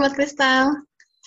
Sobat 0.00 0.16
Kristal, 0.16 0.64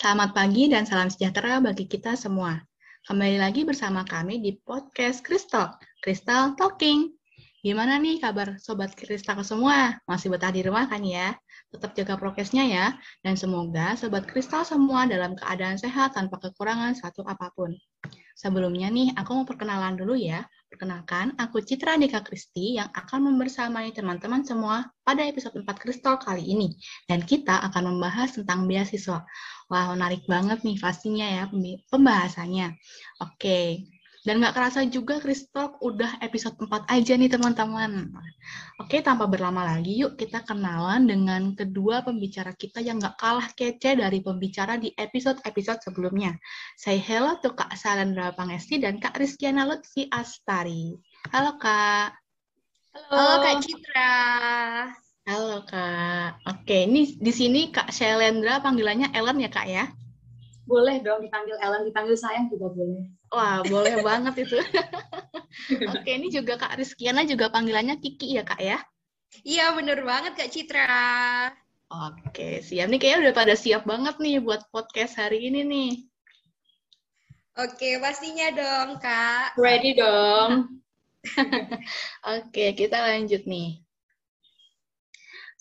selamat 0.02 0.34
pagi 0.34 0.66
dan 0.66 0.82
salam 0.90 1.06
sejahtera 1.06 1.62
bagi 1.62 1.86
kita 1.86 2.18
semua. 2.18 2.58
Kembali 3.06 3.38
lagi 3.38 3.62
bersama 3.62 4.02
kami 4.02 4.42
di 4.42 4.58
podcast 4.66 5.22
Kristal, 5.22 5.78
Kristal 6.02 6.58
Talking. 6.58 7.14
Gimana 7.62 8.02
nih 8.02 8.18
kabar 8.18 8.58
Sobat 8.58 8.98
Kristal 8.98 9.46
semua? 9.46 10.02
Masih 10.10 10.34
betah 10.34 10.50
di 10.50 10.66
rumah 10.66 10.90
kan 10.90 11.06
ya? 11.06 11.38
Tetap 11.70 11.94
jaga 11.94 12.18
prokesnya 12.18 12.66
ya, 12.66 12.98
dan 13.22 13.38
semoga 13.38 13.94
Sobat 13.94 14.26
Kristal 14.26 14.66
semua 14.66 15.06
dalam 15.06 15.38
keadaan 15.38 15.78
sehat 15.78 16.18
tanpa 16.18 16.42
kekurangan 16.42 16.98
satu 16.98 17.22
apa 17.30 17.54
pun. 17.54 17.78
Sebelumnya 18.34 18.90
nih, 18.90 19.14
aku 19.14 19.38
mau 19.38 19.46
perkenalan 19.46 20.02
dulu 20.02 20.18
ya. 20.18 20.50
Perkenalkan, 20.74 21.38
aku 21.38 21.62
Citra 21.62 22.02
Deka 22.02 22.26
Kristi 22.26 22.82
yang 22.82 22.90
akan 22.98 23.30
membersamai 23.30 23.94
teman-teman 23.94 24.42
semua 24.42 24.90
pada 25.06 25.22
episode 25.22 25.54
4 25.62 25.70
Kristal 25.78 26.18
kali 26.18 26.42
ini. 26.50 26.74
Dan 27.06 27.22
kita 27.22 27.62
akan 27.70 27.94
membahas 27.94 28.34
tentang 28.34 28.66
beasiswa. 28.66 29.22
Wah, 29.70 29.86
menarik 29.94 30.26
banget 30.26 30.66
nih 30.66 30.82
pastinya 30.82 31.30
ya 31.30 31.44
pembahasannya. 31.94 32.74
Oke, 33.22 33.86
dan 34.24 34.40
nggak 34.40 34.56
kerasa 34.56 34.88
juga 34.88 35.20
Kristal 35.20 35.76
udah 35.84 36.24
episode 36.24 36.56
4 36.56 36.88
aja 36.88 37.14
nih 37.20 37.28
teman-teman. 37.28 38.08
Oke, 38.80 39.04
tanpa 39.04 39.28
berlama 39.28 39.68
lagi 39.68 40.00
yuk 40.00 40.16
kita 40.16 40.48
kenalan 40.48 41.04
dengan 41.04 41.52
kedua 41.52 42.08
pembicara 42.08 42.56
kita 42.56 42.80
yang 42.80 43.04
nggak 43.04 43.20
kalah 43.20 43.52
kece 43.52 44.00
dari 44.00 44.24
pembicara 44.24 44.80
di 44.80 44.96
episode-episode 44.96 45.84
sebelumnya. 45.84 46.40
Say 46.80 47.04
hello 47.04 47.36
to 47.44 47.52
Kak 47.52 47.76
Salendra 47.76 48.32
Pangesti 48.32 48.80
dan 48.80 49.04
Kak 49.04 49.20
Rizkyana 49.20 49.68
Lutfi 49.68 50.08
Astari. 50.08 50.96
Halo 51.36 51.60
Kak. 51.60 52.16
Halo. 52.96 53.12
Halo 53.12 53.36
Kak 53.44 53.56
Citra. 53.60 54.16
Halo 55.28 55.58
Kak. 55.68 56.32
Oke, 56.48 56.88
ini 56.88 57.20
di 57.20 57.32
sini 57.36 57.76
Kak 57.76 57.92
Shalendra 57.92 58.64
panggilannya 58.64 59.12
Ellen 59.12 59.44
ya 59.44 59.52
Kak 59.52 59.68
ya? 59.68 59.92
Boleh 60.64 61.04
dong 61.04 61.20
dipanggil 61.20 61.60
Ellen, 61.60 61.84
dipanggil 61.84 62.16
sayang 62.16 62.48
juga 62.48 62.72
boleh. 62.72 63.04
Wah, 63.34 63.66
boleh 63.66 63.98
banget 64.06 64.46
itu. 64.46 64.58
Oke, 65.92 66.10
ini 66.14 66.30
juga 66.30 66.54
Kak 66.62 66.78
Rizkiana 66.78 67.26
juga 67.26 67.50
panggilannya 67.50 67.98
Kiki 67.98 68.38
ya, 68.38 68.46
Kak 68.46 68.62
ya? 68.62 68.78
Iya, 69.42 69.74
bener 69.74 70.06
banget 70.06 70.38
Kak 70.38 70.50
Citra. 70.54 71.50
Oke, 71.90 72.62
siap. 72.62 72.90
Nih 72.90 73.02
kayaknya 73.02 73.30
udah 73.30 73.34
pada 73.34 73.54
siap 73.58 73.90
banget 73.90 74.22
nih 74.22 74.38
buat 74.38 74.66
podcast 74.70 75.18
hari 75.18 75.50
ini 75.50 75.66
nih. 75.66 75.92
Oke, 77.54 78.02
pastinya 78.02 78.50
dong, 78.54 78.98
Kak. 78.98 79.58
Ready 79.62 79.94
dong. 79.98 80.82
Oke, 82.38 82.74
kita 82.74 82.98
lanjut 82.98 83.46
nih. 83.46 83.83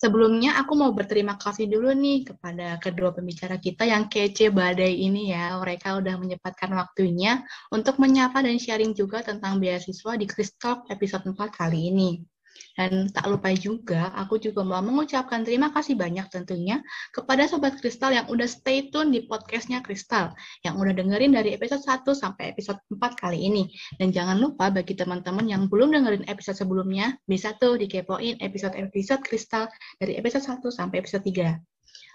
Sebelumnya 0.03 0.59
aku 0.59 0.75
mau 0.75 0.91
berterima 0.91 1.39
kasih 1.39 1.71
dulu 1.71 1.95
nih 1.95 2.27
kepada 2.27 2.75
kedua 2.75 3.15
pembicara 3.15 3.55
kita 3.55 3.87
yang 3.87 4.11
kece 4.11 4.51
badai 4.51 4.99
ini 4.99 5.31
ya. 5.31 5.55
Mereka 5.63 5.95
udah 5.95 6.19
menyempatkan 6.19 6.75
waktunya 6.75 7.39
untuk 7.71 8.03
menyapa 8.03 8.43
dan 8.43 8.59
sharing 8.59 8.91
juga 8.91 9.23
tentang 9.23 9.63
beasiswa 9.63 10.19
di 10.19 10.27
Kristalk 10.27 10.91
episode 10.91 11.23
4 11.23 11.47
kali 11.55 11.87
ini. 11.87 12.32
Dan 12.73 13.09
tak 13.13 13.29
lupa 13.29 13.53
juga, 13.53 14.09
aku 14.17 14.41
juga 14.41 14.65
mau 14.65 14.81
mengucapkan 14.81 15.45
terima 15.45 15.69
kasih 15.69 15.93
banyak 15.93 16.25
tentunya 16.33 16.81
kepada 17.13 17.45
Sobat 17.45 17.77
Kristal 17.77 18.17
yang 18.17 18.25
udah 18.25 18.49
stay 18.49 18.89
tune 18.89 19.13
di 19.13 19.29
podcastnya 19.29 19.85
Kristal, 19.85 20.33
yang 20.65 20.81
udah 20.81 20.93
dengerin 20.97 21.37
dari 21.37 21.53
episode 21.53 21.85
1 21.85 22.01
sampai 22.17 22.53
episode 22.53 22.81
4 22.89 22.97
kali 23.13 23.45
ini. 23.45 23.69
Dan 24.01 24.09
jangan 24.09 24.41
lupa 24.41 24.73
bagi 24.73 24.97
teman-teman 24.97 25.45
yang 25.45 25.69
belum 25.69 25.93
dengerin 25.93 26.25
episode 26.25 26.57
sebelumnya, 26.57 27.13
bisa 27.29 27.53
tuh 27.61 27.77
dikepoin 27.77 28.41
episode-episode 28.41 29.21
Kristal 29.21 29.69
dari 30.01 30.17
episode 30.17 30.41
1 30.41 30.65
sampai 30.73 30.97
episode 30.97 31.21
3. 31.21 31.61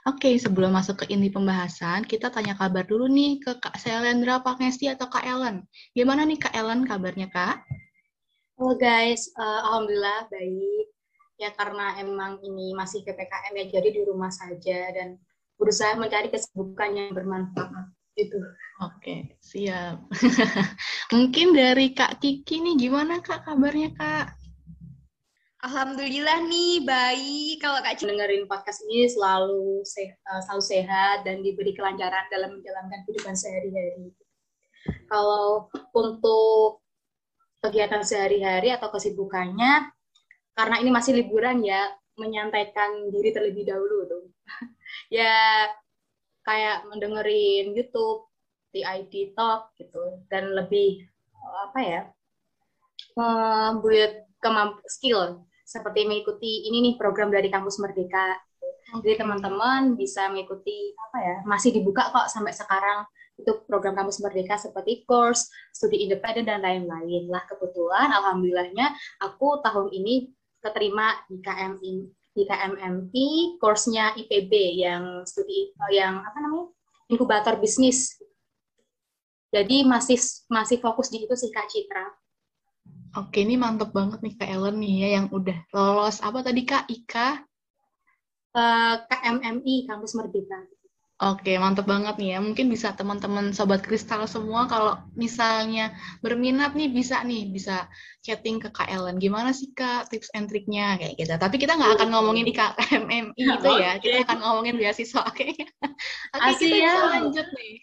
Oke, 0.07 0.35
sebelum 0.41 0.73
masuk 0.73 1.05
ke 1.05 1.11
inti 1.13 1.29
pembahasan, 1.29 2.07
kita 2.07 2.33
tanya 2.33 2.57
kabar 2.57 2.87
dulu 2.87 3.11
nih 3.11 3.43
ke 3.43 3.59
Kak 3.61 3.77
Selendra 3.77 4.41
Pangesti 4.41 4.89
atau 4.89 5.11
Kak 5.11 5.27
Ellen. 5.27 5.67
Gimana 5.93 6.25
nih 6.25 6.39
Kak 6.39 6.55
Ellen 6.55 6.87
kabarnya, 6.87 7.29
Kak? 7.29 7.63
Halo 8.59 8.75
guys, 8.75 9.31
uh, 9.39 9.63
alhamdulillah 9.71 10.27
baik. 10.35 10.91
Ya 11.39 11.55
karena 11.55 11.95
emang 12.03 12.43
ini 12.43 12.75
masih 12.75 13.07
ppkm 13.07 13.55
ya, 13.55 13.79
jadi 13.79 13.95
di 13.95 14.03
rumah 14.03 14.35
saja 14.35 14.91
dan 14.91 15.15
berusaha 15.55 15.95
mencari 15.95 16.27
kesibukan 16.27 16.91
yang 16.91 17.15
bermanfaat. 17.15 17.95
Gitu. 18.19 18.35
Oke, 18.83 19.39
siap. 19.39 20.03
Mungkin 21.15 21.55
dari 21.55 21.95
Kak 21.95 22.19
Kiki 22.19 22.59
nih, 22.59 22.75
gimana 22.75 23.23
Kak 23.23 23.47
kabarnya 23.47 23.95
Kak? 23.95 24.35
Alhamdulillah 25.63 26.43
nih 26.51 26.83
baik. 26.83 27.63
Kalau 27.63 27.79
Kak 27.79 27.95
Ciki 27.95 28.11
dengerin 28.11 28.51
podcast 28.51 28.83
ini 28.91 29.07
selalu 29.07 29.87
sehat, 29.87 30.19
uh, 30.27 30.43
selalu 30.43 30.65
sehat 30.67 31.23
dan 31.23 31.47
diberi 31.47 31.79
kelancaran 31.79 32.27
dalam 32.27 32.59
menjalankan 32.59 33.07
kehidupan 33.07 33.39
sehari-hari. 33.39 34.11
Kalau 35.07 35.71
untuk 35.95 36.83
kegiatan 37.59 38.03
sehari-hari 38.07 38.71
atau 38.71 38.89
kesibukannya 38.95 39.91
karena 40.55 40.77
ini 40.83 40.91
masih 40.91 41.15
liburan 41.15 41.63
ya 41.63 41.87
menyantaikan 42.19 43.11
diri 43.15 43.31
terlebih 43.31 43.67
dahulu 43.67 44.07
tuh. 44.07 44.25
Ya 45.13 45.69
kayak 46.49 46.89
mendengerin 46.89 47.77
YouTube 47.77 48.25
di 48.73 48.81
ID 48.81 49.37
Talk 49.37 49.77
gitu 49.77 50.25
dan 50.33 50.57
lebih 50.57 51.05
apa 51.69 51.81
ya 51.81 52.03
membuat 53.13 54.29
kemamp 54.41 54.81
skill 54.89 55.45
seperti 55.69 56.09
mengikuti 56.09 56.65
ini 56.69 56.81
nih 56.81 56.95
program 56.97 57.29
dari 57.29 57.53
kampus 57.53 57.77
Merdeka. 57.85 58.41
Jadi 59.05 59.21
teman-teman 59.21 60.01
bisa 60.01 60.33
mengikuti 60.33 60.97
apa 60.97 61.19
ya 61.21 61.37
masih 61.45 61.77
dibuka 61.77 62.09
kok 62.09 62.33
sampai 62.33 62.57
sekarang 62.57 63.05
itu 63.39 63.53
program 63.71 63.95
kampus 63.95 64.19
merdeka 64.19 64.59
seperti 64.59 65.07
course, 65.07 65.47
studi 65.71 66.03
independen 66.03 66.51
dan 66.51 66.61
lain-lain 66.61 67.31
lah. 67.31 67.47
Kebetulan 67.47 68.11
alhamdulillahnya 68.11 68.93
aku 69.23 69.63
tahun 69.63 69.95
ini 69.95 70.35
keterima 70.59 71.15
di 71.31 71.39
KMI 71.39 71.95
di 72.39 72.47
KMMP 72.47 73.15
course-nya 73.59 74.15
IPB 74.15 74.53
yang 74.79 75.27
studi 75.27 75.75
yang 75.91 76.23
apa 76.23 76.39
namanya? 76.39 76.71
inkubator 77.09 77.57
bisnis. 77.57 78.21
Jadi 79.49 79.81
masih 79.83 80.21
masih 80.53 80.77
fokus 80.77 81.09
di 81.09 81.25
itu 81.25 81.33
sih 81.33 81.49
Kak 81.49 81.73
Citra. 81.73 82.05
Oke, 83.17 83.41
ini 83.41 83.57
mantep 83.57 83.97
banget 83.97 84.21
nih 84.21 84.37
Kak 84.37 84.49
Ellen 84.53 84.77
nih 84.77 84.95
ya 85.03 85.09
yang 85.21 85.27
udah 85.33 85.57
lolos 85.73 86.21
apa 86.21 86.45
tadi 86.45 86.69
Kak 86.69 86.85
Ika? 86.93 87.49
Uh, 88.53 89.01
KMMI 89.09 89.89
Kampus 89.89 90.13
Merdeka. 90.21 90.61
Oke, 91.19 91.59
mantap 91.59 91.91
banget 91.91 92.15
nih 92.15 92.29
ya. 92.31 92.39
Mungkin 92.39 92.71
bisa 92.71 92.95
teman-teman 92.95 93.51
sobat 93.51 93.83
kristal 93.83 94.23
semua 94.31 94.71
kalau 94.71 95.03
misalnya 95.19 95.91
berminat 96.23 96.79
nih 96.79 96.95
bisa 96.95 97.27
nih 97.27 97.51
bisa 97.51 97.91
chatting 98.23 98.63
ke 98.63 98.71
Kak 98.71 98.87
Ellen. 98.87 99.19
Gimana 99.19 99.51
sih 99.51 99.75
Kak 99.75 100.15
tips 100.15 100.31
and 100.39 100.47
triknya 100.47 100.95
kayak 100.95 101.19
gitu. 101.19 101.35
Tapi 101.35 101.59
kita 101.59 101.75
nggak 101.75 101.99
akan 101.99 102.09
ngomongin 102.15 102.47
di 102.47 102.55
KMMI 102.55 103.35
itu 103.59 103.71
ya. 103.83 103.99
Kita 103.99 104.31
akan 104.31 104.39
ngomongin 104.47 104.79
beasiswa. 104.79 105.27
Oke. 105.27 105.59
Oke, 106.39 106.51
kita 106.63 106.77
ya. 106.79 106.87
bisa 106.87 107.07
lanjut 107.11 107.47
nih. 107.51 107.75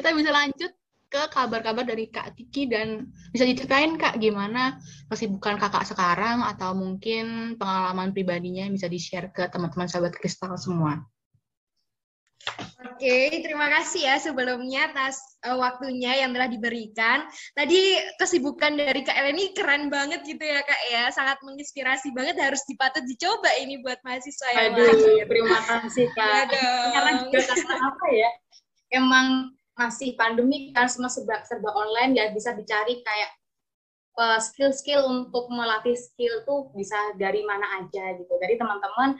kita 0.00 0.08
bisa 0.16 0.30
lanjut 0.32 0.72
ke 1.12 1.22
kabar-kabar 1.28 1.84
dari 1.84 2.08
Kak 2.08 2.40
Kiki 2.40 2.72
dan 2.72 3.12
bisa 3.36 3.44
diceritain 3.44 4.00
Kak 4.00 4.16
gimana 4.16 4.80
kesibukan 5.12 5.60
Kakak 5.60 5.84
sekarang 5.84 6.40
atau 6.40 6.72
mungkin 6.72 7.60
pengalaman 7.60 8.16
pribadinya 8.16 8.64
bisa 8.72 8.88
di-share 8.88 9.28
ke 9.28 9.44
teman-teman 9.52 9.92
sahabat 9.92 10.16
kristal 10.16 10.56
semua. 10.56 11.04
Oke, 12.80 13.44
terima 13.44 13.68
kasih 13.68 14.08
ya 14.08 14.16
sebelumnya 14.16 14.88
atas 14.88 15.20
uh, 15.44 15.56
waktunya 15.60 16.24
yang 16.24 16.32
telah 16.32 16.48
diberikan. 16.48 17.28
Tadi 17.52 17.96
kesibukan 18.16 18.76
dari 18.76 19.04
Kak 19.04 19.16
ini 19.20 19.52
keren 19.52 19.92
banget 19.92 20.24
gitu 20.24 20.40
ya 20.40 20.64
Kak 20.64 20.82
ya, 20.88 21.04
sangat 21.12 21.40
menginspirasi 21.44 22.12
banget, 22.16 22.40
harus 22.40 22.64
dipatut 22.64 23.04
dicoba 23.04 23.52
ini 23.60 23.80
buat 23.84 24.00
mahasiswa 24.00 24.48
yang 24.56 24.72
Aduh, 24.72 24.84
lain. 24.96 25.28
terima 25.28 25.60
kasih 25.64 26.06
Kak. 26.16 26.52
Karena 26.92 27.12
juga 27.24 27.38
karena 27.52 27.76
apa 27.84 28.06
ya, 28.12 28.30
emang 28.96 29.26
masih 29.76 30.16
pandemi 30.16 30.72
kan 30.76 30.88
semua 30.88 31.08
serba, 31.12 31.40
serba 31.44 31.72
online 31.72 32.16
ya 32.16 32.24
bisa 32.36 32.52
dicari 32.52 33.00
kayak 33.00 33.30
eh, 34.20 34.38
skill-skill 34.40 35.04
uh, 35.04 35.08
untuk 35.08 35.48
melatih 35.48 35.96
skill 35.96 36.44
tuh 36.44 36.68
bisa 36.76 36.96
dari 37.16 37.44
mana 37.44 37.80
aja 37.80 38.12
gitu. 38.16 38.32
Dari 38.40 38.60
teman-teman 38.60 39.16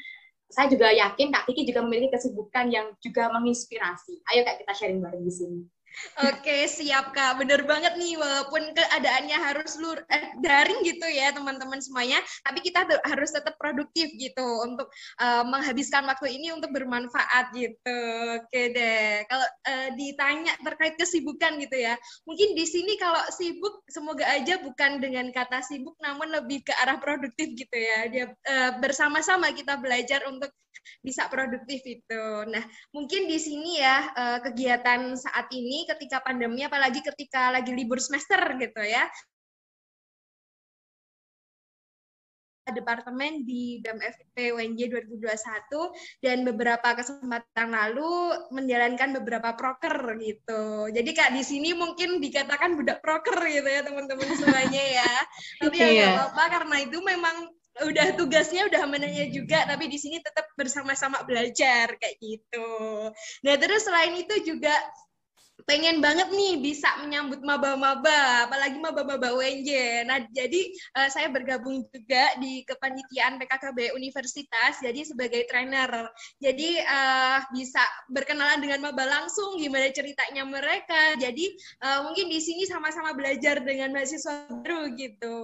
saya 0.51 0.67
juga 0.67 0.91
yakin 0.91 1.31
Kak 1.31 1.47
Kiki 1.47 1.63
juga 1.71 1.87
memiliki 1.87 2.19
kesibukan 2.19 2.67
yang 2.69 2.91
juga 2.99 3.31
menginspirasi. 3.31 4.19
Ayo 4.35 4.43
Kak 4.43 4.59
kita 4.61 4.73
sharing 4.75 4.99
bareng 4.99 5.23
di 5.23 5.33
sini. 5.33 5.59
Oke, 6.23 6.71
siap 6.71 7.13
Kak. 7.13 7.43
Bener 7.43 7.67
banget 7.67 7.99
nih, 7.99 8.15
walaupun 8.17 8.73
keadaannya 8.73 9.37
harus 9.37 9.77
lur 9.83 9.99
eh, 10.09 10.33
daring 10.39 10.81
gitu 10.87 11.07
ya 11.11 11.35
teman-teman 11.35 11.83
semuanya, 11.83 12.23
tapi 12.47 12.63
kita 12.65 12.87
harus 13.05 13.31
tetap 13.35 13.59
produktif 13.61 14.09
gitu 14.17 14.47
untuk 14.65 14.89
uh, 15.21 15.45
menghabiskan 15.45 16.07
waktu 16.07 16.41
ini 16.41 16.55
untuk 16.55 16.71
bermanfaat 16.73 17.53
gitu. 17.53 17.99
Oke 18.39 18.63
deh. 18.73 19.27
Kalau 19.27 19.47
uh, 19.47 19.89
ditanya 19.99 20.53
terkait 20.63 20.95
kesibukan 20.97 21.59
gitu 21.59 21.77
ya, 21.77 21.99
mungkin 22.25 22.55
di 22.55 22.65
sini 22.65 22.95
kalau 22.97 23.21
sibuk, 23.35 23.83
semoga 23.91 24.25
aja 24.31 24.63
bukan 24.63 25.03
dengan 25.03 25.29
kata 25.35 25.61
sibuk, 25.61 25.99
namun 26.01 26.31
lebih 26.31 26.63
ke 26.65 26.73
arah 26.81 27.03
produktif 27.03 27.51
gitu 27.59 27.77
ya. 27.77 28.09
Dia 28.09 28.25
uh, 28.31 28.71
bersama-sama 28.79 29.51
kita 29.53 29.77
belajar 29.77 30.25
untuk 30.31 30.51
bisa 31.05 31.29
produktif 31.29 31.85
itu. 31.85 32.25
Nah, 32.49 32.65
mungkin 32.93 33.29
di 33.29 33.37
sini 33.37 33.81
ya 33.81 34.11
kegiatan 34.41 35.13
saat 35.13 35.53
ini 35.53 35.80
ketika 35.89 36.21
pandemi 36.25 36.65
apalagi 36.65 37.01
ketika 37.05 37.55
lagi 37.55 37.73
libur 37.73 38.01
semester 38.01 38.41
gitu 38.59 38.83
ya 38.83 39.09
departemen 42.73 43.43
di 43.43 43.83
BMFP 43.83 44.55
UNJ 44.55 44.81
2021 45.19 46.23
dan 46.23 46.47
beberapa 46.47 46.89
kesempatan 46.95 47.69
lalu 47.75 48.35
menjalankan 48.55 49.19
beberapa 49.21 49.55
proker 49.59 50.17
gitu. 50.23 50.89
Jadi 50.95 51.11
Kak 51.11 51.35
di 51.35 51.43
sini 51.43 51.75
mungkin 51.75 52.23
dikatakan 52.23 52.79
budak 52.79 53.03
proker 53.03 53.37
gitu 53.51 53.67
ya 53.67 53.83
teman-teman 53.83 54.29
semuanya 54.39 54.85
ya. 55.03 55.13
Tapi 55.61 55.77
ya 55.77 55.87
nggak 55.87 55.99
yeah. 55.99 56.15
apa-apa 56.17 56.45
karena 56.61 56.77
itu 56.87 56.99
memang 57.03 57.37
udah 57.81 58.19
tugasnya 58.19 58.67
udah 58.67 58.83
menanya 58.91 59.31
juga 59.31 59.63
tapi 59.65 59.87
di 59.87 59.97
sini 59.97 60.19
tetap 60.21 60.51
bersama-sama 60.59 61.23
belajar 61.25 61.97
kayak 61.97 62.17
gitu. 62.19 62.69
Nah, 63.47 63.55
terus 63.57 63.87
selain 63.87 64.13
itu 64.19 64.35
juga 64.43 64.75
pengen 65.67 65.99
banget 65.99 66.31
nih 66.31 66.61
bisa 66.63 66.87
menyambut 67.03 67.43
maba-maba, 67.43 68.47
apalagi 68.47 68.79
maba-maba 68.79 69.35
UNJ. 69.35 70.05
Nah, 70.07 70.23
jadi 70.31 70.71
uh, 70.97 71.09
saya 71.11 71.27
bergabung 71.33 71.83
juga 71.91 72.25
di 72.39 72.63
kepanitiaan 72.69 73.41
PKKB 73.41 73.97
Universitas, 73.97 74.79
jadi 74.79 75.01
sebagai 75.03 75.49
trainer. 75.51 75.91
Jadi 76.39 76.79
uh, 76.85 77.43
bisa 77.51 77.83
berkenalan 78.13 78.63
dengan 78.63 78.91
maba 78.91 79.09
langsung, 79.09 79.59
gimana 79.59 79.91
ceritanya 79.91 80.47
mereka. 80.47 81.19
Jadi 81.19 81.51
uh, 81.83 82.07
mungkin 82.07 82.31
di 82.31 82.39
sini 82.39 82.69
sama-sama 82.69 83.17
belajar 83.17 83.59
dengan 83.65 83.91
mahasiswa 83.91 84.47
baru 84.63 84.95
gitu. 84.95 85.39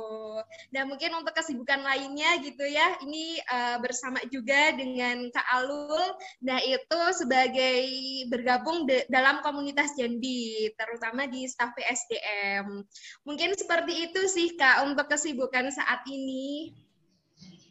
Dan 0.70 0.92
mungkin 0.92 1.16
untuk 1.18 1.34
kesibukan 1.34 1.82
lainnya 1.82 2.38
gitu 2.44 2.62
ya, 2.62 3.00
ini 3.02 3.40
uh, 3.50 3.82
bersama 3.82 4.22
juga 4.30 4.76
dengan 4.76 5.26
Kak 5.32 5.46
Alul. 5.58 6.04
Nah, 6.44 6.62
itu 6.62 7.00
sebagai 7.16 7.82
bergabung 8.30 8.86
dalam 9.08 9.40
komunitas 9.42 9.96
Jambi, 10.06 10.70
terutama 10.78 11.26
di 11.26 11.50
staf 11.50 11.74
PSDM. 11.74 12.86
Mungkin 13.26 13.58
seperti 13.58 14.06
itu 14.06 14.20
sih 14.30 14.54
Kak 14.54 14.86
untuk 14.86 15.10
kesibukan 15.10 15.66
saat 15.74 16.06
ini. 16.06 16.70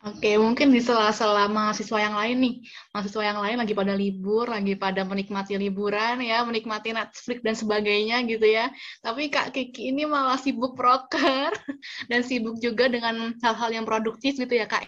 Oke, 0.05 0.37
mungkin 0.37 0.69
di 0.69 0.83
sela-sela 0.83 1.49
mahasiswa 1.49 1.97
yang 1.97 2.13
lain 2.13 2.37
nih, 2.37 2.55
mahasiswa 2.93 3.23
yang 3.25 3.39
lain 3.41 3.57
lagi 3.57 3.73
pada 3.73 3.97
libur, 3.97 4.45
lagi 4.45 4.77
pada 4.77 5.01
menikmati 5.01 5.57
liburan 5.57 6.21
ya, 6.21 6.45
menikmati 6.45 6.93
Netflix 6.93 7.41
dan 7.41 7.55
sebagainya 7.57 8.21
gitu 8.29 8.45
ya. 8.45 8.69
Tapi 9.01 9.33
Kak 9.33 9.55
Kiki 9.55 9.89
ini 9.89 10.05
malah 10.05 10.37
sibuk 10.37 10.77
proker 10.77 11.55
dan 12.11 12.21
sibuk 12.21 12.61
juga 12.61 12.85
dengan 12.85 13.33
hal-hal 13.41 13.81
yang 13.81 13.85
produktif 13.87 14.37
gitu 14.37 14.53
ya 14.53 14.69
Kak. 14.69 14.85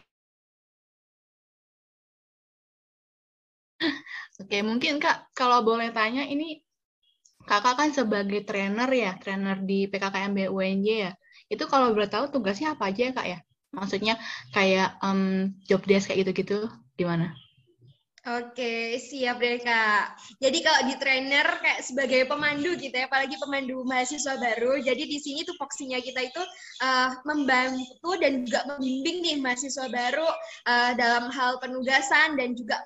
Oke, 4.37 4.61
mungkin 4.61 5.01
Kak, 5.01 5.33
kalau 5.33 5.65
boleh 5.65 5.89
tanya, 5.89 6.21
ini 6.29 6.61
kakak 7.47 7.75
kan 7.79 7.89
sebagai 7.95 8.43
trainer 8.43 8.89
ya, 8.91 9.11
trainer 9.15 9.57
di 9.63 9.87
PKKMB 9.87 10.51
UNJ 10.51 10.87
ya. 11.07 11.11
Itu 11.47 11.63
kalau 11.71 11.95
boleh 11.95 12.11
tahu 12.11 12.27
tugasnya 12.27 12.75
apa 12.75 12.91
aja 12.91 13.01
ya 13.07 13.11
kak 13.15 13.27
ya? 13.27 13.39
Maksudnya 13.71 14.13
kayak 14.51 14.99
um, 14.99 15.55
job 15.63 15.81
desk 15.87 16.11
kayak 16.11 16.27
gitu-gitu, 16.27 16.67
gimana? 16.99 17.31
Oke, 18.27 18.99
siap 18.99 19.39
deh 19.39 19.55
Kak. 19.63 20.19
Jadi 20.43 20.59
kalau 20.59 20.83
di 20.83 20.99
trainer 20.99 21.47
kayak 21.63 21.79
sebagai 21.79 22.27
pemandu 22.27 22.75
gitu 22.75 22.91
ya, 22.91 23.07
apalagi 23.07 23.39
pemandu 23.39 23.87
mahasiswa 23.87 24.35
baru. 24.35 24.83
Jadi 24.83 25.07
di 25.07 25.15
sini 25.15 25.47
tuh 25.47 25.55
foksinya 25.55 25.95
kita 26.03 26.27
itu 26.27 26.43
uh, 26.83 27.23
membantu 27.23 28.19
dan 28.19 28.43
juga 28.43 28.67
membimbing 28.67 29.23
nih 29.23 29.37
mahasiswa 29.39 29.87
baru 29.87 30.27
uh, 30.67 30.91
dalam 30.99 31.31
hal 31.31 31.55
penugasan 31.63 32.35
dan 32.35 32.51
juga 32.51 32.83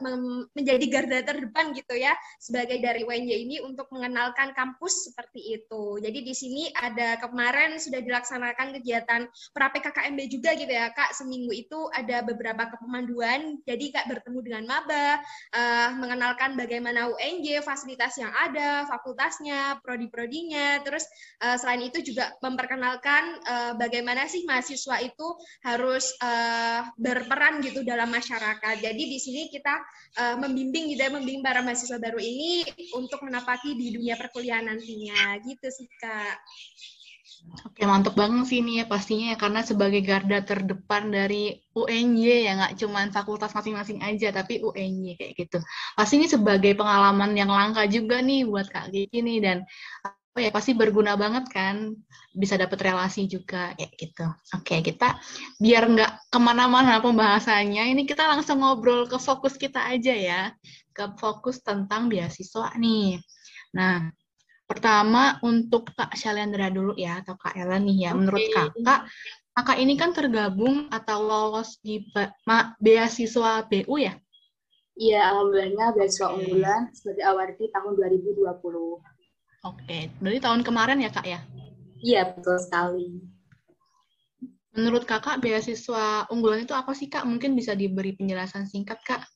menjadi 0.53 0.85
garda 0.93 1.25
terdepan 1.25 1.73
gitu 1.73 1.97
ya 1.97 2.13
sebagai 2.37 2.77
dari 2.77 3.01
UNJ 3.01 3.31
ini 3.33 3.57
untuk 3.65 3.89
mengenalkan 3.89 4.53
kampus 4.53 5.09
seperti 5.09 5.57
itu. 5.57 5.97
Jadi 6.05 6.21
di 6.21 6.37
sini 6.37 6.69
ada 6.77 7.17
kemarin 7.17 7.81
sudah 7.81 7.97
dilaksanakan 7.97 8.77
kegiatan 8.77 9.25
pra 9.57 9.73
PKKMB 9.73 10.19
juga 10.29 10.53
gitu 10.53 10.69
ya 10.69 10.93
Kak. 10.93 11.17
Seminggu 11.17 11.49
itu 11.49 11.89
ada 11.97 12.21
beberapa 12.21 12.69
kepemanduan. 12.77 13.57
Jadi 13.65 13.89
Kak 13.89 14.05
bertemu 14.05 14.39
dengan 14.45 14.63
maba, 14.69 15.17
uh, 15.53 15.89
mengenalkan 15.97 16.53
bagaimana 16.55 17.09
UNJ, 17.11 17.61
fasilitas 17.65 18.17
yang 18.17 18.31
ada, 18.31 18.85
fakultasnya, 18.87 19.79
prodi-prodinya, 19.81 20.81
terus 20.85 21.03
uh, 21.41 21.57
selain 21.57 21.87
itu 21.87 22.01
juga 22.01 22.33
memperkenalkan 22.39 23.23
uh, 23.45 23.73
bagaimana 23.75 24.27
sih 24.27 24.43
mahasiswa 24.45 25.01
itu 25.03 25.27
harus 25.65 26.13
uh, 26.21 26.87
berperan 26.95 27.59
gitu 27.65 27.81
dalam 27.81 28.11
masyarakat. 28.11 28.75
Jadi 28.79 29.03
di 29.07 29.19
sini 29.19 29.41
kita 29.49 29.75
uh, 30.19 30.35
membimbing 30.39 30.93
gitu 30.93 31.01
ya, 31.01 31.11
membimbing 31.11 31.43
para 31.43 31.65
mahasiswa 31.65 31.97
baru 31.97 32.19
ini 32.19 32.63
untuk 32.95 33.23
menapaki 33.25 33.75
di 33.75 33.95
dunia 33.95 34.15
perkuliahan 34.15 34.69
nantinya, 34.69 35.39
gitu 35.43 35.67
sih 35.67 35.89
Kak. 35.99 36.37
Oke, 37.61 37.83
mantep 37.83 38.15
banget 38.15 38.47
sih 38.47 38.63
ini 38.63 38.79
ya 38.79 38.85
pastinya 38.87 39.35
ya, 39.35 39.37
karena 39.37 39.61
sebagai 39.61 40.01
garda 40.01 40.39
terdepan 40.41 41.11
dari 41.11 41.59
UNJ 41.75 42.23
ya, 42.47 42.51
nggak 42.57 42.73
cuma 42.79 43.05
fakultas 43.11 43.51
masing-masing 43.51 43.99
aja, 44.01 44.31
tapi 44.31 44.63
UNJ 44.63 45.19
kayak 45.19 45.33
gitu. 45.35 45.57
Pasti 45.93 46.17
ini 46.17 46.27
sebagai 46.31 46.73
pengalaman 46.79 47.35
yang 47.35 47.51
langka 47.51 47.85
juga 47.91 48.23
nih 48.23 48.47
buat 48.47 48.71
Kak 48.71 48.89
Kiki 48.95 49.19
nih, 49.19 49.37
dan 49.43 49.57
apa 50.01 50.39
ya, 50.39 50.49
pasti 50.49 50.71
berguna 50.71 51.19
banget 51.19 51.51
kan, 51.51 51.91
bisa 52.31 52.55
dapet 52.55 52.79
relasi 52.79 53.27
juga 53.27 53.75
kayak 53.75 53.93
gitu. 53.99 54.25
Oke, 54.55 54.79
kita 54.79 55.19
biar 55.59 55.83
nggak 55.91 56.31
ke 56.31 56.39
mana-mana 56.39 57.03
pembahasannya, 57.03 57.91
ini 57.91 58.07
kita 58.07 58.31
langsung 58.31 58.63
ngobrol 58.63 59.05
ke 59.11 59.19
fokus 59.19 59.59
kita 59.59 59.91
aja 59.91 60.15
ya, 60.15 60.41
ke 60.95 61.03
fokus 61.19 61.59
tentang 61.59 62.07
beasiswa 62.07 62.71
nih. 62.79 63.19
Nah, 63.75 64.07
Pertama 64.71 65.35
untuk 65.43 65.91
Kak 65.91 66.15
Shalendra 66.15 66.71
dulu 66.71 66.95
ya 66.95 67.19
atau 67.19 67.35
Kak 67.35 67.59
Ella 67.59 67.75
nih 67.75 68.07
ya. 68.07 68.11
Menurut 68.15 68.39
Kakak, 68.55 69.11
Kakak 69.51 69.77
ini 69.83 69.99
kan 69.99 70.15
tergabung 70.15 70.87
atau 70.87 71.19
lolos 71.27 71.75
di 71.83 71.99
beasiswa 72.79 73.67
BU 73.67 73.95
ya? 73.99 74.15
Iya, 74.95 75.27
alhamdulillah 75.35 75.91
beasiswa 75.91 76.31
unggulan 76.31 76.87
sebagai 76.95 77.23
awardi 77.27 77.67
tahun 77.67 77.99
2020. 77.99 79.03
Oke, 79.67 79.99
berarti 80.23 80.39
tahun 80.39 80.61
kemarin 80.63 81.03
ya 81.03 81.11
Kak 81.11 81.27
ya? 81.27 81.43
Iya, 81.99 82.31
betul 82.31 82.55
sekali. 82.63 83.19
Menurut 84.71 85.03
Kakak, 85.03 85.43
beasiswa 85.43 86.31
unggulan 86.31 86.63
itu 86.63 86.71
apa 86.71 86.95
sih 86.95 87.11
Kak? 87.11 87.27
Mungkin 87.27 87.59
bisa 87.59 87.75
diberi 87.75 88.15
penjelasan 88.15 88.63
singkat 88.71 89.03
Kak? 89.03 89.27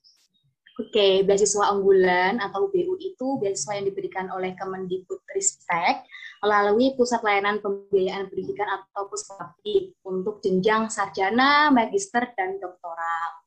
Oke, 0.75 1.24
beasiswa 1.24 1.72
unggulan 1.72 2.36
atau 2.44 2.67
BU 2.67 3.00
itu 3.00 3.39
beasiswa 3.39 3.79
yang 3.79 3.88
diberikan 3.88 4.27
oleh 4.27 4.51
Kemendikbudristek 4.60 6.03
melalui 6.44 6.91
Pusat 7.00 7.24
Layanan 7.24 7.63
Pembiayaan 7.63 8.27
Pendidikan 8.27 8.67
atau 8.67 9.08
Puspapdi 9.08 9.96
untuk 10.03 10.44
jenjang 10.44 10.91
sarjana, 10.91 11.72
magister, 11.72 12.27
dan 12.36 12.60
doktoral. 12.60 13.46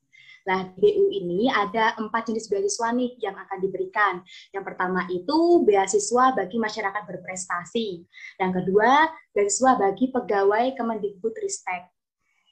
Nah, 0.49 0.73
BU 0.73 1.13
ini 1.13 1.45
ada 1.53 1.93
empat 2.01 2.33
jenis 2.33 2.49
beasiswa 2.49 2.89
nih 2.97 3.21
yang 3.21 3.37
akan 3.37 3.61
diberikan. 3.61 4.25
Yang 4.49 4.65
pertama 4.73 5.05
itu 5.13 5.61
beasiswa 5.61 6.33
bagi 6.33 6.57
masyarakat 6.57 7.03
berprestasi. 7.05 8.09
Yang 8.41 8.51
kedua, 8.57 9.05
beasiswa 9.37 9.77
bagi 9.77 10.09
pegawai 10.09 10.73
Kemendikbudristek. 10.73 11.93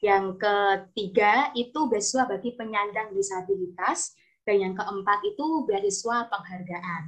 Yang 0.06 0.38
ketiga 0.38 1.50
itu 1.58 1.90
beasiswa 1.90 2.30
bagi 2.30 2.54
penyandang 2.54 3.18
disabilitas 3.18 4.14
dan 4.48 4.64
yang 4.64 4.74
keempat 4.80 5.20
itu 5.28 5.68
beasiswa 5.68 6.32
penghargaan. 6.32 7.04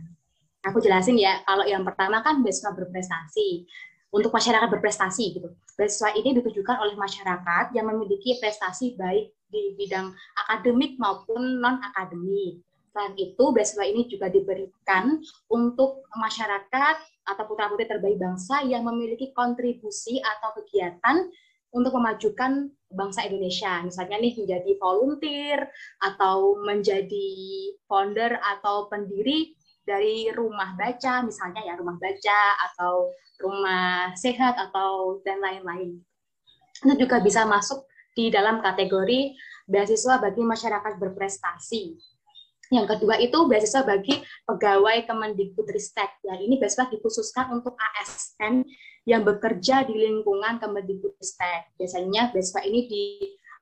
Aku 0.67 0.84
jelasin 0.84 1.15
ya, 1.15 1.39
kalau 1.48 1.63
yang 1.63 1.88
pertama 1.88 2.19
kan 2.19 2.43
beasiswa 2.43 2.75
berprestasi. 2.75 3.63
Untuk 4.10 4.34
masyarakat 4.34 4.67
berprestasi 4.74 5.38
gitu. 5.38 5.53
Beasiswa 5.77 6.12
ini 6.17 6.36
ditujukan 6.36 6.81
oleh 6.81 6.98
masyarakat 7.00 7.72
yang 7.77 7.88
memiliki 7.93 8.41
prestasi 8.41 8.98
baik 9.00 9.31
di 9.48 9.77
bidang 9.79 10.12
akademik 10.46 11.00
maupun 11.00 11.62
non-akademik. 11.62 12.60
Selain 12.89 13.13
itu, 13.15 13.43
beasiswa 13.53 13.86
ini 13.86 14.10
juga 14.10 14.27
diberikan 14.27 15.22
untuk 15.48 16.10
masyarakat 16.12 16.96
atau 17.24 17.43
putra-putri 17.46 17.86
terbaik 17.86 18.17
bangsa 18.17 18.65
yang 18.65 18.81
memiliki 18.84 19.29
kontribusi 19.31 20.17
atau 20.19 20.58
kegiatan 20.58 21.29
untuk 21.69 21.93
memajukan 21.96 22.74
bangsa 22.89 23.25
Indonesia. 23.25 23.86
Misalnya 23.86 24.17
nih 24.17 24.34
menjadi 24.38 24.72
volunteer 24.81 25.60
atau 26.01 26.60
menjadi 26.62 27.29
founder 27.86 28.38
atau 28.41 28.89
pendiri 28.89 29.53
dari 29.86 30.29
rumah 30.29 30.77
baca 30.77 31.25
misalnya 31.25 31.65
ya 31.65 31.74
rumah 31.74 31.98
baca 31.98 32.41
atau 32.69 33.10
rumah 33.41 34.13
sehat 34.13 34.53
atau 34.53 35.17
dan 35.25 35.41
lain-lain 35.41 35.98
itu 36.86 36.96
juga 37.05 37.19
bisa 37.19 37.43
masuk 37.43 37.84
di 38.15 38.31
dalam 38.31 38.63
kategori 38.63 39.36
beasiswa 39.67 40.19
bagi 40.19 40.41
masyarakat 40.43 40.93
berprestasi. 40.98 41.96
Yang 42.69 42.86
kedua 42.96 43.17
itu 43.17 43.38
beasiswa 43.50 43.81
bagi 43.81 44.22
pegawai 44.46 45.10
Kemendikbudristek. 45.10 46.22
Ya, 46.22 46.38
ini 46.38 46.62
beasiswa 46.62 46.86
dikhususkan 46.93 47.50
untuk 47.50 47.74
ASN 47.75 48.62
yang 49.09 49.25
bekerja 49.25 49.89
di 49.89 49.97
lingkungan 49.97 50.61
Kemendikbudristek. 50.61 51.73
Biasanya 51.81 52.29
beasiswa 52.29 52.61
ini 52.61 52.85
di 52.85 53.03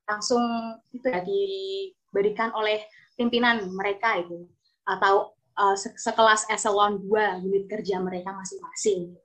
langsung 0.04 0.44
itu 0.92 1.08
ya 1.08 1.24
diberikan 1.24 2.52
oleh 2.52 2.84
pimpinan 3.16 3.64
mereka 3.72 4.20
itu 4.20 4.44
atau 4.84 5.32
uh, 5.56 5.76
sekelas 5.76 6.52
eselon 6.52 7.00
2 7.08 7.48
unit 7.48 7.64
kerja 7.72 8.04
mereka 8.04 8.36
masing-masing. 8.36 9.16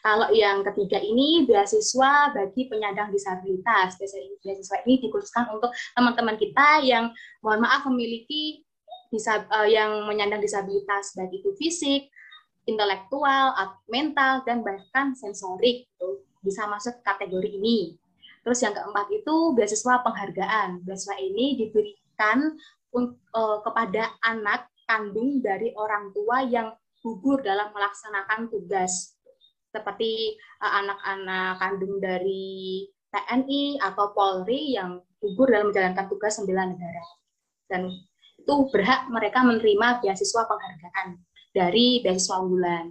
Kalau 0.00 0.30
yang 0.30 0.62
ketiga 0.62 1.02
ini 1.02 1.44
beasiswa 1.44 2.30
bagi 2.30 2.70
penyandang 2.70 3.10
disabilitas. 3.10 3.98
Beasiswa 3.98 4.78
ini 4.86 5.02
dikhususkan 5.02 5.50
untuk 5.50 5.74
teman-teman 5.98 6.38
kita 6.38 6.86
yang 6.86 7.10
mohon 7.42 7.60
maaf 7.66 7.82
memiliki 7.90 8.62
disab, 9.10 9.46
uh, 9.50 9.66
yang 9.66 10.06
menyandang 10.06 10.38
disabilitas 10.38 11.14
baik 11.18 11.42
itu 11.42 11.50
fisik, 11.58 12.10
intelektual, 12.64 13.52
mental 13.88 14.40
dan 14.48 14.64
bahkan 14.64 15.12
sensorik 15.12 15.84
gitu. 15.88 16.24
bisa 16.44 16.68
masuk 16.68 17.00
kategori 17.00 17.56
ini. 17.56 17.96
Terus 18.44 18.60
yang 18.60 18.76
keempat 18.76 19.08
itu 19.08 19.56
beasiswa 19.56 20.04
penghargaan. 20.04 20.84
Beasiswa 20.84 21.16
ini 21.16 21.56
diberikan 21.56 22.52
uh, 22.92 23.58
kepada 23.64 24.12
anak 24.20 24.68
kandung 24.84 25.40
dari 25.40 25.72
orang 25.72 26.12
tua 26.12 26.44
yang 26.44 26.76
gugur 27.00 27.40
dalam 27.40 27.72
melaksanakan 27.72 28.48
tugas 28.52 29.16
seperti 29.74 30.38
eh, 30.38 30.72
anak-anak 30.84 31.58
kandung 31.58 31.98
dari 31.98 32.86
TNI 33.10 33.82
atau 33.82 34.14
Polri 34.14 34.76
yang 34.76 35.02
gugur 35.18 35.50
dalam 35.50 35.72
menjalankan 35.72 36.06
tugas 36.06 36.38
sembilan 36.38 36.76
negara. 36.76 37.04
Dan 37.66 37.90
itu 38.38 38.54
berhak 38.70 39.08
mereka 39.08 39.40
menerima 39.40 40.04
beasiswa 40.04 40.42
penghargaan 40.46 41.16
dari 41.54 42.02
beasiswa 42.02 42.42
unggulan. 42.42 42.90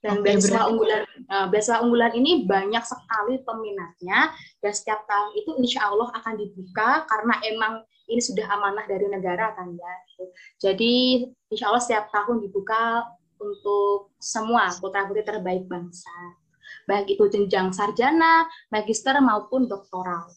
Dan 0.00 0.22
beasiswa 0.22 0.64
berarti. 0.64 0.70
unggulan 0.72 1.02
uh, 1.28 1.46
beasiswa 1.52 1.78
unggulan 1.84 2.12
ini 2.16 2.48
banyak 2.48 2.84
sekali 2.84 3.42
peminatnya 3.44 4.32
dan 4.62 4.72
setiap 4.72 5.04
tahun 5.04 5.34
itu 5.36 5.50
insya 5.60 5.92
Allah 5.92 6.08
akan 6.16 6.34
dibuka 6.40 7.04
karena 7.04 7.34
emang 7.44 7.72
ini 8.06 8.22
sudah 8.22 8.46
amanah 8.48 8.86
dari 8.86 9.06
negara 9.10 9.52
kan 9.58 9.74
ya. 9.74 9.94
Jadi 10.62 11.26
insya 11.50 11.68
Allah 11.68 11.82
setiap 11.82 12.08
tahun 12.14 12.38
dibuka 12.38 13.02
untuk 13.36 14.16
semua 14.16 14.72
putra-putri 14.80 15.26
terbaik 15.26 15.68
bangsa, 15.68 16.38
baik 16.88 17.18
itu 17.18 17.28
jenjang 17.28 17.74
sarjana, 17.74 18.48
magister 18.72 19.12
maupun 19.20 19.68
doktoral. 19.68 20.30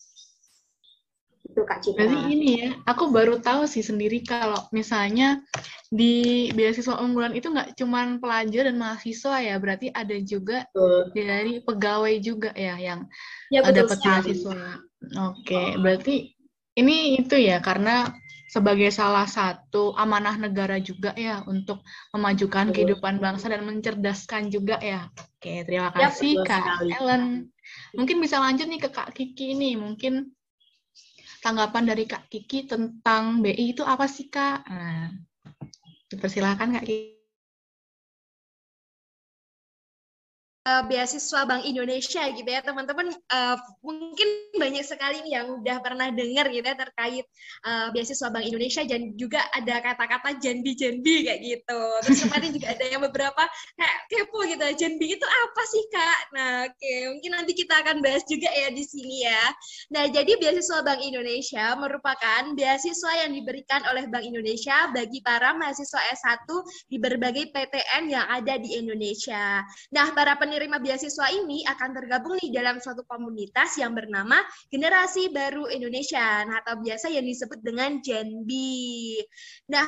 Itu 1.59 1.67
Kak 1.67 1.83
Citra. 1.83 2.07
Berarti 2.07 2.19
ini 2.31 2.49
ya, 2.55 2.69
aku 2.87 3.11
baru 3.11 3.43
tahu 3.43 3.67
sih 3.67 3.83
sendiri 3.83 4.23
kalau 4.23 4.55
misalnya 4.71 5.43
di 5.91 6.47
beasiswa 6.55 6.95
unggulan 7.03 7.35
itu 7.35 7.51
nggak 7.51 7.75
cuma 7.75 8.15
pelajar 8.15 8.71
dan 8.71 8.79
mahasiswa 8.79 9.43
ya, 9.43 9.59
berarti 9.59 9.91
ada 9.91 10.15
juga 10.23 10.63
betul. 10.71 11.11
dari 11.11 11.59
pegawai 11.59 12.15
juga 12.23 12.55
ya 12.55 12.79
yang 12.79 13.11
ya, 13.51 13.59
dapat 13.59 13.99
beasiswa. 13.99 14.79
Oke, 15.19 15.43
okay. 15.43 15.67
oh. 15.75 15.83
berarti 15.83 16.15
ini 16.79 17.19
itu 17.19 17.35
ya 17.35 17.59
karena 17.59 18.07
sebagai 18.49 18.89
salah 18.89 19.27
satu 19.27 19.93
amanah 19.93 20.39
negara 20.39 20.79
juga 20.79 21.11
ya 21.13 21.43
untuk 21.45 21.83
memajukan 22.15 22.71
betul. 22.71 22.75
kehidupan 22.81 23.19
bangsa 23.19 23.51
dan 23.51 23.67
mencerdaskan 23.67 24.47
juga 24.47 24.79
ya. 24.79 25.11
Oke, 25.37 25.67
terima 25.67 25.91
ya, 25.91 26.07
kasih 26.07 26.39
ya, 26.39 26.47
Kak 26.47 26.61
sekali. 26.63 26.91
Ellen. 26.95 27.23
Mungkin 27.93 28.17
bisa 28.23 28.41
lanjut 28.41 28.65
nih 28.65 28.81
ke 28.81 28.89
Kak 28.89 29.11
Kiki 29.13 29.53
nih, 29.53 29.77
mungkin 29.77 30.33
tanggapan 31.39 31.83
dari 31.91 32.03
Kak 32.07 32.31
Kiki 32.31 32.67
tentang 32.67 33.43
BI 33.43 33.75
itu 33.75 33.83
apa 33.83 34.05
sih 34.07 34.27
Kak? 34.31 34.67
Nah, 34.67 35.11
dipersilakan 36.11 36.79
Kak 36.79 36.85
Kiki. 36.87 37.18
Uh, 40.69 40.81
beasiswa 40.85 41.41
Bank 41.49 41.65
Indonesia 41.65 42.23
gitu 42.29 42.45
ya. 42.45 42.61
Teman-teman 42.61 43.09
uh, 43.09 43.57
mungkin 43.81 44.53
banyak 44.55 44.85
sekali 44.85 45.25
yang 45.25 45.61
udah 45.61 45.81
pernah 45.81 46.13
dengar 46.13 46.53
gitu 46.53 46.65
ya 46.65 46.77
terkait 46.77 47.25
uh, 47.65 47.89
beasiswa 47.89 48.29
Bank 48.29 48.45
Indonesia 48.45 48.85
dan 48.85 49.17
juga 49.17 49.41
ada 49.55 49.81
kata-kata 49.81 50.37
janbi-janbi 50.37 51.25
kayak 51.25 51.41
gitu. 51.41 51.81
Terus 52.05 52.19
kemarin 52.29 52.49
juga 52.53 52.67
ada 52.77 52.85
yang 52.85 53.01
beberapa 53.01 53.43
kayak 53.79 53.97
kepo 54.13 54.39
gitu 54.45 54.65
janbi 54.77 55.17
itu 55.17 55.25
apa 55.25 55.61
sih 55.65 55.83
kak? 55.89 56.19
Nah 56.37 56.51
oke 56.69 56.77
okay. 56.77 56.99
mungkin 57.09 57.31
nanti 57.33 57.51
kita 57.57 57.73
akan 57.81 58.05
bahas 58.05 58.23
juga 58.29 58.49
ya 58.53 58.69
di 58.69 58.83
sini 58.85 59.25
ya. 59.25 59.43
Nah 59.89 60.05
jadi 60.11 60.37
beasiswa 60.37 60.85
Bank 60.85 61.01
Indonesia 61.01 61.73
merupakan 61.79 62.41
beasiswa 62.53 63.11
yang 63.25 63.31
diberikan 63.33 63.81
oleh 63.89 64.05
Bank 64.11 64.27
Indonesia 64.27 64.91
bagi 64.93 65.23
para 65.23 65.55
mahasiswa 65.55 66.01
S1 66.13 66.47
di 66.91 66.97
berbagai 67.01 67.49
PTN 67.55 68.11
yang 68.11 68.25
ada 68.27 68.59
di 68.59 68.77
Indonesia. 68.77 69.63
Nah 69.95 70.11
para 70.13 70.35
penerima 70.35 70.58
penerima 70.59 70.83
beasiswa 70.83 71.31
ini 71.31 71.63
akan 71.63 71.89
tergabung 71.95 72.35
nih 72.35 72.51
dalam 72.51 72.83
suatu 72.83 73.07
komunitas 73.07 73.79
yang 73.79 73.95
bernama 73.95 74.43
Generasi 74.67 75.31
Baru 75.31 75.71
Indonesia, 75.71 76.43
nah, 76.43 76.59
atau 76.59 76.83
biasa 76.83 77.07
yang 77.07 77.23
disebut 77.23 77.63
dengan 77.63 78.03
Genbi. 78.03 79.23
Nah, 79.71 79.87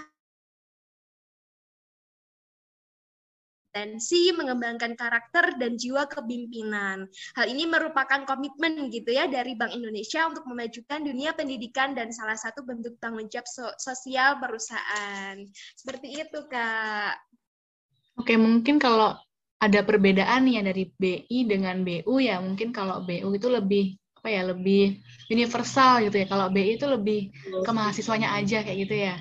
potensi 3.67 4.31
mengembangkan 4.31 4.95
karakter 4.95 5.59
dan 5.59 5.75
jiwa 5.75 6.07
kepemimpinan. 6.07 7.03
Hal 7.35 7.45
ini 7.51 7.67
merupakan 7.67 8.23
komitmen 8.23 8.87
gitu 8.95 9.11
ya 9.11 9.27
dari 9.27 9.59
Bank 9.59 9.75
Indonesia 9.75 10.23
untuk 10.31 10.47
memajukan 10.47 11.03
dunia 11.03 11.35
pendidikan 11.35 11.91
dan 11.91 12.15
salah 12.15 12.39
satu 12.39 12.63
bentuk 12.63 12.95
tanggung 13.03 13.27
jawab 13.27 13.75
sosial 13.75 14.39
perusahaan. 14.39 15.35
Seperti 15.75 16.15
itu, 16.15 16.39
Kak. 16.47 17.19
Oke, 18.15 18.39
mungkin 18.39 18.79
kalau 18.79 19.19
ada 19.61 19.79
perbedaan 19.85 20.49
ya 20.49 20.65
dari 20.65 20.89
BI 20.89 21.45
dengan 21.45 21.85
BU 21.85 22.17
ya. 22.17 22.41
Mungkin 22.41 22.73
kalau 22.73 23.05
BU 23.05 23.29
itu 23.37 23.47
lebih 23.47 23.93
apa 24.21 24.29
ya 24.29 24.41
lebih 24.49 24.97
universal 25.29 26.01
gitu 26.09 26.17
ya. 26.17 26.25
Kalau 26.25 26.49
BI 26.49 26.81
itu 26.81 26.89
lebih 26.89 27.29
ke 27.61 27.71
mahasiswanya 27.71 28.33
aja 28.33 28.65
kayak 28.65 28.79
gitu 28.89 28.95
ya. 29.05 29.15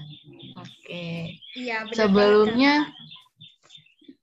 Oke. 0.57 1.37
Iya, 1.61 1.85
sebelumnya 1.93 2.89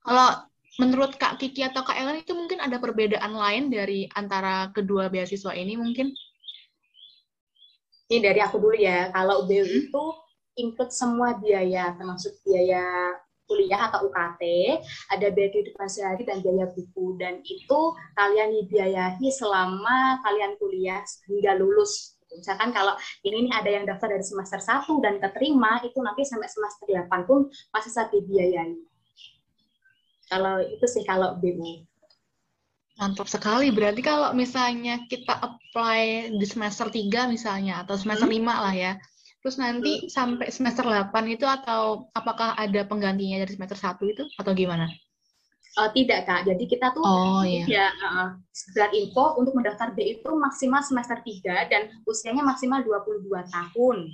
kalau 0.02 0.42
menurut 0.82 1.14
Kak 1.14 1.38
Kiki 1.38 1.62
atau 1.62 1.86
Kak 1.86 1.94
Ellen 1.94 2.22
itu 2.22 2.34
mungkin 2.34 2.58
ada 2.58 2.82
perbedaan 2.82 3.34
lain 3.34 3.70
dari 3.70 4.10
antara 4.14 4.74
kedua 4.74 5.06
beasiswa 5.06 5.54
ini 5.54 5.78
mungkin? 5.78 6.10
Ini 8.08 8.18
dari 8.24 8.40
aku 8.42 8.58
dulu 8.58 8.74
ya. 8.74 9.14
Kalau 9.14 9.46
BU 9.46 9.62
hmm? 9.62 9.82
itu 9.86 10.04
include 10.58 10.90
semua 10.90 11.38
biaya 11.38 11.94
termasuk 11.94 12.34
biaya 12.42 13.14
kuliah 13.48 13.88
atau 13.88 14.06
UKT, 14.06 14.42
ada 15.10 15.26
biaya 15.32 15.50
kehidupan 15.50 15.88
sehari 15.88 16.22
dan 16.28 16.44
biaya 16.44 16.68
buku 16.68 17.16
dan 17.16 17.40
itu 17.42 17.80
kalian 18.14 18.52
dibiayai 18.60 19.28
selama 19.32 20.20
kalian 20.22 20.54
kuliah 20.60 21.00
hingga 21.26 21.56
lulus. 21.56 22.14
Misalkan 22.28 22.76
kalau 22.76 22.92
ini 23.24 23.48
nih 23.48 23.54
ada 23.56 23.70
yang 23.72 23.84
daftar 23.88 24.12
dari 24.12 24.20
semester 24.20 24.60
1 24.60 24.84
dan 25.00 25.16
keterima 25.16 25.80
itu 25.80 25.96
nanti 26.04 26.28
sampai 26.28 26.44
semester 26.44 26.84
8 26.84 27.24
pun 27.24 27.48
masih 27.72 27.90
saat 27.90 28.12
dibiayai. 28.12 28.76
Kalau 30.28 30.60
itu 30.60 30.84
sih 30.84 31.08
kalau 31.08 31.40
BU. 31.40 31.88
Mantap 33.00 33.30
sekali. 33.30 33.72
Berarti 33.72 34.04
kalau 34.04 34.36
misalnya 34.36 35.00
kita 35.08 35.40
apply 35.40 36.34
di 36.36 36.44
semester 36.44 36.92
3 36.92 37.32
misalnya 37.32 37.80
atau 37.86 37.96
semester 37.96 38.28
hmm. 38.28 38.44
5 38.44 38.64
lah 38.68 38.74
ya, 38.76 38.92
Terus 39.48 39.64
nanti 39.64 40.12
sampai 40.12 40.52
semester 40.52 40.84
8 40.84 41.08
itu 41.24 41.48
atau 41.48 42.12
apakah 42.12 42.52
ada 42.52 42.84
penggantinya 42.84 43.40
dari 43.40 43.56
semester 43.56 43.80
1 43.80 43.96
itu 44.04 44.28
atau 44.36 44.52
gimana? 44.52 44.92
Uh, 45.80 45.88
tidak 45.96 46.28
kak, 46.28 46.44
jadi 46.44 46.64
kita 46.68 46.92
tuh 46.92 47.00
oh, 47.00 47.40
iya. 47.48 47.64
ya 47.64 47.88
uh, 47.88 48.36
sekedar 48.52 48.92
info 48.92 49.40
untuk 49.40 49.56
mendaftar 49.56 49.96
B 49.96 50.20
itu 50.20 50.28
maksimal 50.36 50.84
semester 50.84 51.24
3 51.24 51.64
dan 51.72 51.88
usianya 52.04 52.44
maksimal 52.44 52.84
22 52.84 53.24
tahun. 53.48 54.12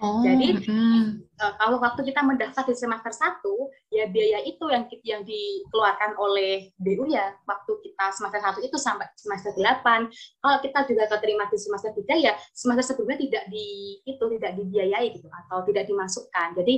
Oh, 0.00 0.24
Jadi 0.24 0.64
hmm. 0.64 1.28
uh, 1.36 1.52
kalau 1.60 1.76
waktu 1.76 2.00
kita 2.08 2.24
mendaftar 2.24 2.64
di 2.64 2.72
semester 2.72 3.12
1, 3.12 3.44
ya 3.92 4.08
biaya 4.08 4.40
itu 4.48 4.64
yang 4.72 4.88
yang 5.04 5.22
dikeluarkan 5.28 6.16
oleh 6.16 6.72
BU 6.80 7.04
ya 7.12 7.36
waktu 7.44 7.72
kita 7.84 8.08
semester 8.16 8.40
1 8.40 8.64
itu 8.64 8.80
sampai 8.80 9.04
semester 9.12 9.52
8. 9.52 10.08
Kalau 10.40 10.56
kita 10.64 10.88
juga 10.88 11.04
keterima 11.04 11.52
di 11.52 11.60
semester 11.60 11.92
3 11.92 12.16
ya 12.16 12.32
semester 12.56 12.96
sebelumnya 12.96 13.20
tidak 13.20 13.44
di 13.52 14.00
itu 14.08 14.24
tidak 14.40 14.52
dibiayai 14.56 15.06
gitu 15.20 15.28
atau 15.28 15.68
tidak 15.68 15.84
dimasukkan. 15.84 16.56
Jadi 16.56 16.74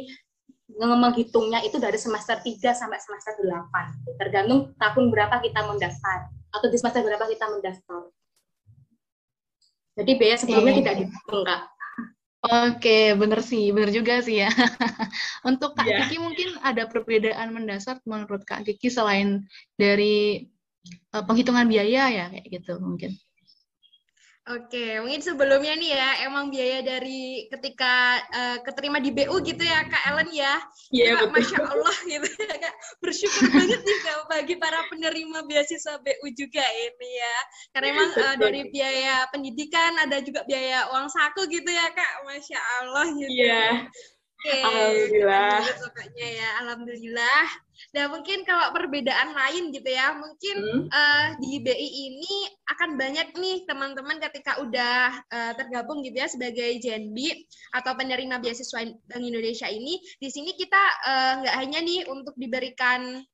menghitungnya 0.82 1.62
itu 1.62 1.78
dari 1.78 1.98
semester 2.00 2.42
3 2.42 2.58
sampai 2.74 2.98
semester 2.98 3.38
8. 3.38 4.18
Tergantung 4.18 4.74
tahun 4.82 5.04
berapa 5.14 5.38
kita 5.38 5.62
mendaftar 5.62 6.26
atau 6.58 6.66
di 6.66 6.74
semester 6.74 7.06
berapa 7.06 7.22
kita 7.30 7.46
mendaftar. 7.54 8.10
Jadi 9.94 10.10
biaya 10.18 10.36
sebelumnya 10.40 10.74
e. 10.74 10.78
tidak 10.82 10.94
dihitung, 11.04 11.42
Kak. 11.46 11.62
Oke, 12.42 13.14
bener 13.14 13.38
sih, 13.38 13.70
bener 13.70 13.94
juga 13.94 14.18
sih 14.18 14.42
ya. 14.42 14.50
Untuk 15.48 15.78
Kak 15.78 15.86
yeah. 15.86 16.10
Kiki 16.10 16.18
mungkin 16.18 16.58
ada 16.58 16.90
perbedaan 16.90 17.54
mendasar 17.54 18.02
menurut 18.02 18.42
Kak 18.42 18.66
Kiki 18.66 18.90
selain 18.90 19.46
dari 19.78 20.50
uh, 21.14 21.22
penghitungan 21.22 21.70
biaya 21.70 22.10
ya 22.10 22.24
kayak 22.34 22.46
gitu 22.50 22.82
mungkin. 22.82 23.14
Oke, 24.42 24.98
mungkin 24.98 25.22
sebelumnya 25.22 25.78
nih 25.78 25.94
ya, 25.94 26.26
emang 26.26 26.50
biaya 26.50 26.82
dari 26.82 27.46
ketika 27.46 28.18
uh, 28.26 28.58
keterima 28.66 28.98
di 28.98 29.14
BU 29.14 29.38
gitu 29.38 29.62
ya, 29.62 29.86
Kak 29.86 30.02
Ellen 30.10 30.34
ya. 30.34 30.58
Iya, 30.90 31.14
yeah, 31.14 31.30
Masya 31.30 31.62
Allah 31.62 31.96
gitu 32.10 32.26
ya, 32.26 32.54
Kak. 32.58 32.74
Bersyukur 32.98 33.46
banget 33.54 33.86
nih 33.86 33.98
Kak, 34.02 34.26
bagi 34.26 34.58
para 34.58 34.82
penerima 34.90 35.46
beasiswa 35.46 35.94
BU 36.02 36.26
juga 36.34 36.66
ini 36.74 37.10
ya. 37.22 37.36
Karena 37.70 37.86
emang 37.94 38.10
uh, 38.18 38.34
dari 38.34 38.66
biaya 38.66 39.30
pendidikan, 39.30 39.94
ada 40.02 40.18
juga 40.18 40.42
biaya 40.42 40.90
uang 40.90 41.06
saku 41.06 41.46
gitu 41.46 41.70
ya, 41.70 41.86
Kak. 41.94 42.26
Masya 42.26 42.58
Allah 42.82 43.06
gitu. 43.14 43.30
Iya. 43.30 43.46
Yeah. 43.46 43.74
Oke, 44.42 44.58
alhamdulillah. 44.58 45.62
Pokoknya 45.86 46.26
ya, 46.34 46.48
alhamdulillah. 46.66 47.46
Dan 47.90 48.14
mungkin 48.14 48.46
kalau 48.46 48.70
perbedaan 48.70 49.34
lain 49.34 49.74
gitu 49.74 49.90
ya, 49.90 50.14
mungkin 50.14 50.56
hmm. 50.62 50.86
uh, 50.86 51.26
di 51.42 51.58
BI 51.58 51.88
ini 52.12 52.34
akan 52.70 52.94
banyak 52.94 53.34
nih 53.34 53.66
teman-teman 53.66 54.22
ketika 54.22 54.62
udah 54.62 55.10
uh, 55.26 55.52
tergabung 55.58 56.06
gitu 56.06 56.22
ya 56.22 56.28
sebagai 56.30 56.78
JNB 56.78 57.18
atau 57.74 57.92
penerima 57.98 58.38
beasiswa 58.38 58.86
Bank 58.86 59.22
Indonesia 59.22 59.66
ini, 59.66 59.98
di 60.22 60.28
sini 60.30 60.54
kita 60.54 60.82
nggak 61.42 61.54
uh, 61.56 61.58
hanya 61.58 61.82
nih 61.82 62.06
untuk 62.06 62.38
diberikan 62.38 63.24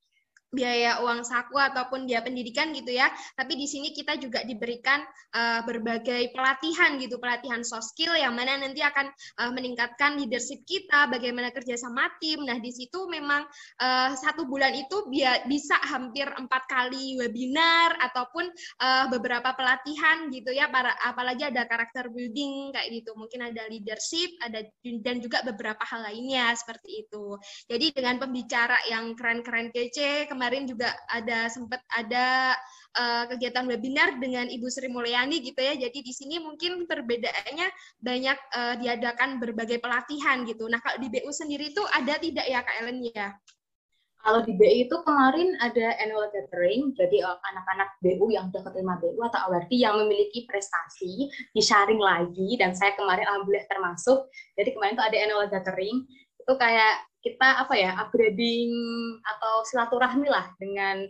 biaya 0.49 1.05
uang 1.05 1.29
saku 1.29 1.61
ataupun 1.61 2.09
biaya 2.09 2.25
pendidikan 2.25 2.73
gitu 2.73 2.95
ya. 2.95 3.13
Tapi 3.37 3.53
di 3.57 3.69
sini 3.69 3.93
kita 3.93 4.17
juga 4.17 4.41
diberikan 4.45 5.05
uh, 5.37 5.61
berbagai 5.65 6.33
pelatihan 6.33 6.97
gitu, 6.97 7.21
pelatihan 7.21 7.61
soft 7.61 7.93
skill 7.93 8.17
yang 8.17 8.33
mana 8.33 8.57
nanti 8.57 8.81
akan 8.81 9.13
uh, 9.41 9.51
meningkatkan 9.53 10.17
leadership 10.17 10.65
kita, 10.65 11.09
bagaimana 11.13 11.53
kerja 11.53 11.77
sama 11.77 12.09
tim. 12.17 12.45
Nah 12.49 12.57
di 12.61 12.73
situ 12.73 13.09
memang 13.13 13.45
uh, 13.81 14.11
satu 14.17 14.49
bulan 14.49 14.73
itu 14.73 15.05
bi- 15.13 15.45
bisa 15.49 15.77
hampir 15.85 16.29
empat 16.29 16.65
kali 16.65 17.21
webinar 17.21 17.97
ataupun 18.09 18.49
uh, 18.81 19.05
beberapa 19.13 19.53
pelatihan 19.53 20.33
gitu 20.33 20.53
ya. 20.53 20.73
Para 20.73 20.97
apalagi 21.05 21.45
ada 21.49 21.69
karakter 21.69 22.09
building 22.09 22.73
kayak 22.73 22.89
gitu, 22.93 23.13
mungkin 23.17 23.53
ada 23.53 23.69
leadership, 23.69 24.33
ada 24.41 24.65
dan 25.05 25.21
juga 25.21 25.45
beberapa 25.45 25.85
hal 25.85 26.09
lainnya 26.09 26.57
seperti 26.57 27.05
itu. 27.05 27.37
Jadi 27.69 27.93
dengan 27.93 28.17
pembicara 28.17 28.77
yang 28.89 29.13
keren-keren 29.13 29.69
kece 29.75 30.31
kemarin 30.39 30.71
juga 30.71 30.95
ada 31.11 31.51
sempat 31.51 31.83
ada 31.91 32.55
uh, 32.95 33.27
kegiatan 33.35 33.67
webinar 33.67 34.23
dengan 34.23 34.47
Ibu 34.47 34.71
Sri 34.71 34.87
Mulyani 34.87 35.43
gitu 35.43 35.59
ya. 35.59 35.75
Jadi 35.75 35.99
di 35.99 36.15
sini 36.15 36.39
mungkin 36.39 36.87
perbedaannya 36.87 37.67
banyak 37.99 38.39
uh, 38.55 38.75
diadakan 38.79 39.43
berbagai 39.43 39.83
pelatihan 39.83 40.47
gitu. 40.47 40.71
Nah, 40.71 40.79
kalau 40.79 41.03
di 41.03 41.11
BU 41.11 41.35
sendiri 41.35 41.75
itu 41.75 41.83
ada 41.91 42.15
tidak 42.23 42.47
ya 42.47 42.63
Kak 42.63 42.87
Ellen 42.87 43.03
ya? 43.11 43.35
Kalau 44.19 44.47
di 44.47 44.55
BU 44.55 44.87
itu 44.87 44.97
kemarin 45.03 45.59
ada 45.59 45.95
annual 46.03 46.27
gathering, 46.35 46.91
jadi 46.99 47.23
eh, 47.23 47.39
anak-anak 47.55 47.99
BU 48.03 48.35
yang 48.35 48.51
sudah 48.51 48.67
keterima 48.67 48.99
BU 48.99 49.19
atau 49.23 49.47
AWARDI 49.47 49.79
yang 49.79 49.95
memiliki 50.05 50.43
prestasi 50.47 51.31
di-sharing 51.55 52.03
lagi, 52.03 52.59
dan 52.59 52.75
saya 52.75 52.99
kemarin 52.99 53.27
alhamdulillah 53.31 53.71
termasuk. 53.71 54.27
Jadi 54.59 54.75
kemarin 54.75 54.99
itu 54.99 55.05
ada 55.07 55.17
annual 55.23 55.47
gathering, 55.47 56.03
itu 56.35 56.53
kayak 56.59 57.09
kita 57.29 57.49
apa 57.69 57.75
ya 57.77 57.93
upgrading 58.01 58.73
atau 59.21 59.55
silaturahmi 59.69 60.29
lah 60.33 60.49
dengan 60.57 61.05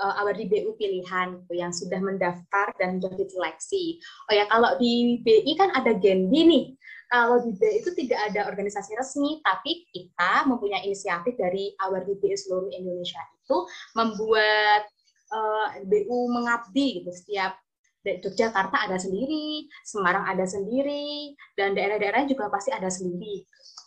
uh, 0.00 0.32
di 0.34 0.44
BU 0.48 0.76
pilihan 0.76 1.40
gitu, 1.44 1.52
yang 1.56 1.72
sudah 1.72 2.00
mendaftar 2.00 2.72
dan 2.76 3.00
sudah 3.00 3.16
diseleksi. 3.16 4.00
Oh 4.28 4.34
ya 4.34 4.44
kalau 4.48 4.76
di 4.76 5.20
BI 5.24 5.52
kan 5.56 5.72
ada 5.72 5.96
Genbi 5.96 6.42
nih. 6.44 6.66
Kalau 7.12 7.44
di 7.44 7.52
BI 7.52 7.84
itu 7.84 7.92
tidak 7.92 8.32
ada 8.32 8.48
organisasi 8.48 8.96
resmi, 8.96 9.44
tapi 9.44 9.84
kita 9.92 10.48
mempunyai 10.48 10.88
inisiatif 10.88 11.36
dari 11.36 11.76
awal 11.84 12.08
di 12.08 12.16
BI 12.16 12.32
seluruh 12.32 12.72
Indonesia 12.72 13.20
itu 13.36 13.58
membuat 13.92 14.88
uh, 15.28 15.76
eh, 15.76 15.84
BU 15.84 16.18
mengabdi 16.32 17.04
gitu 17.04 17.12
setiap 17.12 17.60
Yogyakarta 18.02 18.90
ada 18.90 18.98
sendiri, 18.98 19.70
Semarang 19.86 20.26
ada 20.26 20.42
sendiri, 20.42 21.38
dan 21.54 21.70
daerah-daerah 21.78 22.26
juga 22.26 22.50
pasti 22.50 22.74
ada 22.74 22.90
sendiri 22.90 23.46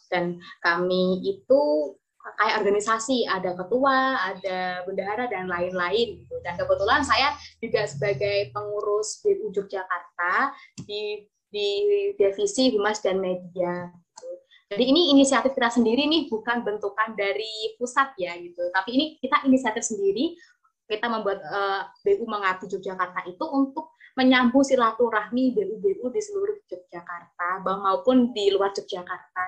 dan 0.09 0.39
kami 0.63 1.21
itu 1.25 1.93
kayak 2.33 2.65
organisasi, 2.65 3.29
ada 3.29 3.53
ketua, 3.53 4.17
ada 4.33 4.81
bendahara 4.89 5.29
dan 5.29 5.45
lain-lain 5.45 6.25
gitu. 6.25 6.35
Dan 6.41 6.57
kebetulan 6.57 7.05
saya 7.05 7.37
juga 7.61 7.85
sebagai 7.85 8.49
pengurus 8.49 9.21
BU 9.21 9.53
Yogyakarta 9.53 10.57
di 10.89 11.29
di 11.53 11.69
divisi 12.17 12.73
humas 12.73 12.99
dan 12.99 13.21
media. 13.21 13.93
Gitu. 13.93 14.27
Jadi 14.73 14.83
ini 14.89 15.01
inisiatif 15.13 15.53
kita 15.53 15.69
sendiri 15.69 16.09
nih, 16.09 16.27
bukan 16.27 16.65
bentukan 16.65 17.13
dari 17.13 17.77
pusat 17.77 18.11
ya 18.17 18.33
gitu. 18.41 18.73
Tapi 18.73 18.89
ini 18.91 19.05
kita 19.21 19.45
inisiatif 19.45 19.85
sendiri. 19.85 20.35
Kita 20.85 21.09
membuat 21.09 21.41
uh, 21.41 21.89
eh, 22.05 22.13
BU 22.13 22.29
Mengabdi 22.29 22.69
Yogyakarta 22.69 23.25
itu 23.25 23.41
untuk 23.49 23.97
menyambung 24.13 24.61
silaturahmi 24.61 25.57
BU-BU 25.57 26.13
di 26.13 26.21
seluruh 26.21 26.61
Yogyakarta 26.69 27.65
maupun 27.65 28.29
di 28.37 28.53
luar 28.53 28.69
Yogyakarta. 28.69 29.43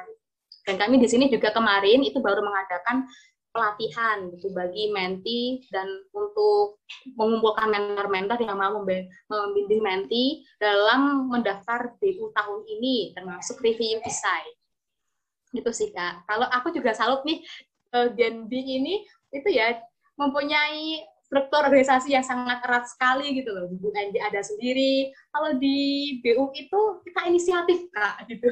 Dan 0.67 0.75
kami 0.75 0.99
di 0.99 1.07
sini 1.07 1.31
juga 1.31 1.55
kemarin 1.55 2.03
itu 2.03 2.19
baru 2.19 2.43
mengadakan 2.43 3.07
pelatihan 3.55 4.29
gitu 4.35 4.53
bagi 4.53 4.93
menti 4.93 5.63
dan 5.73 5.87
untuk 6.13 6.83
mengumpulkan 7.17 7.71
mentor-mentor 7.71 8.37
yang 8.43 8.59
mau 8.59 8.77
membimbing 8.77 9.81
menti 9.81 10.45
dalam 10.61 11.31
mendaftar 11.31 11.97
BU 11.97 12.35
tahun 12.35 12.61
ini 12.67 13.15
termasuk 13.15 13.63
review 13.63 13.97
design. 14.03 14.51
Gitu 15.55 15.71
sih 15.73 15.89
Kak. 15.95 16.27
Kalau 16.27 16.45
aku 16.51 16.75
juga 16.75 16.93
salut 16.93 17.23
nih 17.23 17.41
eh, 17.97 18.07
Gen 18.13 18.45
B 18.45 18.53
ini 18.59 19.07
itu 19.33 19.49
ya 19.49 19.79
mempunyai 20.19 21.01
struktur 21.27 21.65
organisasi 21.65 22.13
yang 22.13 22.23
sangat 22.23 22.61
erat 22.61 22.85
sekali 22.87 23.35
gitu 23.41 23.51
loh. 23.55 23.71
Bu 23.73 23.89
ada 23.95 24.41
sendiri. 24.43 25.11
Kalau 25.31 25.57
di 25.57 26.19
BU 26.21 26.51
itu 26.53 26.81
kita 27.09 27.19
inisiatif 27.25 27.89
Kak 27.89 28.27
gitu. 28.29 28.47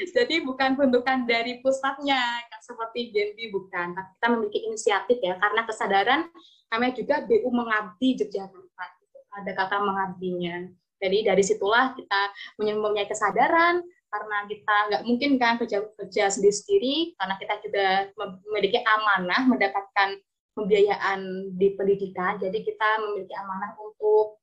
Jadi 0.00 0.40
bukan 0.40 0.72
bentukan 0.78 1.28
dari 1.28 1.60
pusatnya 1.60 2.20
seperti 2.64 3.12
Genbi 3.12 3.52
bukan, 3.52 3.92
tapi 3.92 4.08
kita 4.16 4.26
memiliki 4.32 4.60
inisiatif 4.64 5.18
ya 5.20 5.36
karena 5.36 5.62
kesadaran 5.68 6.20
kami 6.72 6.96
juga 6.96 7.20
BU 7.28 7.48
mengabdi 7.52 8.16
Yogyakarta. 8.16 8.86
Ada 9.32 9.52
kata 9.56 9.76
mengabdinya. 9.80 10.68
Jadi 11.02 11.18
dari 11.26 11.42
situlah 11.42 11.92
kita 11.96 12.20
mempunyai 12.60 13.08
kesadaran 13.08 13.82
karena 14.12 14.38
kita 14.44 14.76
nggak 14.92 15.02
mungkin 15.08 15.30
kan 15.40 15.56
kerja 15.56 15.82
kerja 15.96 16.24
sendiri 16.28 16.54
sendiri 16.54 16.96
karena 17.16 17.34
kita 17.40 17.54
juga 17.64 17.86
memiliki 18.44 18.78
amanah 18.84 19.42
mendapatkan 19.48 20.20
pembiayaan 20.52 21.52
di 21.56 21.72
pendidikan. 21.74 22.36
Jadi 22.38 22.60
kita 22.60 22.88
memiliki 23.08 23.34
amanah 23.34 23.72
untuk 23.80 24.41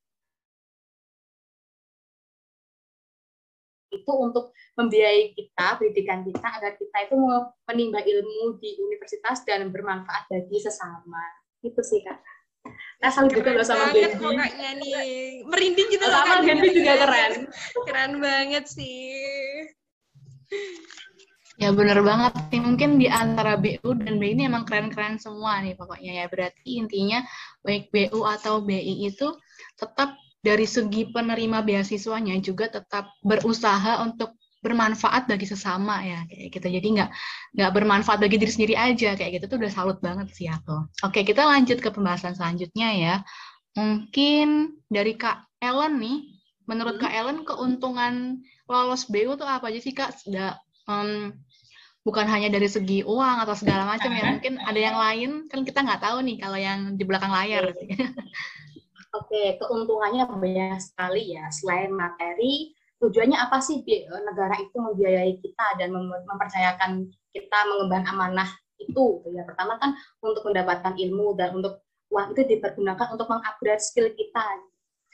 itu 3.99 4.11
untuk 4.15 4.55
membiayai 4.79 5.35
kita, 5.35 5.75
pendidikan 5.75 6.23
kita, 6.23 6.47
agar 6.47 6.79
kita 6.79 6.97
itu 7.05 7.15
menimba 7.67 7.99
ilmu 7.99 8.57
di 8.57 8.79
universitas 8.79 9.43
dan 9.43 9.67
bermanfaat 9.69 10.31
bagi 10.31 10.57
sesama. 10.59 11.23
Itu 11.59 11.83
sih, 11.83 11.99
Kak. 12.03 12.19
Nah, 12.99 13.09
salut 13.11 13.31
juga 13.31 13.55
loh 13.55 13.63
sama 13.63 13.91
Genbi. 13.95 14.19
Pokoknya 14.19 14.71
nih, 14.79 14.93
merinding 15.47 15.87
gitu 15.91 16.05
loh. 16.07 16.19
Sama 16.19 16.43
Genbi 16.43 16.67
juga 16.75 16.93
keren. 16.99 17.33
Keren 17.87 18.11
banget 18.19 18.65
sih. 18.67 19.15
Ya 21.59 21.75
bener 21.75 21.99
banget 21.99 22.39
nih, 22.55 22.61
mungkin 22.63 23.03
di 23.03 23.11
antara 23.11 23.59
BU 23.59 23.91
dan 23.99 24.15
BI 24.15 24.31
ini 24.31 24.47
emang 24.47 24.63
keren-keren 24.63 25.19
semua 25.19 25.59
nih 25.59 25.75
pokoknya 25.75 26.23
ya. 26.23 26.25
Berarti 26.31 26.79
intinya 26.79 27.19
baik 27.67 27.91
BU 27.91 28.23
atau 28.23 28.63
BI 28.63 29.11
itu 29.11 29.27
tetap 29.75 30.15
dari 30.39 30.63
segi 30.63 31.11
penerima 31.11 31.59
beasiswanya 31.63 32.39
juga 32.39 32.71
tetap 32.71 33.11
berusaha 33.23 33.99
untuk 34.03 34.39
bermanfaat 34.59 35.31
bagi 35.31 35.47
sesama 35.47 36.03
ya 36.03 36.19
kayak 36.27 36.47
gitu. 36.51 36.67
Jadi 36.67 36.87
nggak 36.99 37.09
nggak 37.55 37.71
bermanfaat 37.71 38.19
bagi 38.19 38.35
diri 38.39 38.51
sendiri 38.51 38.75
aja 38.75 39.15
kayak 39.15 39.39
gitu 39.39 39.45
tuh 39.55 39.57
udah 39.63 39.71
salut 39.71 39.97
banget 40.03 40.27
sih 40.35 40.51
aku. 40.51 40.83
Oke 41.03 41.23
kita 41.23 41.47
lanjut 41.47 41.79
ke 41.79 41.89
pembahasan 41.91 42.35
selanjutnya 42.35 42.89
ya. 42.95 43.15
Mungkin 43.79 44.79
dari 44.91 45.15
kak 45.15 45.47
Ellen 45.63 45.99
nih 46.03 46.17
menurut 46.67 46.99
hmm. 46.99 47.03
kak 47.07 47.13
Ellen 47.15 47.39
keuntungan 47.47 48.43
lolos 48.67 49.07
BU 49.07 49.39
tuh 49.39 49.47
apa 49.47 49.71
aja 49.71 49.79
sih 49.79 49.95
kak? 49.95 50.11
Sudah 50.19 50.59
um, 50.91 51.31
bukan 52.03 52.27
hanya 52.27 52.51
dari 52.51 52.67
segi 52.67 53.07
uang 53.07 53.43
atau 53.47 53.55
segala 53.55 53.87
macam 53.87 54.11
ya 54.11 54.27
mungkin 54.27 54.59
ada 54.59 54.79
yang 54.79 54.97
lain? 54.99 55.29
Kan 55.47 55.63
kita 55.63 55.87
nggak 55.87 56.03
tahu 56.03 56.19
nih 56.19 56.35
kalau 56.35 56.59
yang 56.59 56.99
di 56.99 57.03
belakang 57.07 57.31
layar 57.31 57.71
Oke, 59.19 59.59
keuntungannya 59.59 60.23
banyak 60.31 60.79
sekali 60.79 61.35
ya. 61.35 61.51
Selain 61.51 61.91
materi, 61.91 62.71
tujuannya 63.03 63.35
apa 63.35 63.59
sih 63.59 63.83
negara 64.23 64.55
itu 64.63 64.77
membiayai 64.79 65.33
kita 65.43 65.67
dan 65.79 65.91
mempercayakan 66.29 66.91
kita 67.35 67.59
mengemban 67.67 68.07
amanah 68.07 68.49
itu? 68.79 69.19
Ya 69.35 69.43
pertama 69.43 69.75
kan 69.81 69.91
untuk 70.23 70.47
mendapatkan 70.47 70.95
ilmu 70.95 71.35
dan 71.35 71.51
untuk 71.59 71.83
uang 72.15 72.31
itu 72.33 72.41
dipergunakan 72.47 73.07
untuk 73.13 73.27
mengupgrade 73.27 73.83
skill 73.83 74.07
kita. 74.15 74.47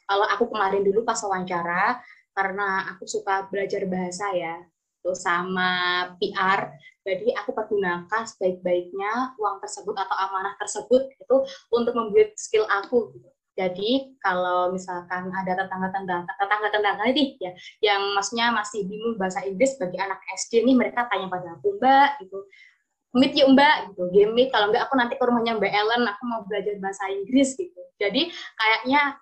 Kalau 0.05 0.25
aku 0.29 0.53
kemarin 0.53 0.85
dulu 0.85 1.01
pas 1.01 1.17
wawancara, 1.25 1.97
karena 2.37 2.67
aku 2.93 3.09
suka 3.09 3.49
belajar 3.49 3.81
bahasa 3.89 4.29
ya, 4.37 4.55
gitu, 5.01 5.11
sama 5.17 5.69
PR. 6.21 6.61
Jadi 7.01 7.33
aku 7.33 7.57
pergunakan 7.57 8.21
sebaik-baiknya 8.29 9.33
uang 9.41 9.57
tersebut 9.65 9.95
atau 9.97 10.15
amanah 10.29 10.53
tersebut 10.61 11.09
itu 11.09 11.37
untuk 11.73 11.93
membuat 11.97 12.37
skill 12.37 12.69
aku 12.69 13.17
gitu. 13.17 13.34
Jadi 13.55 14.19
kalau 14.19 14.75
misalkan 14.75 15.31
ada 15.31 15.55
tetangga-tetangga 15.55 16.27
tetangga-tetangga 16.27 17.07
nih 17.15 17.29
ya 17.39 17.51
yang 17.79 18.11
maksudnya 18.11 18.51
masih 18.51 18.83
bingung 18.83 19.15
bahasa 19.15 19.47
Inggris 19.47 19.79
bagi 19.79 19.95
anak 19.95 20.19
SD 20.35 20.67
nih 20.67 20.75
mereka 20.75 21.07
tanya 21.07 21.31
pada 21.31 21.55
aku 21.55 21.79
Mbak 21.79 22.09
gitu. 22.27 22.37
Meet 23.15 23.31
yuk 23.39 23.55
Mbak 23.55 23.75
gitu. 23.95 24.03
Game 24.11 24.35
meet 24.35 24.51
kalau 24.51 24.67
enggak 24.67 24.91
aku 24.91 24.99
nanti 24.99 25.15
ke 25.15 25.23
rumahnya 25.23 25.55
Mbak 25.55 25.71
Ellen 25.71 26.03
aku 26.03 26.23
mau 26.27 26.43
belajar 26.43 26.75
bahasa 26.83 27.07
Inggris 27.07 27.55
gitu. 27.55 27.81
Jadi 27.95 28.27
kayaknya 28.59 29.15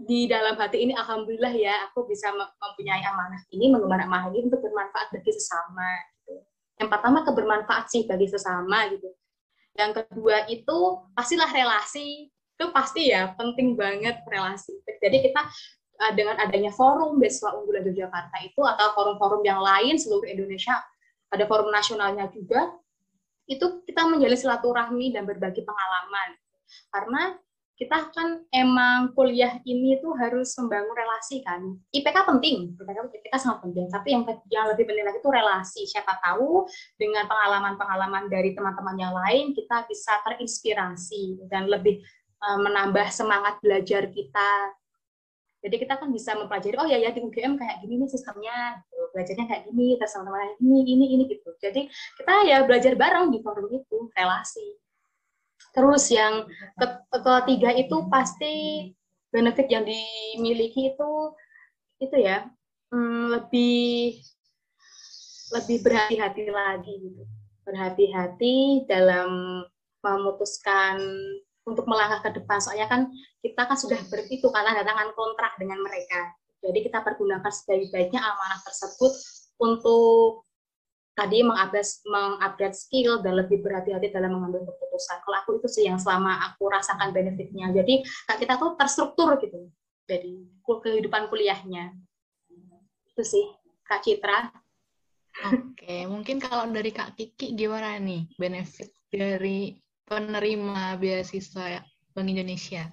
di 0.00 0.30
dalam 0.30 0.54
hati 0.54 0.86
ini 0.86 0.94
alhamdulillah 0.94 1.52
ya 1.52 1.90
aku 1.90 2.06
bisa 2.06 2.30
mempunyai 2.32 3.02
amanah 3.04 3.42
ini 3.52 3.74
mengembangkan 3.74 4.06
amanah 4.06 4.26
ini 4.30 4.46
untuk 4.46 4.62
bermanfaat 4.62 5.10
bagi 5.10 5.34
sesama 5.34 5.90
gitu. 6.14 6.46
Yang 6.78 6.88
pertama 6.94 7.18
kebermanfaat 7.26 7.84
sih 7.90 8.06
bagi 8.06 8.30
sesama 8.30 8.86
gitu. 8.94 9.10
Yang 9.74 9.90
kedua 10.06 10.46
itu 10.46 10.78
pastilah 11.18 11.50
relasi 11.50 12.30
itu 12.60 12.68
pasti 12.76 13.08
ya 13.08 13.32
penting 13.40 13.72
banget 13.72 14.20
relasi. 14.28 14.76
Jadi 14.84 15.32
kita 15.32 15.40
uh, 15.96 16.12
dengan 16.12 16.36
adanya 16.36 16.68
forum 16.68 17.16
beasiswa 17.16 17.56
unggulan 17.56 17.88
Yogyakarta 17.88 18.36
itu 18.44 18.60
atau 18.60 18.92
forum-forum 18.92 19.40
yang 19.40 19.64
lain 19.64 19.96
seluruh 19.96 20.28
Indonesia, 20.28 20.76
ada 21.32 21.48
forum 21.48 21.72
nasionalnya 21.72 22.28
juga, 22.28 22.68
itu 23.48 23.80
kita 23.88 24.04
menjalin 24.12 24.36
silaturahmi 24.36 25.16
dan 25.16 25.24
berbagi 25.24 25.64
pengalaman. 25.64 26.36
Karena 26.92 27.22
kita 27.80 28.12
kan 28.12 28.44
emang 28.52 29.16
kuliah 29.16 29.56
ini 29.64 29.96
tuh 30.04 30.12
harus 30.20 30.52
membangun 30.60 30.92
relasi 30.92 31.40
kan. 31.40 31.64
IPK 31.96 32.28
penting, 32.28 32.76
IPK, 32.76 33.32
sangat 33.40 33.64
penting. 33.64 33.88
Tapi 33.88 34.08
yang 34.12 34.28
yang 34.52 34.68
lebih 34.68 34.84
penting 34.84 35.08
lagi 35.08 35.16
itu 35.16 35.32
relasi. 35.32 35.88
Siapa 35.88 36.12
tahu 36.20 36.68
dengan 37.00 37.24
pengalaman-pengalaman 37.24 38.28
dari 38.28 38.52
teman-teman 38.52 39.00
yang 39.00 39.16
lain 39.16 39.56
kita 39.56 39.88
bisa 39.88 40.12
terinspirasi 40.28 41.48
dan 41.48 41.72
lebih 41.72 42.04
Eh, 42.04 42.19
menambah 42.40 43.08
semangat 43.12 43.60
belajar 43.60 44.08
kita. 44.08 44.50
Jadi 45.60 45.76
kita 45.76 46.00
kan 46.00 46.08
bisa 46.08 46.32
mempelajari, 46.40 46.72
oh 46.80 46.88
ya 46.88 46.96
ya 46.96 47.12
di 47.12 47.20
UGM 47.20 47.60
kayak 47.60 47.84
gini 47.84 48.00
nih 48.00 48.08
sistemnya, 48.08 48.80
gitu. 48.88 49.12
belajarnya 49.12 49.44
kayak 49.44 49.62
gini, 49.68 50.00
terus 50.00 50.12
teman-teman 50.16 50.56
ini, 50.56 50.78
ini, 50.88 51.04
ini 51.20 51.24
gitu. 51.28 51.52
Jadi 51.60 51.84
kita 52.16 52.34
ya 52.48 52.64
belajar 52.64 52.96
bareng 52.96 53.28
di 53.28 53.44
forum 53.44 53.68
itu, 53.68 54.08
relasi. 54.16 54.80
Terus 55.76 56.08
yang 56.08 56.48
ketiga 57.12 57.76
itu 57.76 57.96
pasti 58.08 58.54
benefit 59.30 59.70
yang 59.70 59.86
dimiliki 59.86 60.90
itu 60.90 61.12
itu 62.02 62.16
ya 62.18 62.48
hmm, 62.90 63.38
lebih 63.38 64.18
lebih 65.54 65.78
berhati-hati 65.82 66.42
lagi 66.50 66.94
gitu 66.98 67.22
berhati-hati 67.62 68.88
dalam 68.90 69.62
memutuskan 70.02 70.98
untuk 71.70 71.86
melangkah 71.86 72.26
ke 72.26 72.42
depan. 72.42 72.58
Soalnya 72.58 72.90
kan 72.90 73.06
kita 73.38 73.62
kan 73.64 73.78
sudah 73.78 73.96
itu 74.26 74.46
karena 74.50 74.82
tangan 74.82 75.14
kontrak 75.14 75.54
dengan 75.56 75.78
mereka. 75.80 76.34
Jadi 76.60 76.78
kita 76.84 77.00
pergunakan 77.00 77.48
sebaik-baiknya 77.48 78.20
amanah 78.20 78.60
tersebut 78.66 79.12
untuk 79.62 80.44
tadi 81.16 81.40
mengupgrade, 81.40 82.04
mengupgrade 82.04 82.76
skill 82.76 83.24
dan 83.24 83.40
lebih 83.40 83.64
berhati-hati 83.64 84.12
dalam 84.12 84.36
mengambil 84.36 84.68
keputusan. 84.68 85.24
Kalau 85.24 85.36
aku 85.40 85.50
itu 85.56 85.68
sih 85.68 85.84
yang 85.88 85.96
selama 85.96 86.36
aku 86.52 86.68
rasakan 86.68 87.16
benefitnya. 87.16 87.72
Jadi 87.72 88.04
kita 88.28 88.60
tuh 88.60 88.76
terstruktur 88.76 89.40
gitu. 89.40 89.72
Jadi 90.04 90.42
kehidupan 90.64 91.32
kuliahnya. 91.32 91.96
Itu 93.08 93.22
sih 93.24 93.46
Kak 93.88 94.04
Citra. 94.04 94.52
Oke, 95.40 96.04
mungkin 96.10 96.42
kalau 96.42 96.68
dari 96.68 96.92
Kak 96.92 97.16
Kiki 97.16 97.56
gimana 97.56 97.96
nih 97.96 98.28
benefit 98.36 98.92
dari 99.08 99.72
penerima 100.10 100.98
beasiswa 100.98 101.86
Bank 102.10 102.26
Indonesia. 102.26 102.90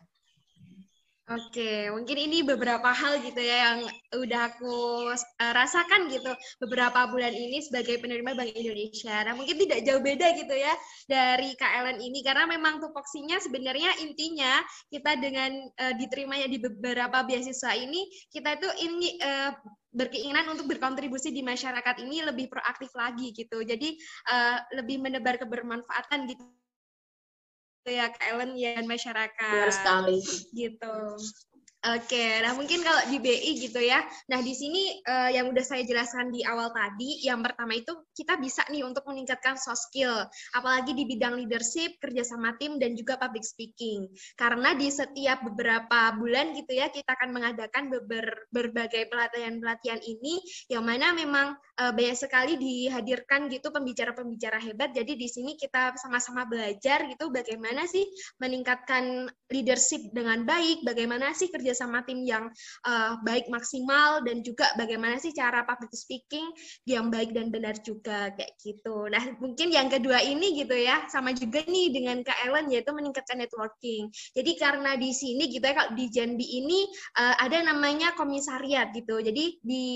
Oke, 1.27 1.91
mungkin 1.91 2.15
ini 2.15 2.39
beberapa 2.39 2.88
hal 2.88 3.19
gitu 3.19 3.43
ya 3.43 3.67
yang 3.67 3.80
udah 4.15 4.47
aku 4.47 5.12
uh, 5.12 5.51
rasakan 5.51 6.08
gitu 6.08 6.32
beberapa 6.63 7.03
bulan 7.12 7.36
ini 7.36 7.60
sebagai 7.60 7.99
penerima 7.99 8.32
Bank 8.32 8.56
Indonesia. 8.56 9.27
Nah, 9.27 9.36
mungkin 9.36 9.60
tidak 9.60 9.84
jauh 9.84 9.99
beda 9.99 10.23
gitu 10.39 10.56
ya 10.56 10.71
dari 11.03 11.51
KLN 11.60 11.99
ini 11.99 12.23
karena 12.23 12.47
memang 12.47 12.80
tupoksinya 12.80 13.43
sebenarnya 13.43 13.91
intinya 14.08 14.63
kita 14.88 15.19
dengan 15.19 15.51
uh, 15.67 15.93
diterimanya 15.99 16.47
di 16.47 16.63
beberapa 16.63 17.27
beasiswa 17.27 17.75
ini 17.75 18.08
kita 18.32 18.56
itu 18.63 18.69
ini 18.88 19.19
uh, 19.19 19.51
berkeinginan 19.91 20.47
untuk 20.47 20.71
berkontribusi 20.71 21.36
di 21.36 21.43
masyarakat 21.43 22.08
ini 22.08 22.23
lebih 22.23 22.47
proaktif 22.47 22.95
lagi 22.95 23.36
gitu. 23.36 23.67
Jadi 23.67 23.99
uh, 24.32 24.63
lebih 24.80 25.03
menebar 25.03 25.43
kebermanfaatan 25.43 26.23
gitu 26.32 26.56
ya 27.91 28.12
Kak 28.12 28.23
Ellen 28.36 28.52
ya 28.60 28.80
masyarakat. 28.84 29.52
Benar 29.52 29.71
sekali. 29.71 30.17
Gitu. 30.54 30.95
Oke, 31.78 32.42
nah 32.42 32.58
mungkin 32.58 32.82
kalau 32.82 33.06
di 33.06 33.22
BI 33.22 33.70
gitu 33.70 33.78
ya. 33.78 34.02
Nah 34.34 34.42
di 34.42 34.50
sini 34.58 34.98
uh, 35.06 35.30
yang 35.30 35.54
udah 35.54 35.62
saya 35.62 35.86
jelaskan 35.86 36.34
di 36.34 36.42
awal 36.42 36.74
tadi, 36.74 37.22
yang 37.22 37.46
pertama 37.46 37.78
itu 37.78 37.94
kita 38.18 38.34
bisa 38.42 38.66
nih 38.74 38.82
untuk 38.82 39.06
meningkatkan 39.06 39.62
soft 39.62 39.86
skill, 39.86 40.26
apalagi 40.58 40.98
di 40.98 41.06
bidang 41.06 41.38
leadership, 41.38 42.02
kerjasama 42.02 42.58
tim 42.58 42.82
dan 42.82 42.98
juga 42.98 43.22
public 43.22 43.46
speaking. 43.46 44.10
Karena 44.34 44.74
di 44.74 44.90
setiap 44.90 45.46
beberapa 45.46 46.18
bulan 46.18 46.58
gitu 46.58 46.74
ya, 46.74 46.90
kita 46.90 47.13
akan 47.13 47.30
mengadakan 47.30 47.94
ber 47.94 48.50
berbagai 48.50 49.13
pelatihan-pelatihan 49.13 50.02
ini, 50.02 50.42
yang 50.74 50.82
mana 50.82 51.13
memang 51.13 51.54
uh, 51.78 51.94
banyak 51.94 52.18
sekali 52.18 52.58
dihadirkan 52.58 53.54
gitu 53.54 53.70
pembicara-pembicara 53.70 54.58
hebat. 54.66 54.98
Jadi 54.98 55.13
di 55.13 55.30
sini 55.30 55.54
kita 55.54 55.94
sama-sama 56.02 56.50
belajar 56.50 57.06
gitu 57.06 57.30
bagaimana 57.30 57.86
sih 57.86 58.04
meningkatkan 58.42 59.30
leadership 59.54 60.02
dengan 60.10 60.42
baik, 60.42 60.82
bagaimana 60.82 61.32
sih 61.38 61.48
kerja 61.54 61.66
sama 61.73 62.03
tim 62.03 62.23
yang 62.23 62.51
uh, 62.86 63.17
baik 63.23 63.47
maksimal 63.47 64.21
dan 64.23 64.43
juga 64.43 64.67
bagaimana 64.75 65.17
sih 65.17 65.32
cara 65.32 65.63
public 65.63 65.91
speaking 65.95 66.47
yang 66.88 67.10
baik 67.12 67.32
dan 67.32 67.49
benar 67.49 67.75
juga 67.82 68.32
kayak 68.36 68.53
gitu. 68.62 69.08
Nah, 69.08 69.23
mungkin 69.43 69.71
yang 69.71 69.88
kedua 69.88 70.21
ini 70.23 70.56
gitu 70.60 70.75
ya, 70.75 71.08
sama 71.08 71.32
juga 71.32 71.63
nih 71.65 71.91
dengan 71.91 72.21
Kak 72.23 72.47
Ellen 72.47 72.69
yaitu 72.71 72.91
meningkatkan 72.93 73.39
networking. 73.39 74.12
Jadi 74.36 74.51
karena 74.60 74.95
di 74.95 75.12
sini 75.12 75.49
gitu 75.51 75.63
ya 75.63 75.75
kalau 75.75 75.91
di 75.95 76.06
Janbi 76.12 76.45
ini 76.63 76.88
uh, 77.19 77.36
ada 77.41 77.63
namanya 77.63 78.13
komisariat 78.15 78.91
gitu. 78.93 79.19
Jadi 79.19 79.60
di 79.63 79.88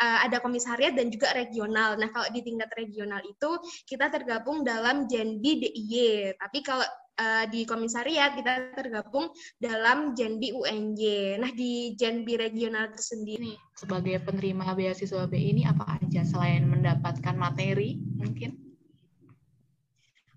uh, 0.00 0.18
ada 0.24 0.38
komisariat 0.38 0.94
dan 0.94 1.10
juga 1.10 1.34
regional. 1.34 1.98
Nah, 1.98 2.08
kalau 2.10 2.28
di 2.30 2.40
tingkat 2.42 2.70
regional 2.74 3.20
itu 3.26 3.50
kita 3.86 4.08
tergabung 4.08 4.62
dalam 4.62 5.06
Janbi 5.10 5.62
DIY. 5.62 6.36
Tapi 6.38 6.58
kalau 6.64 6.86
uh, 7.18 7.44
di 7.50 7.68
komisariat 7.68 8.38
kita 8.38 8.72
tergabung 8.76 9.28
dalam 9.60 10.16
Jenbi 10.16 10.54
UNJ. 10.54 11.36
Nah 11.36 11.52
di 11.52 11.92
Jenbi 11.98 12.38
regional 12.38 12.92
tersendiri. 12.92 13.56
Sebagai 13.76 14.22
penerima 14.24 14.72
beasiswa 14.72 15.28
B 15.28 15.34
ini 15.36 15.66
apa 15.66 15.98
aja 16.00 16.22
selain 16.24 16.64
mendapatkan 16.64 17.34
materi 17.36 17.98
mungkin? 18.16 18.71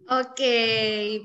Oke, 0.06 0.54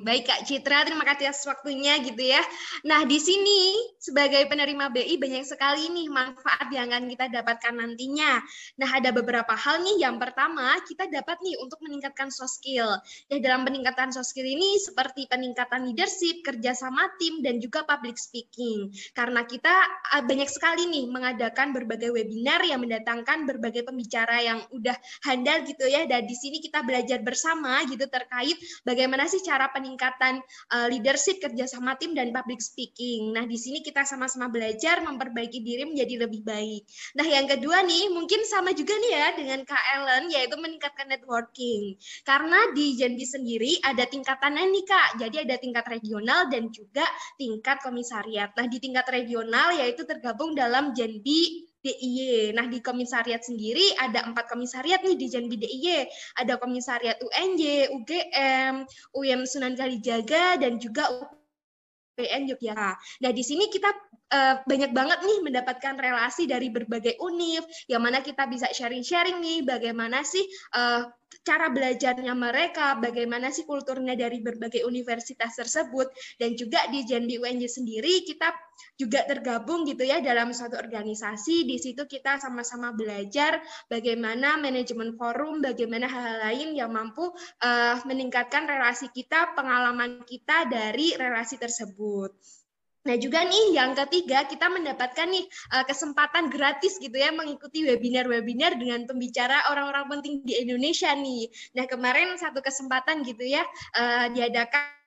baik 0.00 0.24
Kak 0.24 0.48
Citra, 0.48 0.88
terima 0.88 1.04
kasih 1.04 1.28
atas 1.28 1.44
waktunya 1.44 2.00
gitu 2.00 2.24
ya. 2.24 2.40
Nah, 2.88 3.04
di 3.04 3.20
sini 3.20 3.76
sebagai 4.00 4.40
penerima 4.48 4.88
BI 4.88 5.20
banyak 5.20 5.44
sekali 5.44 5.92
nih 5.92 6.08
manfaat 6.08 6.64
yang 6.72 6.88
akan 6.88 7.12
kita 7.12 7.28
dapatkan 7.28 7.76
nantinya. 7.76 8.40
Nah, 8.80 8.88
ada 8.88 9.12
beberapa 9.12 9.52
hal 9.52 9.84
nih. 9.84 10.08
Yang 10.08 10.16
pertama, 10.24 10.80
kita 10.88 11.12
dapat 11.12 11.44
nih 11.44 11.60
untuk 11.60 11.76
meningkatkan 11.84 12.32
soft 12.32 12.56
skill. 12.56 12.88
Ya, 13.28 13.36
dalam 13.44 13.68
peningkatan 13.68 14.16
soft 14.16 14.32
skill 14.32 14.48
ini 14.48 14.80
seperti 14.80 15.28
peningkatan 15.28 15.84
leadership, 15.84 16.40
kerja 16.40 16.72
sama 16.72 17.04
tim, 17.20 17.44
dan 17.44 17.60
juga 17.60 17.84
public 17.84 18.16
speaking. 18.16 18.88
Karena 19.12 19.44
kita 19.44 19.76
banyak 20.24 20.48
sekali 20.48 20.88
nih 20.88 21.04
mengadakan 21.04 21.76
berbagai 21.76 22.16
webinar 22.16 22.64
yang 22.64 22.80
mendatangkan 22.80 23.44
berbagai 23.44 23.84
pembicara 23.84 24.40
yang 24.40 24.64
udah 24.72 24.96
handal 25.28 25.68
gitu 25.68 25.84
ya. 25.84 26.08
Dan 26.08 26.24
di 26.24 26.32
sini 26.32 26.64
kita 26.64 26.80
belajar 26.80 27.20
bersama 27.20 27.84
gitu 27.84 28.08
terkait 28.08 28.69
bagaimana 28.82 29.26
sih 29.30 29.40
cara 29.40 29.70
peningkatan 29.70 30.40
uh, 30.74 30.86
leadership, 30.90 31.38
kerjasama 31.40 31.96
tim, 31.96 32.12
dan 32.12 32.34
public 32.34 32.58
speaking. 32.58 33.34
Nah, 33.34 33.46
di 33.46 33.56
sini 33.56 33.80
kita 33.80 34.04
sama-sama 34.04 34.50
belajar 34.50 35.00
memperbaiki 35.04 35.62
diri 35.62 35.86
menjadi 35.86 36.26
lebih 36.26 36.42
baik. 36.42 36.82
Nah, 37.16 37.26
yang 37.26 37.46
kedua 37.46 37.82
nih, 37.86 38.10
mungkin 38.12 38.42
sama 38.46 38.74
juga 38.74 38.96
nih 38.96 39.12
ya 39.12 39.26
dengan 39.36 39.60
Kak 39.64 39.84
Ellen, 39.96 40.24
yaitu 40.32 40.56
meningkatkan 40.58 41.06
networking. 41.08 41.96
Karena 42.26 42.70
di 42.74 42.98
Jenbi 42.98 43.24
sendiri 43.24 43.72
ada 43.86 44.04
tingkatannya 44.04 44.64
nih 44.70 44.84
Kak, 44.84 45.08
jadi 45.22 45.36
ada 45.46 45.56
tingkat 45.60 45.86
regional 45.86 46.50
dan 46.50 46.68
juga 46.74 47.06
tingkat 47.38 47.80
komisariat. 47.80 48.52
Nah, 48.56 48.66
di 48.66 48.78
tingkat 48.82 49.06
regional 49.08 49.76
yaitu 49.76 50.02
tergabung 50.04 50.52
dalam 50.52 50.92
Jenbi 50.96 51.69
DIY. 51.80 52.52
Nah, 52.52 52.68
di 52.68 52.78
komisariat 52.84 53.40
sendiri 53.40 53.96
ada 53.96 54.24
empat 54.28 54.48
komisariat 54.52 55.00
nih 55.00 55.16
di 55.16 55.26
Jambi 55.32 55.56
DIY. 55.56 56.08
Ada 56.40 56.60
komisariat 56.60 57.16
UNJ, 57.20 57.92
UGM, 57.96 58.74
UM 59.16 59.40
Sunan 59.48 59.74
Kalijaga, 59.74 60.60
dan 60.60 60.76
juga 60.76 61.08
UPN 61.08 62.52
Yogyakarta. 62.52 63.00
Nah, 63.24 63.30
di 63.32 63.42
sini 63.42 63.72
kita 63.72 63.88
uh, 64.30 64.54
banyak 64.64 64.90
banget 64.94 65.18
nih 65.26 65.38
mendapatkan 65.44 65.94
relasi 65.98 66.46
dari 66.46 66.70
berbagai 66.70 67.18
univ, 67.20 67.66
yang 67.90 68.02
mana 68.02 68.22
kita 68.22 68.46
bisa 68.46 68.70
sharing-sharing 68.70 69.38
nih 69.42 69.66
bagaimana 69.66 70.22
sih 70.22 70.42
uh, 70.74 71.10
cara 71.46 71.70
belajarnya 71.70 72.34
mereka, 72.34 72.98
bagaimana 72.98 73.54
sih 73.54 73.62
kulturnya 73.64 74.18
dari 74.18 74.42
berbagai 74.42 74.82
universitas 74.82 75.54
tersebut, 75.56 76.10
dan 76.36 76.58
juga 76.58 76.84
di 76.90 77.06
JNB 77.06 77.38
UNJ 77.40 77.64
sendiri 77.70 78.26
kita 78.26 78.50
juga 78.98 79.24
tergabung 79.24 79.86
gitu 79.86 80.04
ya 80.04 80.18
dalam 80.20 80.50
suatu 80.50 80.76
organisasi. 80.76 81.64
Di 81.64 81.76
situ 81.78 82.04
kita 82.04 82.42
sama-sama 82.42 82.92
belajar 82.92 83.62
bagaimana 83.86 84.58
manajemen 84.58 85.14
forum, 85.16 85.62
bagaimana 85.62 86.10
hal-hal 86.10 86.38
lain 86.50 86.68
yang 86.76 86.90
mampu 86.92 87.30
uh, 87.62 87.96
meningkatkan 88.04 88.66
relasi 88.66 89.08
kita, 89.14 89.54
pengalaman 89.54 90.26
kita 90.26 90.68
dari 90.68 91.14
relasi 91.16 91.56
tersebut. 91.56 92.59
Nah 93.08 93.16
juga 93.16 93.40
nih 93.48 93.80
yang 93.80 93.96
ketiga 93.96 94.44
kita 94.44 94.68
mendapatkan 94.68 95.24
nih 95.24 95.48
uh, 95.72 95.84
kesempatan 95.88 96.52
gratis 96.52 97.00
gitu 97.00 97.16
ya 97.16 97.32
mengikuti 97.32 97.88
webinar-webinar 97.88 98.76
dengan 98.76 99.08
pembicara 99.08 99.72
orang-orang 99.72 100.20
penting 100.20 100.44
di 100.44 100.60
Indonesia 100.60 101.08
nih. 101.16 101.48
Nah 101.80 101.88
kemarin 101.88 102.36
satu 102.36 102.60
kesempatan 102.60 103.24
gitu 103.24 103.48
ya 103.48 103.64
uh, 103.96 104.28
diadakan 104.28 104.99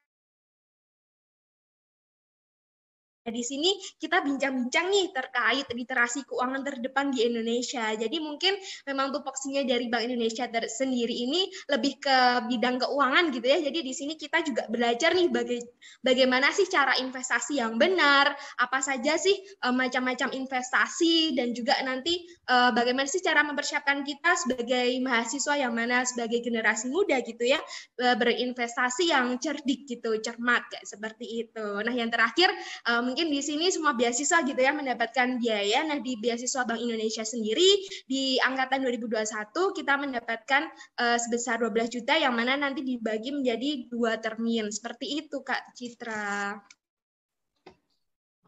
Nah, 3.23 3.31
di 3.31 3.39
sini 3.39 3.71
kita 3.95 4.19
bincang-bincang 4.19 4.91
nih 4.91 5.15
terkait 5.15 5.67
literasi 5.71 6.27
keuangan 6.27 6.59
terdepan 6.59 7.07
di 7.07 7.23
Indonesia. 7.23 7.95
Jadi 7.95 8.19
mungkin 8.19 8.59
memang 8.83 9.15
tupoksinya 9.15 9.63
dari 9.63 9.87
Bank 9.87 10.03
Indonesia 10.11 10.43
sendiri 10.67 11.15
ini 11.15 11.47
lebih 11.71 12.03
ke 12.03 12.17
bidang 12.51 12.83
keuangan 12.83 13.31
gitu 13.31 13.47
ya. 13.47 13.63
Jadi 13.63 13.79
di 13.79 13.93
sini 13.95 14.19
kita 14.19 14.43
juga 14.43 14.67
belajar 14.67 15.15
nih 15.15 15.31
baga 15.31 15.55
bagaimana 16.03 16.51
sih 16.51 16.67
cara 16.67 16.99
investasi 16.99 17.63
yang 17.63 17.79
benar, 17.79 18.35
apa 18.59 18.79
saja 18.83 19.15
sih 19.15 19.39
eh, 19.39 19.73
macam-macam 19.73 20.35
investasi 20.35 21.31
dan 21.39 21.55
juga 21.55 21.79
nanti 21.85 22.27
uh, 22.49 22.75
bagaimana 22.75 23.07
sih 23.07 23.23
cara 23.23 23.45
mempersiapkan 23.45 24.03
kita 24.03 24.35
sebagai 24.35 24.99
mahasiswa 24.99 25.55
yang 25.55 25.71
mana 25.71 26.03
sebagai 26.03 26.43
generasi 26.43 26.89
muda 26.89 27.21
gitu 27.23 27.45
ya 27.47 27.59
uh, 28.03 28.15
berinvestasi 28.17 29.13
yang 29.13 29.37
cerdik 29.39 29.87
gitu, 29.87 30.17
cermat 30.19 30.65
kayak 30.67 30.85
seperti 30.85 31.47
itu. 31.47 31.67
Nah, 31.83 31.93
yang 31.93 32.09
terakhir 32.09 32.51
um, 32.89 33.12
mungkin 33.13 33.29
di 33.29 33.45
sini 33.45 33.69
semua 33.69 33.93
beasiswa 33.93 34.41
gitu 34.41 34.57
ya 34.57 34.73
mendapatkan 34.73 35.37
biaya. 35.37 35.85
Nah, 35.85 36.01
di 36.01 36.17
beasiswa 36.17 36.65
Bank 36.65 36.81
Indonesia 36.81 37.21
sendiri 37.21 37.85
di 38.09 38.41
angkatan 38.41 38.81
2021 38.81 39.53
kita 39.77 39.93
mendapatkan 40.01 40.65
uh, 40.97 41.21
sebesar 41.21 41.61
12 41.61 41.93
juta 41.93 42.17
yang 42.17 42.33
mana 42.33 42.57
nanti 42.57 42.81
dibagi 42.81 43.29
menjadi 43.29 43.85
dua 43.85 44.17
termin. 44.17 44.73
Seperti 44.73 45.21
itu 45.21 45.45
Kak 45.45 45.77
Citra. 45.77 46.57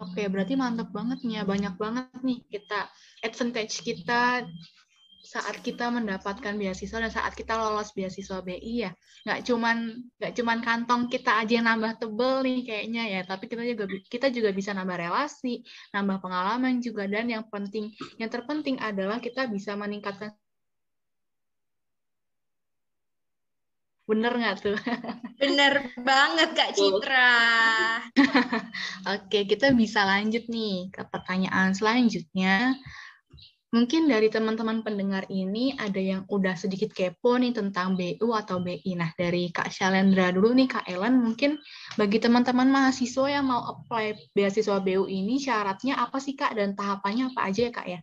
Oke, 0.02 0.26
berarti 0.26 0.58
mantap 0.58 0.90
banget 0.90 1.22
nih 1.22 1.40
ya. 1.40 1.44
Banyak 1.46 1.78
banget 1.78 2.10
nih 2.26 2.42
kita 2.50 2.90
advantage 3.22 3.86
kita 3.86 4.50
saat 5.26 5.58
kita 5.66 5.90
mendapatkan 5.90 6.54
beasiswa 6.54 7.02
dan 7.02 7.10
saat 7.10 7.34
kita 7.34 7.58
lolos 7.58 7.90
beasiswa 7.98 8.46
BI 8.46 8.86
ya 8.86 8.92
nggak 9.26 9.42
cuman 9.50 9.78
nggak 10.22 10.34
cuman 10.38 10.58
kantong 10.62 11.10
kita 11.10 11.42
aja 11.42 11.58
yang 11.58 11.66
nambah 11.66 11.98
tebel 11.98 12.46
nih 12.46 12.62
kayaknya 12.62 13.04
ya 13.10 13.22
tapi 13.26 13.50
kita 13.50 13.66
juga 13.66 13.86
kita 14.06 14.28
juga 14.30 14.50
bisa 14.54 14.72
nambah 14.78 14.98
relasi 15.02 15.66
nambah 15.98 16.22
pengalaman 16.22 16.78
juga 16.80 17.10
dan 17.10 17.26
yang 17.34 17.46
penting 17.50 17.90
yang 18.22 18.30
terpenting 18.30 18.78
adalah 18.78 19.18
kita 19.18 19.50
bisa 19.50 19.74
meningkatkan 19.74 20.38
Bener 24.06 24.38
nggak 24.38 24.56
tuh? 24.62 24.78
Bener 25.42 25.82
banget 25.98 26.50
Kak 26.54 26.78
Citra. 26.78 27.42
Oke, 29.18 29.50
kita 29.50 29.74
bisa 29.74 30.06
lanjut 30.06 30.46
nih 30.46 30.94
ke 30.94 31.02
pertanyaan 31.10 31.74
selanjutnya. 31.74 32.78
Mungkin 33.76 34.08
dari 34.08 34.32
teman-teman 34.32 34.88
pendengar 34.88 35.28
ini 35.28 35.76
ada 35.76 36.00
yang 36.00 36.24
udah 36.32 36.56
sedikit 36.56 36.96
kepo 36.96 37.36
nih 37.36 37.52
tentang 37.52 38.00
BU 38.00 38.32
atau 38.32 38.64
BI. 38.64 38.96
Nah, 38.96 39.12
dari 39.20 39.52
Kak 39.52 39.68
Shalendra 39.68 40.32
dulu 40.32 40.56
nih, 40.56 40.72
Kak 40.72 40.88
Ellen, 40.88 41.20
mungkin 41.20 41.60
bagi 42.00 42.24
teman-teman 42.24 42.72
mahasiswa 42.72 43.28
yang 43.28 43.52
mau 43.52 43.68
apply 43.76 44.32
beasiswa 44.32 44.80
BU 44.80 45.12
ini, 45.12 45.44
syaratnya 45.44 46.00
apa 46.00 46.24
sih, 46.24 46.40
Kak? 46.40 46.56
Dan 46.56 46.72
tahapannya 46.80 47.36
apa 47.36 47.52
aja 47.52 47.68
ya, 47.68 47.72
Kak, 47.76 47.88
ya? 47.92 48.00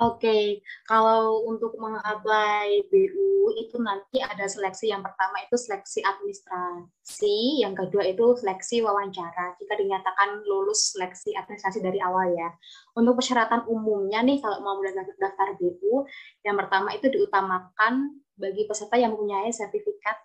Oke, 0.00 0.64
kalau 0.88 1.44
untuk 1.44 1.76
mengapply 1.76 2.88
BU 2.88 3.52
itu 3.60 3.76
nanti 3.84 4.16
ada 4.24 4.48
seleksi 4.48 4.88
yang 4.88 5.04
pertama 5.04 5.44
itu 5.44 5.60
seleksi 5.60 6.00
administrasi, 6.00 7.60
yang 7.60 7.76
kedua 7.76 8.08
itu 8.08 8.32
seleksi 8.40 8.80
wawancara. 8.80 9.60
Jika 9.60 9.76
dinyatakan 9.76 10.40
lulus 10.48 10.96
seleksi 10.96 11.36
administrasi 11.36 11.84
dari 11.84 12.00
awal 12.00 12.32
ya. 12.32 12.48
Untuk 12.96 13.20
persyaratan 13.20 13.68
umumnya 13.68 14.24
nih 14.24 14.40
kalau 14.40 14.64
mau 14.64 14.80
daftar 15.20 15.52
BU, 15.60 16.08
yang 16.48 16.56
pertama 16.56 16.96
itu 16.96 17.12
diutamakan 17.12 18.24
bagi 18.40 18.64
peserta 18.64 18.96
yang 18.96 19.12
mempunyai 19.12 19.52
sertifikat 19.52 20.16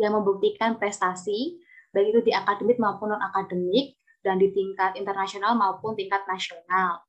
yang 0.00 0.16
membuktikan 0.16 0.80
prestasi, 0.80 1.60
baik 1.92 2.08
itu 2.08 2.20
di 2.24 2.32
akademik 2.32 2.80
maupun 2.80 3.12
non 3.12 3.20
akademik 3.20 4.00
dan 4.24 4.40
di 4.40 4.48
tingkat 4.48 4.96
internasional 4.96 5.52
maupun 5.60 5.92
tingkat 5.92 6.24
nasional. 6.24 7.04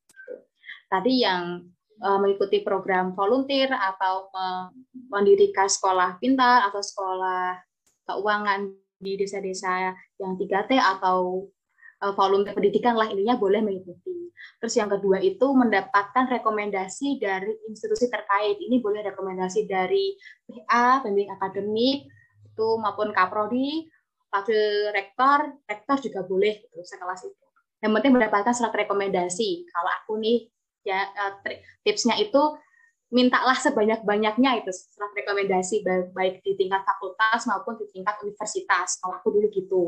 Tadi 0.92 1.24
yang 1.24 1.72
uh, 2.02 2.20
mengikuti 2.20 2.64
program 2.66 3.16
volunteer 3.16 3.72
atau 3.72 4.32
mendirikan 5.12 5.70
sekolah 5.70 6.20
pintar 6.20 6.68
atau 6.68 6.82
sekolah 6.82 7.60
keuangan 8.06 8.72
di 9.00 9.20
desa-desa 9.20 9.94
yang 10.18 10.40
3T 10.40 10.80
atau 10.80 11.50
uh, 12.02 12.14
volunteer 12.16 12.56
pendidikan 12.56 12.96
lah 12.96 13.08
ininya 13.12 13.36
boleh 13.36 13.62
mengikuti. 13.64 14.32
Terus 14.60 14.74
yang 14.78 14.90
kedua 14.92 15.20
itu 15.20 15.48
mendapatkan 15.52 16.32
rekomendasi 16.40 17.20
dari 17.20 17.52
institusi 17.68 18.08
terkait. 18.08 18.60
Ini 18.60 18.80
boleh 18.80 19.04
rekomendasi 19.04 19.68
dari 19.68 20.16
PA, 20.48 21.02
pembimbing 21.02 21.32
akademik, 21.34 22.08
itu 22.56 22.68
maupun 22.80 23.12
Kaprodi, 23.12 23.90
wakil 24.32 24.92
rektor, 24.96 25.60
rektor 25.68 25.98
juga 26.00 26.24
boleh 26.24 26.64
gitu, 26.64 26.80
sekelas 26.84 27.28
itu. 27.28 27.46
Yang 27.84 27.92
penting 28.00 28.14
mendapatkan 28.16 28.54
surat 28.56 28.74
rekomendasi. 28.74 29.68
Kalau 29.70 29.92
aku 30.02 30.14
nih 30.20 30.50
ya 30.86 31.10
uh, 31.18 31.42
tipsnya 31.82 32.16
itu 32.22 32.40
mintalah 33.14 33.54
sebanyak-banyaknya 33.56 34.66
itu 34.66 34.72
surat 34.74 35.14
rekomendasi 35.14 35.86
baik 36.12 36.42
di 36.42 36.58
tingkat 36.58 36.82
fakultas 36.84 37.46
maupun 37.46 37.78
di 37.78 37.86
tingkat 37.94 38.18
universitas 38.26 38.98
kalau 39.00 39.22
aku 39.22 39.30
dulu 39.30 39.48
gitu. 39.54 39.84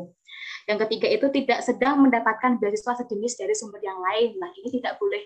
Yang 0.70 0.88
ketiga 0.88 1.08
itu 1.10 1.28
tidak 1.34 1.60
sedang 1.66 2.06
mendapatkan 2.06 2.62
beasiswa 2.62 2.94
sejenis 3.04 3.34
dari 3.42 3.54
sumber 3.58 3.82
yang 3.82 3.98
lain. 3.98 4.38
Nah 4.38 4.54
ini 4.54 4.70
tidak 4.70 5.02
boleh. 5.02 5.26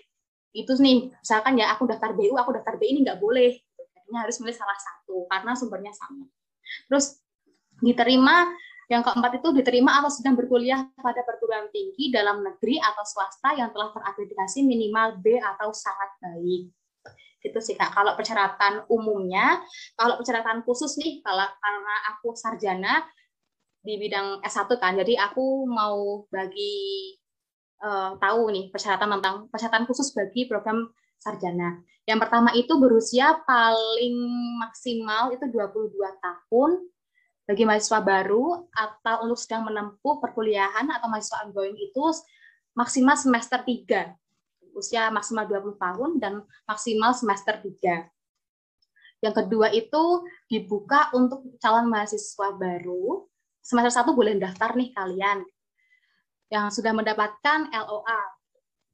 Itu 0.56 0.74
nih 0.80 1.12
misalkan 1.12 1.60
ya 1.60 1.72
aku 1.76 1.84
daftar 1.84 2.16
BU 2.16 2.34
aku 2.36 2.56
daftar 2.56 2.80
BI 2.80 2.96
ini 2.96 3.00
nggak 3.04 3.20
boleh. 3.20 3.60
Jadinya 3.76 4.24
harus 4.24 4.40
milih 4.40 4.56
salah 4.56 4.78
satu 4.80 5.28
karena 5.28 5.52
sumbernya 5.52 5.92
sama. 5.92 6.26
Terus 6.88 7.20
diterima 7.84 8.48
yang 8.92 9.00
keempat 9.00 9.40
itu 9.40 9.48
diterima 9.56 10.04
atau 10.04 10.12
sedang 10.12 10.36
berkuliah 10.36 10.84
pada 11.00 11.24
perguruan 11.24 11.72
tinggi 11.72 12.12
dalam 12.12 12.44
negeri 12.44 12.76
atau 12.76 13.00
swasta 13.08 13.56
yang 13.56 13.72
telah 13.72 13.88
terakreditasi 13.88 14.68
minimal 14.68 15.16
B 15.24 15.40
atau 15.40 15.72
sangat 15.72 16.12
baik. 16.20 16.68
Itu 17.40 17.58
sih 17.64 17.72
Kak. 17.72 17.96
Kalau 17.96 18.12
persyaratan 18.12 18.84
umumnya, 18.92 19.64
kalau 19.96 20.20
persyaratan 20.20 20.60
khusus 20.68 21.00
nih, 21.00 21.24
kalau 21.24 21.48
karena 21.56 21.94
aku 22.12 22.36
sarjana 22.36 23.00
di 23.80 23.96
bidang 23.96 24.44
S1 24.44 24.68
kan, 24.76 24.92
jadi 25.00 25.24
aku 25.24 25.64
mau 25.64 26.28
bagi 26.28 27.16
uh, 27.80 28.20
tahu 28.20 28.52
nih 28.52 28.68
persyaratan 28.68 29.08
tentang 29.18 29.48
persyaratan 29.48 29.88
khusus 29.88 30.12
bagi 30.12 30.44
program 30.44 30.92
sarjana. 31.16 31.80
Yang 32.04 32.28
pertama 32.28 32.52
itu 32.52 32.76
berusia 32.76 33.40
paling 33.48 34.16
maksimal 34.60 35.32
itu 35.32 35.48
22 35.48 35.96
tahun 35.96 36.91
bagi 37.52 37.68
mahasiswa 37.68 38.00
baru 38.00 38.64
atau 38.72 39.28
untuk 39.28 39.36
sedang 39.36 39.68
menempuh 39.68 40.24
perkuliahan 40.24 40.88
atau 40.88 41.12
mahasiswa 41.12 41.44
ongoing 41.44 41.76
itu 41.76 42.00
maksimal 42.72 43.12
semester 43.20 43.60
3 43.60 44.16
usia 44.72 45.12
maksimal 45.12 45.44
20 45.44 45.76
tahun 45.76 46.10
dan 46.16 46.40
maksimal 46.64 47.12
semester 47.12 47.60
3. 47.60 48.08
Yang 49.22 49.34
kedua 49.44 49.68
itu 49.70 50.26
dibuka 50.50 51.12
untuk 51.14 51.46
calon 51.62 51.86
mahasiswa 51.86 52.56
baru. 52.56 53.28
Semester 53.62 54.02
1 54.02 54.18
boleh 54.18 54.34
daftar 54.40 54.74
nih 54.74 54.90
kalian 54.90 55.46
yang 56.50 56.68
sudah 56.68 56.92
mendapatkan 56.92 57.70
LOA, 57.70 58.22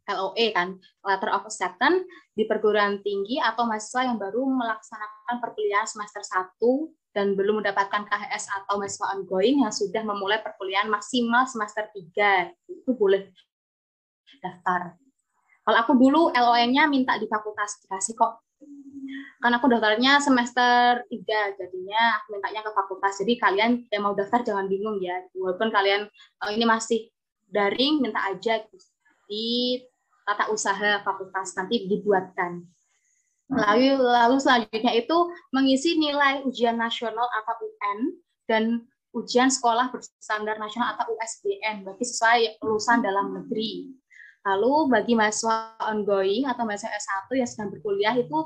LOE 0.09 0.47
kan, 0.57 0.81
Letter 1.05 1.31
of 1.31 1.45
Acceptance 1.45 2.09
di 2.33 2.49
perguruan 2.49 3.05
tinggi 3.05 3.37
atau 3.37 3.69
mahasiswa 3.69 4.09
yang 4.09 4.17
baru 4.17 4.49
melaksanakan 4.49 5.37
perkuliahan 5.45 5.89
semester 5.89 6.25
1 6.25 6.59
dan 7.13 7.35
belum 7.35 7.61
mendapatkan 7.65 8.07
KHS 8.07 8.49
atau 8.63 8.79
mahasiswa 8.79 9.07
ongoing 9.17 9.65
yang 9.67 9.73
sudah 9.75 10.03
memulai 10.07 10.41
perkuliahan 10.41 10.89
maksimal 10.89 11.45
semester 11.51 11.91
3 11.91 12.53
itu 12.71 12.91
boleh 12.95 13.29
daftar. 14.41 14.95
Kalau 15.69 15.79
aku 15.85 15.93
dulu 16.01 16.23
LOE-nya 16.33 16.89
minta 16.89 17.21
di 17.21 17.29
fakultas 17.29 17.77
dikasih 17.85 18.17
kok. 18.17 18.41
Karena 19.39 19.61
aku 19.61 19.69
daftarnya 19.71 20.19
semester 20.19 21.05
3, 21.07 21.59
jadinya 21.61 22.19
aku 22.19 22.39
mintanya 22.39 22.61
ke 22.65 22.71
fakultas. 22.73 23.21
Jadi 23.21 23.33
kalian 23.39 23.71
yang 23.93 24.03
mau 24.03 24.15
daftar 24.17 24.43
jangan 24.43 24.67
bingung 24.67 24.99
ya. 24.99 25.21
Walaupun 25.37 25.69
kalian 25.71 26.09
oh, 26.43 26.51
ini 26.51 26.65
masih 26.65 27.13
daring, 27.47 28.01
minta 28.01 28.19
aja. 28.33 28.65
Di 29.29 29.79
tata 30.29 30.53
usaha 30.53 31.01
fakultas 31.01 31.57
nanti 31.57 31.89
dibuatkan. 31.89 32.61
Lalu, 33.49 33.97
lalu 33.97 34.37
selanjutnya 34.37 34.93
itu 34.93 35.17
mengisi 35.57 35.97
nilai 35.97 36.45
ujian 36.45 36.77
nasional 36.77 37.25
atau 37.33 37.57
UN 37.65 37.99
dan 38.45 38.85
ujian 39.17 39.49
sekolah 39.49 39.89
berstandar 39.89 40.61
nasional 40.61 40.93
atau 40.93 41.09
USBN 41.17 41.81
bagi 41.89 42.05
sesuai 42.05 42.61
lulusan 42.61 43.01
dalam 43.01 43.33
negeri. 43.33 43.89
Lalu 44.45 44.93
bagi 44.93 45.13
mahasiswa 45.17 45.81
ongoing 45.81 46.45
atau 46.45 46.69
mahasiswa 46.69 46.93
S1 46.93 47.29
yang 47.41 47.49
sedang 47.49 47.69
berkuliah 47.73 48.15
itu 48.21 48.39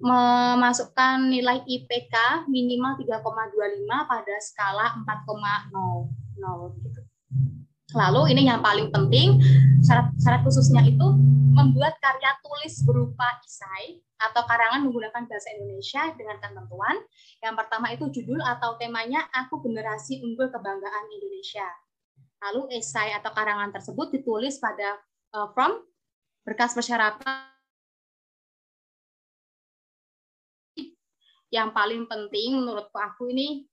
memasukkan 0.00 1.30
nilai 1.30 1.62
IPK 1.64 2.44
minimal 2.50 2.98
3,25 2.98 4.10
pada 4.10 4.34
skala 4.42 4.86
4,0 5.08 6.84
gitu. 6.84 7.00
Lalu 7.94 8.34
ini 8.34 8.50
yang 8.50 8.58
paling 8.58 8.90
penting, 8.90 9.38
syarat, 9.86 10.10
syarat 10.18 10.42
khususnya 10.42 10.82
itu 10.82 11.06
membuat 11.54 11.94
karya 12.02 12.34
tulis 12.42 12.82
berupa 12.82 13.38
isai 13.46 14.02
atau 14.18 14.42
karangan 14.42 14.82
menggunakan 14.82 15.30
bahasa 15.30 15.54
Indonesia 15.54 16.02
dengan 16.18 16.42
ketentuan. 16.42 16.96
Yang 17.38 17.54
pertama 17.54 17.86
itu 17.94 18.04
judul 18.10 18.42
atau 18.42 18.74
temanya 18.82 19.30
Aku 19.30 19.62
Generasi 19.62 20.18
Unggul 20.26 20.50
Kebanggaan 20.50 21.06
Indonesia. 21.14 21.66
Lalu 22.50 22.82
esai 22.82 23.14
atau 23.14 23.30
karangan 23.30 23.70
tersebut 23.70 24.10
ditulis 24.10 24.58
pada 24.58 24.98
uh, 25.38 25.48
from 25.54 25.78
berkas 26.42 26.74
persyaratan 26.76 27.54
yang 31.54 31.70
paling 31.70 32.04
penting 32.10 32.58
menurutku 32.58 32.98
aku 32.98 33.30
ini 33.30 33.64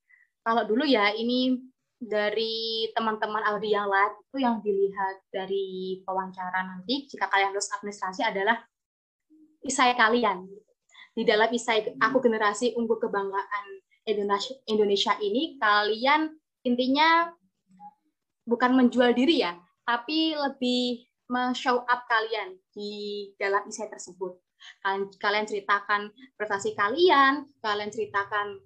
kalau 0.46 0.62
dulu 0.70 0.86
ya 0.86 1.10
ini 1.18 1.71
dari 2.02 2.90
teman-teman 2.98 3.46
Audi 3.54 3.78
yang 3.78 3.86
lain 3.86 4.18
itu 4.26 4.38
yang 4.42 4.58
dilihat 4.66 5.22
dari 5.30 6.02
wawancara 6.02 6.66
nanti 6.66 7.06
jika 7.06 7.30
kalian 7.30 7.54
lulus 7.54 7.70
administrasi 7.78 8.26
adalah 8.26 8.58
isai 9.62 9.94
kalian. 9.94 10.50
Di 11.14 11.22
dalam 11.22 11.54
isai 11.54 11.94
aku 12.02 12.18
generasi 12.24 12.74
unggul 12.74 12.98
kebanggaan 12.98 13.66
Indonesia 14.10 14.58
Indonesia 14.66 15.14
ini 15.22 15.62
kalian 15.62 16.34
intinya 16.66 17.30
bukan 18.50 18.74
menjual 18.74 19.14
diri 19.14 19.46
ya 19.46 19.54
tapi 19.86 20.34
lebih 20.34 21.06
show 21.54 21.86
up 21.86 22.02
kalian 22.10 22.58
di 22.74 23.30
dalam 23.38 23.62
isai 23.70 23.88
tersebut. 23.88 24.36
Kalian 25.22 25.46
ceritakan 25.46 26.10
prestasi 26.34 26.74
kalian 26.74 27.46
kalian 27.62 27.94
ceritakan 27.94 28.58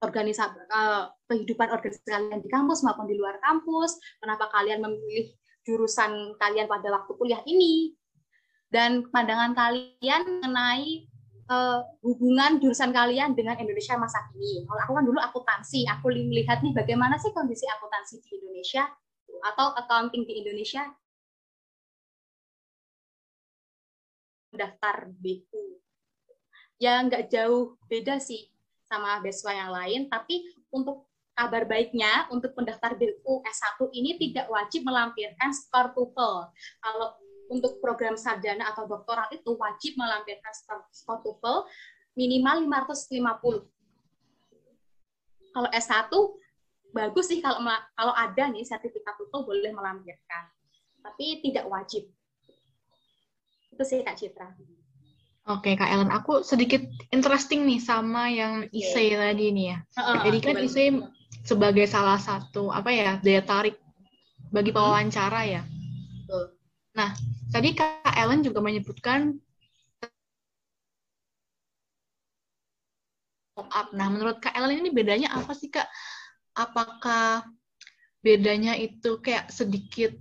organisasi 0.00 0.56
uh, 0.72 1.12
kehidupan 1.28 1.68
organisasi 1.68 2.08
kalian 2.08 2.40
di 2.40 2.48
kampus 2.48 2.80
maupun 2.80 3.04
di 3.04 3.16
luar 3.20 3.36
kampus, 3.44 4.00
kenapa 4.18 4.48
kalian 4.48 4.80
memilih 4.80 5.28
jurusan 5.68 6.34
kalian 6.40 6.66
pada 6.66 6.88
waktu 6.88 7.12
kuliah 7.20 7.44
ini, 7.44 7.92
dan 8.72 9.04
pandangan 9.12 9.52
kalian 9.52 10.40
mengenai 10.40 11.04
uh, 11.52 11.84
hubungan 12.00 12.56
jurusan 12.64 12.96
kalian 12.96 13.36
dengan 13.36 13.60
Indonesia 13.60 14.00
masa 14.00 14.24
kini. 14.32 14.64
Kalau 14.64 14.80
aku 14.88 14.92
kan 14.96 15.04
dulu 15.04 15.18
akuntansi, 15.20 15.84
aku 15.84 16.08
melihat 16.16 16.64
nih 16.64 16.72
bagaimana 16.72 17.20
sih 17.20 17.30
kondisi 17.36 17.68
akuntansi 17.68 18.24
di 18.24 18.40
Indonesia 18.40 18.88
atau 19.52 19.76
accounting 19.76 20.24
di 20.24 20.40
Indonesia. 20.40 20.88
Daftar 24.50 25.12
BU. 25.12 25.78
Ya 26.80 27.04
nggak 27.04 27.28
jauh 27.28 27.76
beda 27.86 28.16
sih 28.18 28.50
sama 28.90 29.22
beasiswa 29.22 29.54
yang 29.54 29.70
lain, 29.70 30.10
tapi 30.10 30.50
untuk 30.74 31.06
kabar 31.38 31.62
baiknya 31.64 32.26
untuk 32.34 32.52
pendaftar 32.52 32.98
BU 32.98 33.40
S1 33.46 33.78
ini 33.94 34.18
tidak 34.18 34.50
wajib 34.50 34.82
melampirkan 34.82 35.54
skor 35.54 35.94
TOEFL. 35.94 36.50
Kalau 36.82 37.08
untuk 37.48 37.78
program 37.80 38.18
sarjana 38.18 38.68
atau 38.74 38.84
doktoral 38.84 39.30
itu 39.30 39.54
wajib 39.56 39.94
melampirkan 39.96 40.52
skor, 40.52 40.82
skor 40.90 41.22
TOEFL 41.22 41.64
minimal 42.18 42.66
550. 42.66 43.64
Kalau 45.50 45.70
S1 45.70 46.12
bagus 46.90 47.30
sih 47.30 47.38
kalau 47.38 47.62
kalau 47.94 48.14
ada 48.18 48.50
nih 48.50 48.66
sertifikat 48.66 49.14
TOEFL 49.16 49.46
boleh 49.46 49.72
melampirkan. 49.72 50.44
Tapi 51.00 51.40
tidak 51.40 51.64
wajib. 51.70 52.04
Itu 53.70 53.82
sih 53.86 54.04
Kak 54.04 54.18
Citra. 54.18 54.52
Oke, 55.48 55.72
Kak 55.72 55.88
Ellen, 55.88 56.12
aku 56.12 56.44
sedikit 56.44 56.84
interesting 57.10 57.64
nih 57.64 57.80
sama 57.80 58.28
yang 58.28 58.68
Ise 58.70 59.16
tadi 59.16 59.50
nih 59.50 59.66
ya. 59.72 59.78
Uh, 59.96 60.20
Jadi 60.28 60.38
kan 60.44 60.56
Ise 60.60 60.84
sebagai 61.48 61.88
salah 61.88 62.20
satu 62.20 62.68
apa 62.68 62.92
ya 62.92 63.16
daya 63.24 63.40
tarik 63.40 63.80
bagi 64.52 64.70
hmm. 64.70 64.76
pewawancara 64.76 65.40
ya. 65.48 65.62
Nah, 66.92 67.16
tadi 67.48 67.72
Kak 67.72 68.14
Ellen 68.14 68.44
juga 68.44 68.60
menyebutkan 68.60 69.40
up. 73.60 73.92
Nah, 73.92 74.08
menurut 74.08 74.40
Kak 74.40 74.56
Ellen 74.56 74.80
ini 74.80 74.90
bedanya 74.92 75.36
apa 75.36 75.52
sih 75.52 75.68
Kak? 75.68 75.88
Apakah 76.56 77.44
bedanya 78.20 78.76
itu 78.76 79.20
kayak 79.20 79.48
sedikit 79.52 80.12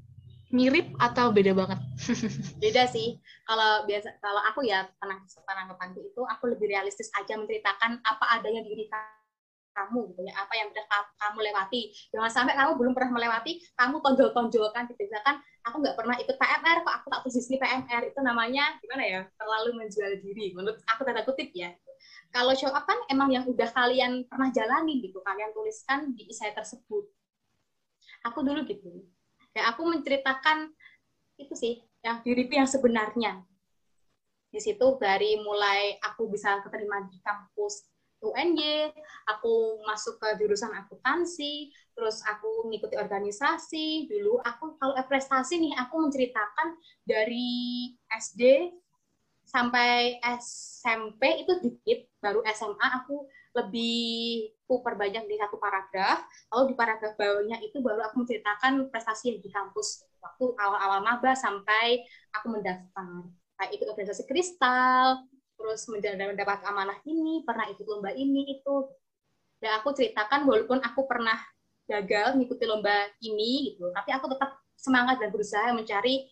mirip 0.49 0.89
atau 0.97 1.29
beda 1.29 1.53
banget? 1.53 1.79
beda 2.63 2.89
sih. 2.89 3.21
Kalau 3.45 3.85
biasa 3.85 4.17
kalau 4.17 4.41
aku 4.49 4.65
ya 4.65 4.85
tenang 4.97 5.21
penanggapanku 5.25 6.01
itu 6.01 6.21
aku 6.25 6.49
lebih 6.49 6.73
realistis 6.73 7.13
aja 7.13 7.37
menceritakan 7.37 8.01
apa 8.01 8.25
adanya 8.37 8.65
diri 8.65 8.89
kamu 9.79 10.11
gitu 10.11 10.21
ya, 10.27 10.33
apa 10.35 10.53
yang 10.59 10.67
udah 10.73 10.85
kamu 11.15 11.39
lewati. 11.39 11.81
Jangan 12.11 12.31
sampai 12.33 12.53
kamu 12.57 12.71
belum 12.75 12.93
pernah 12.97 13.15
melewati, 13.15 13.63
kamu 13.79 13.95
tonjol-tonjolkan 14.03 14.91
gitu. 14.91 15.07
Misalkan 15.07 15.39
aku 15.63 15.75
nggak 15.79 15.95
pernah 15.95 16.15
ikut 16.19 16.35
PMR, 16.35 16.77
kok 16.83 16.93
aku 16.99 17.07
tak 17.07 17.21
posisi 17.23 17.55
PMR 17.55 18.11
itu 18.11 18.19
namanya 18.19 18.75
gimana 18.83 19.03
ya? 19.05 19.21
Terlalu 19.39 19.69
menjual 19.79 20.19
diri. 20.19 20.51
Menurut 20.51 20.83
aku 20.83 21.01
tanda 21.07 21.23
kutip 21.23 21.53
ya. 21.55 21.71
Kalau 22.33 22.51
show 22.57 22.73
up 22.73 22.83
kan 22.83 22.99
emang 23.07 23.31
yang 23.31 23.45
udah 23.47 23.69
kalian 23.71 24.27
pernah 24.27 24.51
jalani 24.51 24.99
gitu, 24.99 25.23
kalian 25.23 25.55
tuliskan 25.55 26.11
di 26.11 26.27
isai 26.27 26.51
tersebut. 26.51 27.07
Aku 28.27 28.43
dulu 28.43 28.67
gitu 28.67 29.07
ya 29.55 29.73
aku 29.73 29.81
menceritakan 29.89 30.69
itu 31.39 31.53
sih 31.55 31.73
yang 32.05 32.21
diriku 32.23 32.55
yang 32.55 32.69
sebenarnya 32.69 33.43
di 34.49 34.59
situ 34.61 34.97
dari 34.97 35.37
mulai 35.41 35.97
aku 36.01 36.25
bisa 36.29 36.57
keterima 36.65 37.05
di 37.05 37.21
kampus 37.21 37.85
UNY, 38.19 38.91
aku 39.31 39.79
masuk 39.87 40.19
ke 40.19 40.43
jurusan 40.43 40.75
akuntansi, 40.75 41.71
terus 41.95 42.19
aku 42.27 42.67
mengikuti 42.67 42.99
organisasi. 42.99 44.11
Dulu 44.11 44.43
aku 44.43 44.75
kalau 44.75 44.95
prestasi 45.07 45.55
nih 45.55 45.73
aku 45.79 46.03
menceritakan 46.03 46.75
dari 47.07 47.87
SD 48.11 48.75
sampai 49.47 50.19
SMP 50.35 51.47
itu 51.47 51.63
dikit, 51.63 52.11
baru 52.19 52.43
SMA 52.51 52.87
aku 53.01 53.23
lebih 53.57 54.53
aku 54.69 54.85
perbanyak 54.85 55.25
di 55.25 55.35
satu 55.41 55.57
paragraf, 55.57 56.21
lalu 56.53 56.73
di 56.73 56.75
paragraf 56.77 57.17
bawahnya 57.17 57.57
itu 57.65 57.81
baru 57.81 58.05
aku 58.05 58.21
menceritakan 58.21 58.93
prestasi 58.93 59.41
di 59.41 59.49
kampus 59.49 60.05
waktu 60.21 60.45
awal-awal 60.61 61.01
maba 61.01 61.33
sampai 61.33 62.05
aku 62.37 62.53
mendaftar. 62.53 63.25
Kayak 63.57 63.71
ikut 63.75 63.87
organisasi 63.89 64.23
kristal, 64.29 65.25
terus 65.57 65.81
mendapat 65.89 66.61
amanah 66.69 67.01
ini, 67.09 67.41
pernah 67.43 67.65
ikut 67.67 67.83
lomba 67.83 68.13
ini, 68.13 68.61
itu. 68.61 68.75
Dan 69.59 69.81
aku 69.81 69.91
ceritakan 69.91 70.47
walaupun 70.47 70.79
aku 70.79 71.03
pernah 71.09 71.35
gagal 71.89 72.37
mengikuti 72.37 72.63
lomba 72.69 73.09
ini, 73.25 73.73
gitu, 73.73 73.89
tapi 73.91 74.13
aku 74.13 74.29
tetap 74.31 74.61
semangat 74.77 75.19
dan 75.19 75.33
berusaha 75.33 75.73
mencari 75.75 76.29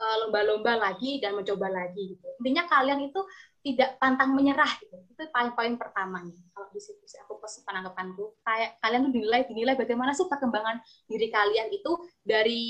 eh, 0.00 0.16
lomba-lomba 0.24 0.78
lagi 0.78 1.20
dan 1.20 1.36
mencoba 1.36 1.68
lagi. 1.68 2.16
Gitu. 2.16 2.26
Intinya 2.40 2.64
kalian 2.70 3.10
itu 3.10 3.20
tidak 3.60 4.00
pantang 4.00 4.32
menyerah 4.32 4.72
gitu. 4.80 4.96
Itu 5.12 5.28
paling 5.32 5.52
poin 5.52 5.76
pertamanya. 5.76 6.40
Kalau 6.56 6.68
di 6.72 6.80
situ 6.80 7.04
aku 7.20 7.40
pesan 7.40 7.62
penanggapanku, 7.68 8.40
kayak 8.40 8.80
kalian 8.80 9.08
tuh 9.08 9.12
dinilai 9.12 9.40
dinilai 9.44 9.74
bagaimana 9.76 10.16
sih 10.16 10.24
perkembangan 10.28 10.80
diri 11.08 11.28
kalian 11.28 11.68
itu 11.68 11.92
dari 12.24 12.64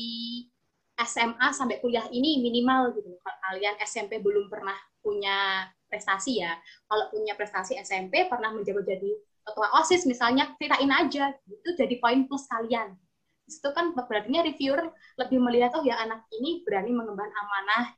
SMA 1.00 1.48
sampai 1.56 1.80
kuliah 1.80 2.04
ini 2.12 2.42
minimal 2.42 2.92
gitu. 2.98 3.16
Kalau 3.22 3.38
kalian 3.48 3.74
SMP 3.86 4.20
belum 4.20 4.52
pernah 4.52 4.76
punya 5.00 5.64
prestasi 5.88 6.44
ya. 6.44 6.52
Kalau 6.86 7.08
punya 7.08 7.32
prestasi 7.38 7.78
SMP 7.80 8.28
pernah 8.28 8.52
menjabat 8.52 8.84
jadi 8.84 9.10
ketua 9.40 9.68
OSIS 9.80 10.04
misalnya, 10.04 10.52
ceritain 10.60 10.90
aja. 10.92 11.32
Itu 11.48 11.72
jadi 11.78 11.96
poin 12.02 12.28
plus 12.28 12.44
kalian. 12.50 12.98
Itu 13.48 13.70
kan 13.74 13.96
berarti 13.96 14.30
reviewer 14.30 14.92
lebih 15.18 15.38
melihat 15.42 15.74
oh 15.74 15.82
ya 15.82 15.98
anak 16.02 16.28
ini 16.36 16.62
berani 16.62 16.92
mengemban 16.94 17.30
amanah. 17.32 17.96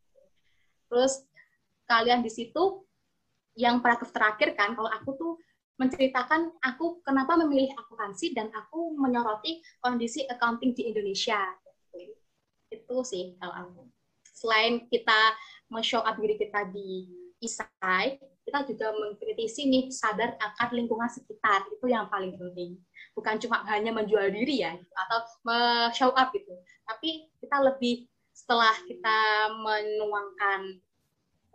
Terus 0.88 1.24
kalian 1.92 2.24
di 2.24 2.32
situ 2.32 2.88
yang 3.52 3.84
paragraf 3.84 4.08
terakhir 4.16 4.56
kan 4.56 4.72
kalau 4.72 4.88
aku 4.88 5.10
tuh 5.20 5.32
menceritakan 5.76 6.56
aku 6.64 7.04
kenapa 7.04 7.36
memilih 7.44 7.68
akuntansi 7.76 8.32
dan 8.32 8.48
aku 8.56 8.96
menyoroti 8.96 9.60
kondisi 9.84 10.24
accounting 10.24 10.72
di 10.72 10.88
Indonesia. 10.88 11.36
Itu 12.72 13.04
sih 13.04 13.36
kalau 13.36 13.52
aku. 13.52 13.82
Selain 14.32 14.88
kita 14.88 15.36
men-show 15.68 16.00
up 16.00 16.16
diri 16.16 16.40
kita 16.40 16.64
di 16.72 17.08
isai 17.42 18.16
kita 18.42 18.66
juga 18.66 18.90
mengkritisi 18.90 19.70
nih 19.70 19.84
sadar 19.94 20.34
akan 20.34 20.68
lingkungan 20.74 21.06
sekitar. 21.06 21.62
Itu 21.70 21.86
yang 21.86 22.10
paling 22.10 22.34
penting. 22.34 22.74
Bukan 23.14 23.38
cuma 23.38 23.62
hanya 23.70 23.92
menjual 23.94 24.32
diri 24.32 24.64
ya 24.64 24.72
atau 24.74 25.18
show 25.94 26.10
up 26.16 26.32
gitu. 26.34 26.52
Tapi 26.88 27.28
kita 27.38 27.60
lebih 27.62 28.08
setelah 28.32 28.72
kita 28.88 29.18
menuangkan 29.60 30.80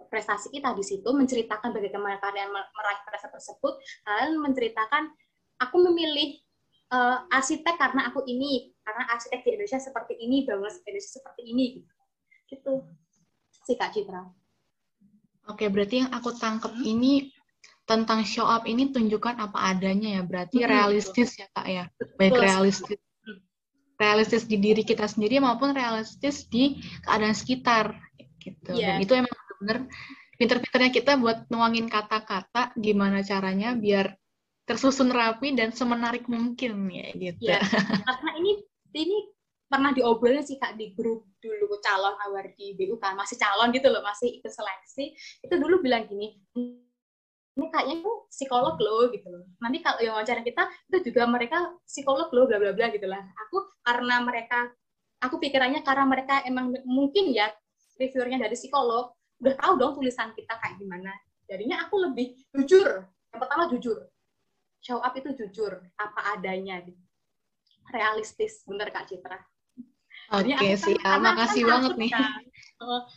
prestasi 0.06 0.54
kita 0.54 0.78
di 0.78 0.86
situ, 0.86 1.10
menceritakan 1.10 1.74
bagaimana 1.74 2.22
kalian 2.22 2.54
meraih 2.54 3.02
prestasi 3.10 3.34
tersebut, 3.34 3.74
kalian 4.06 4.38
menceritakan 4.38 5.10
aku 5.58 5.78
memilih 5.90 6.38
uh, 6.94 7.26
arsitek 7.34 7.76
karena 7.76 8.14
aku 8.14 8.22
ini, 8.30 8.72
karena 8.86 9.04
arsitek 9.10 9.42
di 9.42 9.50
Indonesia 9.58 9.82
seperti 9.82 10.14
ini, 10.22 10.46
bangunan 10.46 10.74
Indonesia 10.86 11.12
seperti 11.18 11.42
ini, 11.50 11.66
gitu. 11.82 11.94
Gitu 12.48 12.72
sih 13.68 13.76
Kak 13.76 13.92
Citra. 13.92 14.24
Oke, 15.52 15.68
berarti 15.68 16.04
yang 16.04 16.12
aku 16.16 16.32
tangkap 16.36 16.72
hmm. 16.72 16.86
ini 16.88 17.14
tentang 17.88 18.24
show 18.28 18.44
up 18.44 18.68
ini 18.68 18.92
tunjukkan 18.92 19.40
apa 19.40 19.76
adanya 19.76 20.20
ya, 20.20 20.24
berarti 20.24 20.60
hmm, 20.64 20.68
realistis 20.68 21.36
betul. 21.36 21.42
ya 21.44 21.48
Kak 21.56 21.68
ya, 21.68 21.84
baik 22.20 22.32
betul. 22.36 22.44
realistis 22.44 23.00
realistis 23.98 24.46
di 24.46 24.62
diri 24.62 24.86
kita 24.86 25.10
sendiri 25.10 25.42
maupun 25.42 25.74
realistis 25.74 26.46
di 26.48 26.78
keadaan 27.02 27.34
sekitar 27.34 27.98
gitu. 28.38 28.78
Yeah. 28.78 29.02
Dan 29.02 29.04
itu 29.04 29.14
emang 29.18 29.34
benar 29.62 29.78
pinter-pinternya 30.38 30.92
kita 30.94 31.18
buat 31.18 31.50
nuangin 31.50 31.90
kata-kata 31.90 32.78
gimana 32.78 33.26
caranya 33.26 33.74
biar 33.74 34.14
tersusun 34.68 35.10
rapi 35.10 35.56
dan 35.56 35.72
semenarik 35.72 36.28
mungkin 36.28 36.92
ya 36.92 37.08
gitu. 37.16 37.50
Yeah. 37.50 37.64
Karena 38.04 38.32
ini 38.38 38.52
ini 38.94 39.18
pernah 39.68 39.92
diobrolin 39.92 40.44
sih 40.44 40.60
kak 40.60 40.80
di 40.80 40.96
grup 40.96 41.28
dulu 41.44 41.80
calon 41.84 42.16
awar 42.28 42.52
di 42.56 42.76
BU 42.76 43.00
kan 43.00 43.20
masih 43.20 43.36
calon 43.36 43.72
gitu 43.76 43.92
loh 43.92 44.00
masih 44.00 44.40
ikut 44.40 44.48
seleksi 44.48 45.12
itu 45.44 45.56
dulu 45.60 45.84
bilang 45.84 46.08
gini 46.08 46.40
ini 47.58 47.68
kayaknya 47.74 48.06
itu 48.06 48.12
psikolog 48.30 48.78
loh 48.78 49.10
gitu 49.10 49.28
loh. 49.34 49.44
Nanti 49.58 49.82
kalau 49.82 49.98
yang 49.98 50.14
wawancara 50.14 50.46
kita 50.46 50.70
itu 50.94 51.10
juga 51.10 51.26
mereka 51.26 51.74
psikolog 51.90 52.30
loh 52.30 52.46
bla 52.46 52.62
bla 52.62 52.72
bla 52.78 52.94
gitu 52.94 53.10
lah. 53.10 53.18
Aku 53.50 53.74
karena 53.82 54.22
mereka 54.22 54.70
aku 55.26 55.42
pikirannya 55.42 55.82
karena 55.82 56.06
mereka 56.06 56.46
emang 56.46 56.70
mungkin 56.86 57.34
ya 57.34 57.50
reviewernya 57.98 58.46
dari 58.46 58.54
psikolog 58.54 59.17
udah 59.42 59.54
tahu 59.58 59.74
dong 59.78 59.94
tulisan 59.98 60.34
kita 60.34 60.54
kayak 60.58 60.78
gimana. 60.82 61.14
Jadinya 61.48 61.86
aku 61.88 61.96
lebih 62.02 62.36
jujur. 62.54 63.06
Yang 63.34 63.40
pertama 63.40 63.64
jujur. 63.72 63.98
Show 64.82 65.00
up 65.02 65.14
itu 65.18 65.30
jujur 65.36 65.78
apa 65.98 66.38
adanya 66.38 66.82
gitu. 66.84 67.02
Realistis, 67.88 68.68
bener 68.68 68.92
Kak 68.92 69.08
Citra. 69.08 69.40
Oke 70.28 70.52
okay, 70.52 70.76
sih, 70.76 70.96
kan, 71.00 71.24
makasih 71.24 71.64
kan 71.64 71.72
banget 71.80 71.94
nih. 71.96 72.12
Kan, 72.12 72.44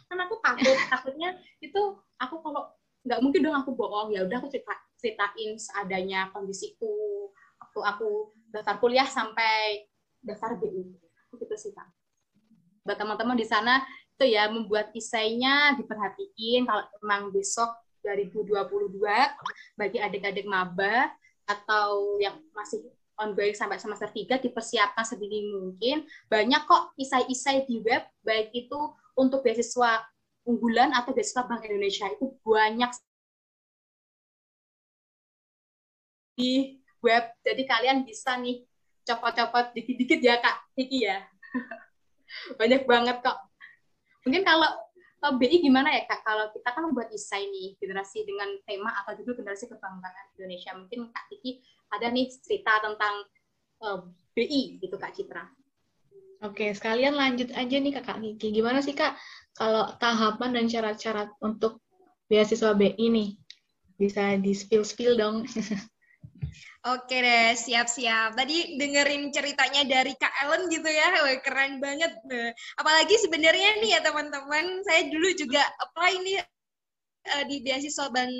kan 0.07 0.19
aku 0.23 0.35
takut, 0.39 0.79
takutnya 0.87 1.35
itu 1.59 1.99
aku 2.23 2.39
kalau 2.39 2.71
nggak 3.03 3.21
mungkin 3.25 3.41
dong 3.41 3.57
aku 3.57 3.73
bohong 3.73 4.13
ya 4.13 4.29
udah 4.29 4.37
aku 4.45 4.53
cerita 4.53 4.77
ceritain 5.01 5.57
seadanya 5.57 6.29
kondisiku 6.37 7.33
waktu 7.57 7.81
aku 7.81 8.37
daftar 8.53 8.77
kuliah 8.77 9.09
sampai 9.09 9.89
daftar 10.21 10.61
BU 10.61 10.85
aku 11.25 11.41
gitu 11.41 11.57
sih 11.57 11.73
kak 11.73 11.89
buat 12.85 13.01
teman-teman 13.01 13.41
di 13.41 13.47
sana 13.49 13.81
itu 14.21 14.37
ya 14.37 14.53
membuat 14.53 14.93
isainya 14.93 15.81
diperhatiin 15.81 16.69
kalau 16.69 16.85
memang 17.01 17.33
besok 17.33 17.73
2022 18.05 19.01
bagi 19.81 19.97
adik-adik 19.97 20.45
maba 20.45 21.09
atau 21.49 22.21
yang 22.21 22.37
masih 22.53 22.85
ongoing 23.17 23.57
sampai 23.57 23.81
semester 23.81 24.13
3 24.13 24.45
dipersiapkan 24.45 25.09
sedini 25.09 25.49
mungkin 25.57 26.05
banyak 26.29 26.69
kok 26.69 26.93
isai-isai 27.01 27.65
di 27.65 27.81
web 27.81 28.05
baik 28.21 28.53
itu 28.53 28.93
untuk 29.17 29.41
beasiswa 29.41 30.05
unggulan 30.45 30.93
atau 30.93 31.17
beasiswa 31.17 31.49
Bank 31.49 31.65
Indonesia 31.65 32.05
itu 32.13 32.37
banyak 32.45 32.93
di 36.37 36.77
web. 37.01 37.25
Jadi 37.41 37.63
kalian 37.65 38.05
bisa 38.05 38.37
nih 38.37 38.69
copot-copot 39.01 39.73
dikit-dikit 39.73 40.21
ya 40.21 40.45
Kak 40.45 40.77
Kiki 40.77 41.09
ya. 41.09 41.25
banyak 42.61 42.85
banget 42.85 43.25
kok. 43.25 43.50
Mungkin 44.25 44.43
kalau 44.45 44.71
BI 45.37 45.61
gimana 45.61 45.93
ya 45.93 46.09
Kak? 46.09 46.25
Kalau 46.25 46.49
kita 46.49 46.69
kan 46.73 46.83
membuat 46.89 47.13
isai 47.13 47.45
nih, 47.45 47.77
generasi 47.77 48.25
dengan 48.25 48.49
tema 48.65 48.89
atau 49.05 49.13
judul 49.21 49.37
generasi 49.37 49.69
kebanggaan 49.69 50.27
Indonesia. 50.41 50.73
Mungkin 50.73 51.13
Kak 51.13 51.25
Kiki 51.29 51.61
ada 51.93 52.09
nih 52.09 52.33
cerita 52.41 52.81
tentang 52.81 53.15
uh, 53.85 54.01
eh, 54.01 54.01
BI 54.33 54.63
gitu 54.81 54.97
Kak 54.97 55.13
Citra. 55.13 55.45
Oke, 56.41 56.73
sekalian 56.73 57.21
lanjut 57.21 57.53
aja 57.53 57.77
nih 57.77 57.93
Kak 58.01 58.17
Kiki. 58.17 58.49
Gimana 58.49 58.81
sih 58.81 58.97
Kak 58.97 59.13
kalau 59.53 59.93
tahapan 60.01 60.57
dan 60.57 60.65
syarat-syarat 60.73 61.29
untuk 61.45 61.85
beasiswa 62.33 62.73
BI 62.73 62.97
nih? 62.97 63.37
Bisa 64.01 64.41
di 64.41 64.57
spill-spill 64.57 65.21
dong. 65.21 65.45
Oke 66.81 67.17
deh, 67.21 67.53
siap-siap. 67.53 68.33
Tadi 68.33 68.81
dengerin 68.81 69.29
ceritanya 69.29 69.85
dari 69.85 70.17
Kak 70.17 70.33
Ellen 70.49 70.73
gitu 70.73 70.89
ya, 70.89 71.13
Wah, 71.13 71.37
keren 71.45 71.77
banget. 71.77 72.09
Apalagi 72.81 73.21
sebenarnya 73.21 73.85
nih 73.85 73.91
ya 73.97 74.01
teman-teman, 74.01 74.81
saya 74.89 75.05
dulu 75.13 75.29
juga 75.37 75.61
apply 75.61 76.13
nih 76.25 76.37
uh, 77.37 77.45
di 77.45 77.61
beasiswa 77.61 78.09
ban 78.09 78.33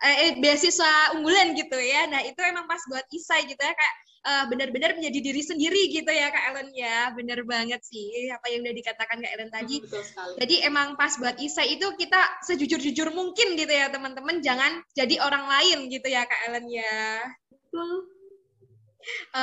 eh, 0.00 0.32
beasiswa 0.40 1.12
unggulan 1.12 1.52
gitu 1.52 1.76
ya. 1.76 2.08
Nah 2.08 2.24
itu 2.24 2.40
emang 2.40 2.64
pas 2.64 2.80
buat 2.88 3.04
isai 3.12 3.44
gitu 3.52 3.60
ya, 3.60 3.74
Kak 3.76 3.94
uh, 4.24 4.44
benar-benar 4.48 4.96
menjadi 4.96 5.18
diri 5.20 5.42
sendiri 5.44 5.92
gitu 5.92 6.08
ya 6.08 6.32
Kak 6.32 6.44
Ellen 6.52 6.68
ya. 6.72 7.12
Bener 7.12 7.44
banget 7.44 7.84
sih 7.84 8.32
apa 8.32 8.50
yang 8.50 8.64
udah 8.64 8.74
dikatakan 8.74 9.16
Kak 9.20 9.32
Ellen 9.36 9.50
tadi. 9.52 9.76
Betul 9.84 10.02
sekali. 10.02 10.34
Jadi 10.40 10.54
emang 10.64 10.96
pas 10.96 11.12
buat 11.20 11.36
Isa 11.38 11.62
itu 11.62 11.86
kita 11.94 12.20
sejujur-jujur 12.48 13.12
mungkin 13.12 13.54
gitu 13.54 13.70
ya 13.70 13.92
teman-teman. 13.92 14.40
Jangan 14.40 14.82
jadi 14.96 15.20
orang 15.22 15.44
lain 15.46 15.92
gitu 15.92 16.08
ya 16.08 16.24
Kak 16.24 16.40
Ellen 16.50 16.66
ya. 16.72 17.22
Betul. 17.52 18.10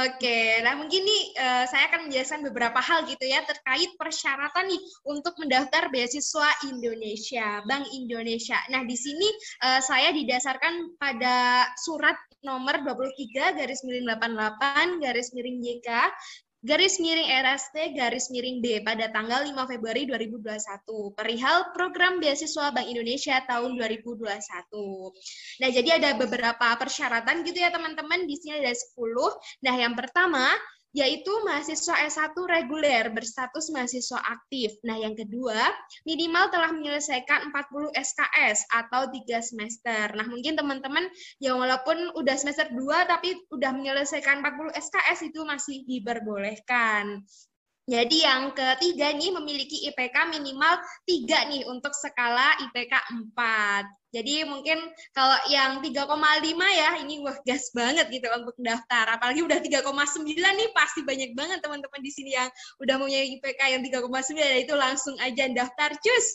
Oke, 0.07 0.63
nah 0.65 0.73
mungkin 0.73 1.03
nih 1.05 1.23
uh, 1.37 1.65
saya 1.69 1.91
akan 1.91 2.09
menjelaskan 2.09 2.41
beberapa 2.47 2.79
hal 2.81 3.05
gitu 3.05 3.25
ya 3.27 3.45
terkait 3.45 3.93
persyaratan 3.99 4.71
nih 4.71 4.81
untuk 5.05 5.37
mendaftar 5.37 5.91
beasiswa 5.93 6.49
Indonesia, 6.69 7.61
Bank 7.69 7.85
Indonesia. 7.93 8.57
Nah 8.73 8.81
di 8.87 8.97
sini 8.97 9.27
uh, 9.65 9.79
saya 9.83 10.09
didasarkan 10.15 10.97
pada 10.97 11.69
surat 11.77 12.17
nomor 12.41 12.81
23 12.81 13.57
garis 13.57 13.85
miring 13.85 14.09
88 14.17 15.03
garis 15.03 15.29
miring 15.37 15.61
YK 15.61 15.89
garis 16.61 17.01
miring 17.01 17.25
RST 17.25 17.97
garis 17.97 18.29
miring 18.29 18.61
B 18.61 18.85
pada 18.85 19.09
tanggal 19.09 19.49
5 19.49 19.57
Februari 19.65 20.05
2021 20.05 21.17
perihal 21.17 21.73
program 21.73 22.21
beasiswa 22.21 22.69
Bank 22.69 22.85
Indonesia 22.85 23.41
tahun 23.49 23.81
2021. 23.81 24.29
Nah, 25.57 25.69
jadi 25.73 25.89
ada 25.97 26.13
beberapa 26.13 26.77
persyaratan 26.77 27.41
gitu 27.41 27.57
ya 27.57 27.73
teman-teman. 27.73 28.29
Di 28.29 28.37
sini 28.37 28.61
ada 28.61 28.69
10. 28.69 28.93
Nah, 29.65 29.73
yang 29.73 29.97
pertama 29.97 30.53
yaitu 30.91 31.31
mahasiswa 31.47 31.95
S1 32.03 32.35
reguler 32.35 33.07
berstatus 33.15 33.71
mahasiswa 33.71 34.19
aktif. 34.27 34.75
Nah, 34.83 34.99
yang 34.99 35.15
kedua, 35.15 35.71
minimal 36.03 36.51
telah 36.51 36.71
menyelesaikan 36.75 37.51
40 37.51 37.95
SKS 37.95 38.67
atau 38.67 39.07
3 39.07 39.39
semester. 39.39 40.11
Nah, 40.11 40.27
mungkin 40.27 40.59
teman-teman 40.59 41.07
yang 41.39 41.59
walaupun 41.59 42.11
udah 42.19 42.35
semester 42.35 42.67
2 42.75 43.07
tapi 43.07 43.39
udah 43.55 43.71
menyelesaikan 43.71 44.43
40 44.43 44.75
SKS 44.75 45.31
itu 45.31 45.39
masih 45.47 45.87
diperbolehkan. 45.87 47.23
Jadi 47.89 48.23
yang 48.23 48.53
ketiga 48.53 49.09
nih 49.11 49.33
memiliki 49.35 49.89
IPK 49.89 50.29
minimal 50.29 50.79
3 51.07 51.51
nih 51.51 51.63
untuk 51.67 51.91
skala 51.95 52.55
IPK 52.69 52.93
4. 53.35 54.00
Jadi 54.11 54.43
mungkin 54.43 54.77
kalau 55.15 55.39
yang 55.47 55.79
3,5 55.79 56.11
ya 56.71 56.89
ini 56.99 57.23
wah 57.23 57.35
gas 57.47 57.71
banget 57.71 58.11
gitu 58.11 58.27
untuk 58.31 58.55
daftar. 58.59 59.07
Apalagi 59.15 59.41
udah 59.43 59.59
3,9 59.63 60.27
nih 60.27 60.69
pasti 60.75 61.01
banyak 61.01 61.31
banget 61.31 61.63
teman-teman 61.63 62.01
di 62.03 62.11
sini 62.11 62.35
yang 62.35 62.51
udah 62.83 62.95
punya 62.99 63.23
IPK 63.23 63.61
yang 63.71 63.81
3,9 63.81 64.35
ya 64.35 64.59
itu 64.59 64.73
langsung 64.75 65.15
aja 65.23 65.47
daftar 65.51 65.95
cus. 65.95 66.27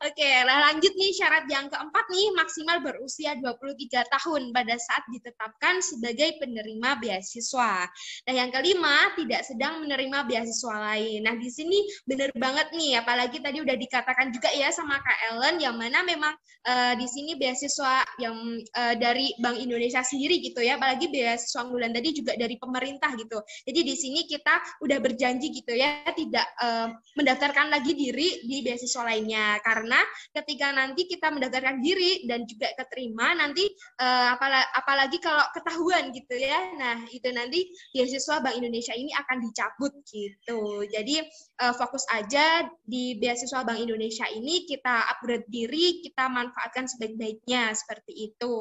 Oke, 0.00 0.28
nah 0.48 0.72
lanjut 0.72 0.92
nih 0.96 1.12
syarat 1.12 1.44
yang 1.52 1.68
keempat 1.68 2.04
nih 2.08 2.26
maksimal 2.32 2.80
berusia 2.80 3.36
23 3.36 4.04
tahun 4.08 4.42
pada 4.56 4.74
saat 4.80 5.04
ditetapkan 5.12 5.84
sebagai 5.84 6.40
penerima 6.40 6.96
beasiswa. 6.98 7.84
Nah, 8.24 8.32
yang 8.32 8.48
kelima 8.48 9.12
tidak 9.18 9.44
sedang 9.44 9.84
menerima 9.84 10.24
beasiswa 10.24 10.74
lain. 10.92 11.20
Nah, 11.24 11.36
di 11.36 11.52
sini 11.52 11.84
bener 12.08 12.32
banget 12.34 12.72
nih 12.72 12.98
apalagi 13.00 13.38
tadi 13.44 13.60
udah 13.60 13.76
dikatakan 13.76 14.32
juga 14.32 14.48
ya 14.54 14.72
sama 14.72 14.96
Kak 14.98 15.18
Ellen 15.30 15.56
yang 15.60 15.76
mana 15.76 16.00
memang 16.00 16.34
uh, 16.66 16.93
di 16.94 17.06
sini 17.10 17.34
beasiswa 17.38 18.02
yang 18.22 18.58
uh, 18.58 18.94
dari 18.98 19.34
Bank 19.38 19.58
Indonesia 19.58 20.00
sendiri 20.02 20.40
gitu 20.40 20.62
ya, 20.62 20.78
apalagi 20.78 21.10
beasiswa 21.10 21.66
unggulan 21.66 21.92
tadi 21.92 22.14
juga 22.14 22.32
dari 22.34 22.56
pemerintah 22.58 23.12
gitu. 23.18 23.38
Jadi 23.66 23.80
di 23.82 23.94
sini 23.94 24.20
kita 24.26 24.82
udah 24.82 24.98
berjanji 25.02 25.50
gitu 25.50 25.74
ya, 25.74 26.06
tidak 26.14 26.46
uh, 26.62 26.90
mendaftarkan 27.18 27.70
lagi 27.70 27.92
diri 27.94 28.42
di 28.46 28.62
beasiswa 28.62 29.02
lainnya 29.06 29.58
karena 29.62 30.00
ketika 30.32 30.72
nanti 30.72 31.06
kita 31.06 31.30
mendaftarkan 31.30 31.82
diri 31.82 32.24
dan 32.26 32.46
juga 32.46 32.70
keterima 32.78 33.34
nanti 33.36 33.66
uh, 34.00 34.34
apalagi, 34.34 34.68
apalagi 34.78 35.18
kalau 35.22 35.44
ketahuan 35.52 36.10
gitu 36.14 36.34
ya, 36.38 36.60
nah 36.78 37.02
itu 37.10 37.28
nanti 37.34 37.66
beasiswa 37.92 38.40
Bank 38.40 38.56
Indonesia 38.58 38.94
ini 38.94 39.10
akan 39.14 39.36
dicabut 39.42 39.92
gitu. 40.06 40.86
Jadi 40.88 41.20
uh, 41.60 41.74
fokus 41.74 42.02
aja 42.10 42.66
di 42.82 43.18
beasiswa 43.18 43.62
Bank 43.62 43.78
Indonesia 43.78 44.26
ini 44.30 44.66
kita 44.66 45.10
upgrade 45.14 45.46
diri, 45.46 46.02
kita 46.02 46.26
manfaatkan 46.26 46.90
sebaik-baiknya 46.90 47.74
seperti 47.74 48.32
itu. 48.32 48.56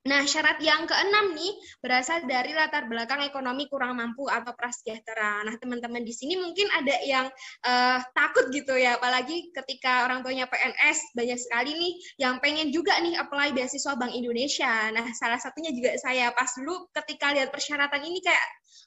Nah, 0.00 0.24
syarat 0.24 0.56
yang 0.64 0.88
keenam 0.88 1.36
nih 1.36 1.52
berasal 1.84 2.24
dari 2.24 2.56
latar 2.56 2.88
belakang 2.88 3.20
ekonomi 3.20 3.68
kurang 3.68 4.00
mampu 4.00 4.24
atau 4.32 4.56
prasejahtera. 4.56 5.44
Nah, 5.44 5.52
teman-teman 5.60 6.00
di 6.00 6.16
sini 6.16 6.40
mungkin 6.40 6.72
ada 6.72 6.96
yang 7.04 7.28
uh, 7.68 8.00
takut 8.16 8.48
gitu 8.48 8.80
ya, 8.80 8.96
apalagi 8.96 9.52
ketika 9.52 10.08
orang 10.08 10.24
tuanya 10.24 10.48
PNS, 10.48 11.12
banyak 11.12 11.36
sekali 11.36 11.76
nih 11.76 11.92
yang 12.16 12.40
pengen 12.40 12.72
juga 12.72 12.96
nih 12.96 13.20
apply 13.20 13.52
beasiswa 13.52 13.92
Bank 13.92 14.16
Indonesia. 14.16 14.88
Nah, 14.88 15.04
salah 15.12 15.36
satunya 15.36 15.68
juga 15.68 15.92
saya 16.00 16.32
pas 16.32 16.48
dulu 16.56 16.88
ketika 16.96 17.36
lihat 17.36 17.52
persyaratan 17.52 18.00
ini 18.00 18.24
kayak 18.24 18.46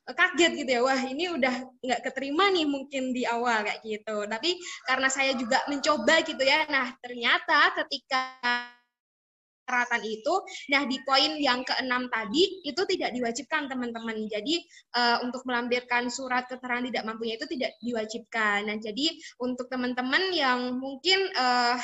eh, 0.10 0.16
kaget 0.18 0.52
gitu 0.66 0.72
ya, 0.74 0.82
wah 0.82 0.98
ini 0.98 1.30
udah 1.30 1.56
nggak 1.78 2.10
keterima 2.10 2.50
nih 2.50 2.66
mungkin 2.66 3.14
di 3.14 3.22
awal 3.30 3.62
kayak 3.62 3.86
gitu. 3.86 4.26
Tapi 4.26 4.58
karena 4.90 5.14
saya 5.14 5.38
juga 5.38 5.62
mencoba 5.70 6.26
gitu 6.26 6.42
ya, 6.42 6.66
nah 6.74 6.90
ternyata 7.06 7.78
ketika 7.86 8.73
persyaratan 9.64 10.04
itu. 10.06 10.34
Nah, 10.72 10.84
di 10.86 10.98
poin 11.04 11.40
yang 11.40 11.64
keenam 11.66 12.08
tadi 12.12 12.64
itu 12.64 12.82
tidak 12.88 13.16
diwajibkan 13.16 13.72
teman-teman. 13.72 14.28
Jadi 14.28 14.64
uh, 14.96 15.24
untuk 15.24 15.44
melampirkan 15.48 16.08
surat 16.12 16.46
keterangan 16.48 16.86
tidak 16.88 17.04
mampunya 17.08 17.36
itu 17.40 17.48
tidak 17.50 17.72
diwajibkan. 17.82 18.70
Nah, 18.70 18.78
jadi 18.78 19.08
untuk 19.42 19.68
teman-teman 19.72 20.32
yang 20.36 20.78
mungkin 20.78 21.32
uh, 21.36 21.80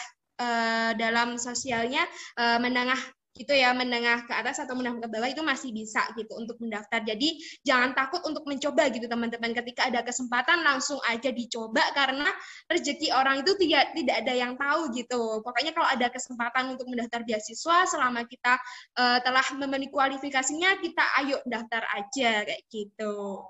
dalam 0.96 1.36
sosialnya 1.36 2.08
uh, 2.40 2.56
menengah 2.64 3.00
gitu 3.40 3.56
ya 3.56 3.72
menengah 3.72 4.28
ke 4.28 4.34
atas 4.36 4.60
atau 4.60 4.76
menengah 4.76 5.08
ke 5.08 5.08
bawah 5.08 5.30
itu 5.32 5.40
masih 5.40 5.72
bisa 5.72 6.04
gitu 6.20 6.36
untuk 6.36 6.60
mendaftar. 6.60 7.00
Jadi 7.08 7.40
jangan 7.64 7.96
takut 7.96 8.20
untuk 8.28 8.44
mencoba 8.44 8.92
gitu 8.92 9.08
teman-teman. 9.08 9.56
Ketika 9.56 9.88
ada 9.88 10.04
kesempatan 10.04 10.68
langsung 10.68 11.00
aja 11.08 11.32
dicoba 11.32 11.82
karena 11.96 12.28
rezeki 12.68 13.16
orang 13.16 13.48
itu 13.48 13.56
tidak 13.64 13.96
tidak 13.96 14.16
ada 14.28 14.34
yang 14.36 14.54
tahu 14.60 14.92
gitu. 14.92 15.40
Pokoknya 15.40 15.72
kalau 15.72 15.88
ada 15.88 16.12
kesempatan 16.12 16.76
untuk 16.76 16.92
mendaftar 16.92 17.24
beasiswa 17.24 17.88
selama 17.88 18.28
kita 18.28 18.60
uh, 19.00 19.24
telah 19.24 19.46
memenuhi 19.56 19.88
kualifikasinya 19.88 20.84
kita 20.84 21.06
ayo 21.24 21.40
daftar 21.48 21.88
aja 21.96 22.44
kayak 22.44 22.62
gitu. 22.68 23.48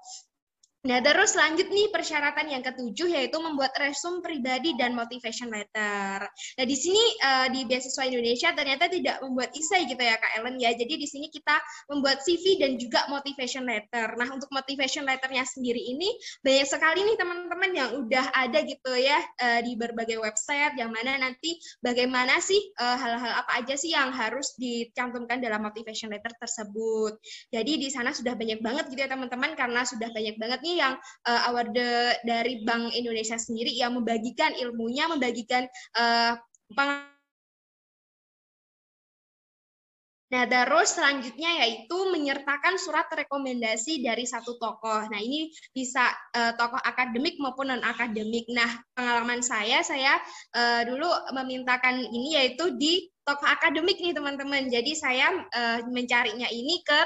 Nah, 0.80 1.04
terus 1.04 1.36
lanjut 1.36 1.68
nih 1.68 1.92
persyaratan 1.92 2.56
yang 2.56 2.64
ketujuh 2.64 3.12
yaitu 3.12 3.36
membuat 3.36 3.76
resume 3.84 4.24
pribadi 4.24 4.80
dan 4.80 4.96
motivation 4.96 5.52
letter. 5.52 6.24
Nah, 6.24 6.64
di 6.64 6.78
sini 6.80 7.04
uh, 7.20 7.52
di 7.52 7.68
beasiswa 7.68 8.08
Indonesia 8.08 8.56
ternyata 8.56 8.88
tidak 8.88 9.20
membuat 9.20 9.52
isai 9.60 9.92
gitu 9.92 10.00
ya 10.00 10.16
Kak 10.16 10.40
Ellen 10.40 10.56
ya. 10.56 10.72
Jadi 10.72 10.96
di 10.96 11.04
sini 11.04 11.28
kita 11.28 11.60
membuat 11.92 12.24
CV 12.24 12.64
dan 12.64 12.80
juga 12.80 13.04
motivation 13.12 13.68
letter. 13.68 14.08
Nah, 14.16 14.32
untuk 14.32 14.48
motivation 14.56 15.04
letternya 15.04 15.44
sendiri 15.44 15.84
ini 15.84 16.16
banyak 16.48 16.64
sekali 16.64 17.04
nih 17.04 17.18
teman-teman 17.20 17.72
yang 17.76 17.90
udah 18.00 18.26
ada 18.32 18.64
gitu 18.64 18.96
ya 18.96 19.20
uh, 19.20 19.60
di 19.60 19.76
berbagai 19.76 20.16
website 20.16 20.80
yang 20.80 20.96
mana 20.96 21.20
nanti 21.20 21.60
bagaimana 21.84 22.40
sih 22.40 22.60
eh, 22.60 22.98
hal-hal 23.00 23.36
uh, 23.36 23.42
apa 23.44 23.52
aja 23.60 23.76
sih 23.76 23.92
yang 23.92 24.16
harus 24.16 24.56
dicantumkan 24.56 25.44
dalam 25.44 25.60
motivation 25.60 26.08
letter 26.08 26.32
tersebut. 26.40 27.20
Jadi 27.52 27.84
di 27.84 27.92
sana 27.92 28.16
sudah 28.16 28.40
banyak 28.40 28.64
banget 28.64 28.88
gitu 28.88 29.00
ya 29.04 29.12
teman-teman 29.12 29.60
karena 29.60 29.84
sudah 29.84 30.08
banyak 30.16 30.40
banget 30.40 30.60
nih 30.64 30.69
ini 30.70 30.78
yang 30.78 30.94
uh, 31.26 31.42
award 31.50 31.74
dari 32.22 32.62
Bank 32.62 32.94
Indonesia 32.94 33.42
sendiri 33.42 33.74
yang 33.74 33.98
membagikan 33.98 34.54
ilmunya, 34.54 35.10
membagikan 35.10 35.66
uh, 35.98 36.38
Nah, 40.30 40.46
terus 40.46 40.94
selanjutnya 40.94 41.66
yaitu 41.66 41.98
menyertakan 42.14 42.78
surat 42.78 43.10
rekomendasi 43.10 44.06
dari 44.06 44.30
satu 44.30 44.62
tokoh. 44.62 45.10
Nah, 45.10 45.18
ini 45.18 45.50
bisa 45.74 46.06
uh, 46.38 46.54
tokoh 46.54 46.78
akademik 46.86 47.42
maupun 47.42 47.74
non-akademik. 47.74 48.46
Nah, 48.54 48.70
pengalaman 48.94 49.42
saya, 49.42 49.82
saya 49.82 50.22
uh, 50.54 50.86
dulu 50.86 51.10
memintakan 51.34 52.06
ini 52.14 52.38
yaitu 52.38 52.78
di 52.78 53.10
tokoh 53.26 53.50
akademik 53.50 53.98
nih, 53.98 54.14
teman-teman. 54.14 54.70
Jadi, 54.70 54.94
saya 54.94 55.34
uh, 55.34 55.82
mencarinya 55.90 56.46
ini 56.54 56.86
ke 56.86 57.00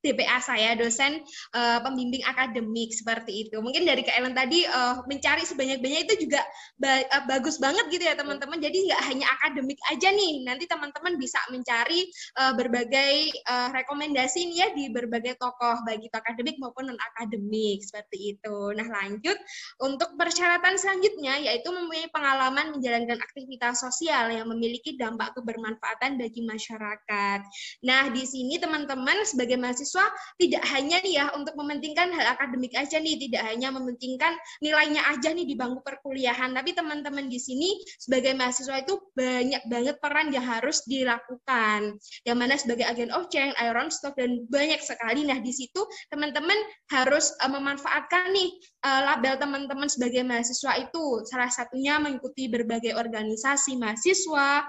DPA 0.00 0.40
saya 0.40 0.72
dosen 0.76 1.20
uh, 1.52 1.78
pembimbing 1.84 2.24
akademik 2.24 2.92
seperti 2.92 3.46
itu. 3.46 3.60
Mungkin 3.60 3.84
dari 3.84 4.00
Kak 4.00 4.16
Ellen 4.16 4.32
tadi 4.32 4.64
uh, 4.64 5.04
mencari 5.04 5.44
sebanyak-banyak 5.44 6.00
itu 6.08 6.28
juga 6.28 6.40
ba 6.80 7.04
uh, 7.04 7.24
bagus 7.28 7.60
banget 7.60 7.88
gitu 7.92 8.04
ya 8.04 8.16
teman-teman. 8.16 8.58
Jadi 8.58 8.88
nggak 8.88 9.02
hanya 9.12 9.26
akademik 9.40 9.78
aja 9.92 10.08
nih. 10.10 10.44
Nanti 10.48 10.64
teman-teman 10.64 11.20
bisa 11.20 11.36
mencari 11.52 12.08
uh, 12.40 12.52
berbagai 12.56 13.28
uh, 13.46 13.68
rekomendasi 13.76 14.48
nih 14.50 14.56
ya 14.56 14.68
di 14.72 14.84
berbagai 14.88 15.36
tokoh 15.36 15.84
baik 15.84 16.08
itu 16.08 16.16
akademik 16.16 16.56
maupun 16.56 16.88
non 16.88 17.00
akademik 17.12 17.84
seperti 17.84 18.36
itu. 18.36 18.56
Nah 18.72 18.88
lanjut 18.88 19.36
untuk 19.84 20.16
persyaratan 20.16 20.80
selanjutnya 20.80 21.36
yaitu 21.44 21.68
mempunyai 21.68 22.08
pengalaman 22.08 22.72
menjalankan 22.72 23.20
aktivitas 23.20 23.84
sosial 23.84 24.32
yang 24.32 24.48
memiliki 24.48 24.96
dampak 24.96 25.36
kebermanfaatan 25.36 26.16
bagi 26.16 26.40
masyarakat. 26.44 27.40
Nah 27.84 28.02
di 28.08 28.24
sini 28.24 28.56
teman-teman 28.56 29.22
sebagai 29.28 29.60
mahasiswa 29.60 29.89
mahasiswa 29.90 30.06
tidak 30.38 30.62
hanya 30.70 30.96
nih 31.02 31.14
ya 31.18 31.26
untuk 31.34 31.54
mementingkan 31.58 32.14
hal 32.14 32.26
akademik 32.38 32.72
aja 32.78 33.02
nih, 33.02 33.18
tidak 33.18 33.42
hanya 33.50 33.68
mementingkan 33.74 34.38
nilainya 34.62 35.02
aja 35.10 35.34
nih 35.34 35.44
di 35.44 35.54
bangku 35.58 35.82
perkuliahan, 35.82 36.54
tapi 36.54 36.70
teman-teman 36.72 37.26
di 37.26 37.38
sini 37.42 37.74
sebagai 37.98 38.38
mahasiswa 38.38 38.86
itu 38.86 38.94
banyak 39.18 39.62
banget 39.66 39.96
peran 39.98 40.30
yang 40.30 40.46
harus 40.46 40.86
dilakukan. 40.86 41.98
Yang 42.22 42.36
mana 42.38 42.54
sebagai 42.54 42.86
agen 42.86 43.10
of 43.10 43.26
change, 43.28 43.52
iron 43.58 43.90
stock 43.90 44.14
dan 44.14 44.46
banyak 44.46 44.78
sekali. 44.80 45.26
Nah, 45.26 45.42
di 45.42 45.50
situ 45.50 45.82
teman-teman 46.14 46.56
harus 46.94 47.34
uh, 47.42 47.50
memanfaatkan 47.50 48.30
nih 48.30 48.50
uh, 48.86 49.00
label 49.10 49.34
teman-teman 49.42 49.90
sebagai 49.90 50.22
mahasiswa 50.22 50.78
itu 50.78 51.26
salah 51.26 51.50
satunya 51.50 51.98
mengikuti 51.98 52.46
berbagai 52.46 52.94
organisasi 52.94 53.74
mahasiswa, 53.76 54.64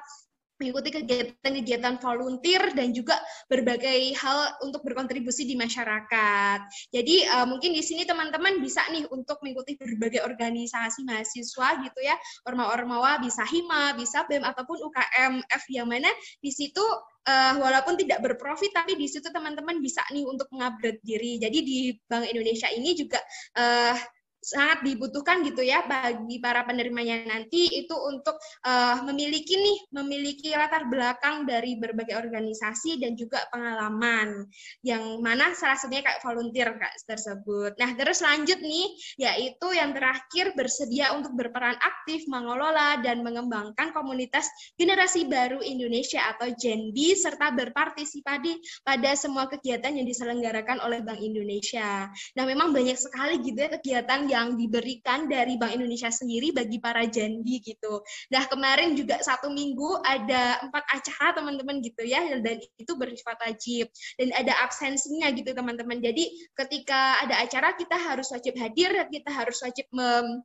mengikuti 0.61 0.93
kegiatan-kegiatan 0.93 1.97
volunteer 1.97 2.69
dan 2.77 2.93
juga 2.93 3.17
berbagai 3.49 4.13
hal 4.21 4.61
untuk 4.61 4.85
berkontribusi 4.85 5.49
di 5.49 5.57
masyarakat. 5.57 6.59
Jadi 6.93 7.25
uh, 7.25 7.49
mungkin 7.49 7.73
di 7.73 7.81
sini 7.81 8.05
teman-teman 8.05 8.61
bisa 8.61 8.85
nih 8.93 9.09
untuk 9.09 9.41
mengikuti 9.41 9.73
berbagai 9.81 10.21
organisasi 10.21 11.01
mahasiswa 11.01 11.67
gitu 11.81 11.99
ya, 12.05 12.13
ormawa-ormawa 12.45 13.17
bisa 13.17 13.41
hima, 13.49 13.97
bisa 13.97 14.29
BEM 14.29 14.45
ataupun 14.45 14.77
UKMF 14.77 15.63
yang 15.73 15.89
mana 15.89 16.13
di 16.37 16.53
situ 16.53 16.85
uh, 17.27 17.53
walaupun 17.57 17.97
tidak 17.97 18.21
berprofit 18.21 18.69
tapi 18.73 18.93
di 18.97 19.09
situ 19.09 19.29
teman-teman 19.33 19.81
bisa 19.81 20.05
nih 20.13 20.25
untuk 20.25 20.45
mengupgrade 20.53 21.01
diri. 21.01 21.41
Jadi 21.41 21.57
di 21.65 21.77
Bank 22.05 22.29
Indonesia 22.29 22.69
ini 22.69 22.93
juga 22.93 23.17
uh, 23.57 23.97
sangat 24.41 24.81
dibutuhkan 24.81 25.45
gitu 25.45 25.61
ya 25.61 25.85
bagi 25.85 26.41
para 26.41 26.65
penerimanya 26.65 27.29
nanti 27.29 27.69
itu 27.69 27.93
untuk 27.93 28.41
uh, 28.65 29.05
memiliki 29.05 29.53
nih 29.53 29.77
memiliki 29.93 30.49
latar 30.57 30.89
belakang 30.89 31.45
dari 31.45 31.77
berbagai 31.77 32.17
organisasi 32.17 32.97
dan 32.97 33.13
juga 33.13 33.45
pengalaman 33.53 34.49
yang 34.81 35.21
mana 35.21 35.53
salah 35.53 35.77
satunya 35.77 36.01
kayak 36.01 36.25
volunteer 36.25 36.73
kak 36.73 36.97
tersebut. 37.05 37.77
Nah 37.77 37.93
terus 37.93 38.25
lanjut 38.25 38.57
nih 38.65 38.87
yaitu 39.21 39.67
yang 39.77 39.93
terakhir 39.93 40.57
bersedia 40.57 41.13
untuk 41.13 41.37
berperan 41.37 41.77
aktif 41.77 42.25
mengelola 42.25 42.97
dan 43.05 43.21
mengembangkan 43.21 43.93
komunitas 43.93 44.49
generasi 44.73 45.29
baru 45.29 45.61
Indonesia 45.61 46.33
atau 46.33 46.49
Gen 46.57 46.89
B 46.89 47.13
serta 47.13 47.53
berpartisipasi 47.53 48.81
pada 48.81 49.13
semua 49.13 49.45
kegiatan 49.45 49.93
yang 49.93 50.09
diselenggarakan 50.09 50.81
oleh 50.81 51.05
Bank 51.05 51.21
Indonesia. 51.21 52.09
Nah 52.09 52.43
memang 52.49 52.73
banyak 52.73 52.97
sekali 52.97 53.37
gitu 53.45 53.61
ya 53.61 53.69
kegiatan 53.77 54.30
yang 54.31 54.55
diberikan 54.55 55.27
dari 55.27 55.59
Bank 55.59 55.75
Indonesia 55.75 56.07
sendiri 56.07 56.55
bagi 56.55 56.79
para 56.79 57.03
jandi 57.03 57.59
gitu. 57.59 57.99
Nah 58.31 58.47
kemarin 58.47 58.95
juga 58.95 59.19
satu 59.19 59.51
minggu 59.51 59.99
ada 60.07 60.63
empat 60.63 60.83
acara 60.87 61.35
teman-teman 61.35 61.83
gitu 61.83 62.07
ya 62.07 62.23
dan 62.39 62.57
itu 62.79 62.91
bersifat 62.95 63.37
wajib 63.43 63.91
dan 64.15 64.31
ada 64.39 64.55
absensinya 64.63 65.27
gitu 65.35 65.51
teman-teman. 65.51 65.99
Jadi 65.99 66.31
ketika 66.55 67.19
ada 67.21 67.43
acara 67.43 67.75
kita 67.75 67.99
harus 67.99 68.31
wajib 68.31 68.55
hadir, 68.55 68.95
kita 69.11 69.29
harus 69.29 69.59
wajib 69.59 69.85
mem 69.91 70.41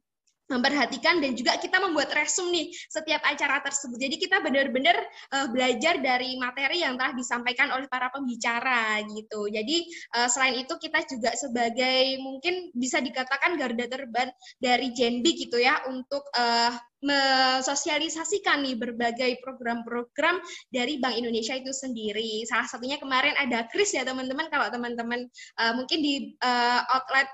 memperhatikan 0.47 1.19
dan 1.19 1.35
juga 1.35 1.59
kita 1.59 1.83
membuat 1.83 2.15
resume 2.15 2.55
nih 2.55 2.67
setiap 2.91 3.23
acara 3.27 3.59
tersebut. 3.63 3.99
Jadi 3.99 4.17
kita 4.23 4.39
benar-benar 4.39 4.97
uh, 5.35 5.47
belajar 5.51 5.99
dari 5.99 6.39
materi 6.39 6.87
yang 6.87 6.95
telah 6.95 7.13
disampaikan 7.15 7.75
oleh 7.75 7.91
para 7.91 8.09
pembicara 8.15 9.03
gitu. 9.11 9.51
Jadi 9.51 9.87
uh, 10.15 10.29
selain 10.31 10.63
itu 10.63 10.75
kita 10.79 11.03
juga 11.07 11.31
sebagai 11.35 12.23
mungkin 12.23 12.71
bisa 12.73 13.03
dikatakan 13.03 13.59
garda 13.59 13.87
terdepan 13.91 14.31
dari 14.63 14.95
Genbi 14.95 15.35
gitu 15.35 15.59
ya 15.59 15.83
untuk 15.91 16.23
uh, 16.39 16.73
mensosialisasikan 17.05 18.65
nih 18.65 18.77
berbagai 18.81 19.41
program-program 19.45 20.41
dari 20.73 20.97
Bank 20.97 21.21
Indonesia 21.21 21.53
itu 21.53 21.73
sendiri. 21.73 22.45
Salah 22.49 22.65
satunya 22.65 22.97
kemarin 22.97 23.37
ada 23.37 23.69
Kris 23.69 23.93
ya 23.93 24.07
teman-teman. 24.07 24.49
Kalau 24.49 24.73
teman-teman 24.73 25.29
uh, 25.61 25.73
mungkin 25.77 25.99
di 26.01 26.37
uh, 26.41 26.81
outlet 26.93 27.29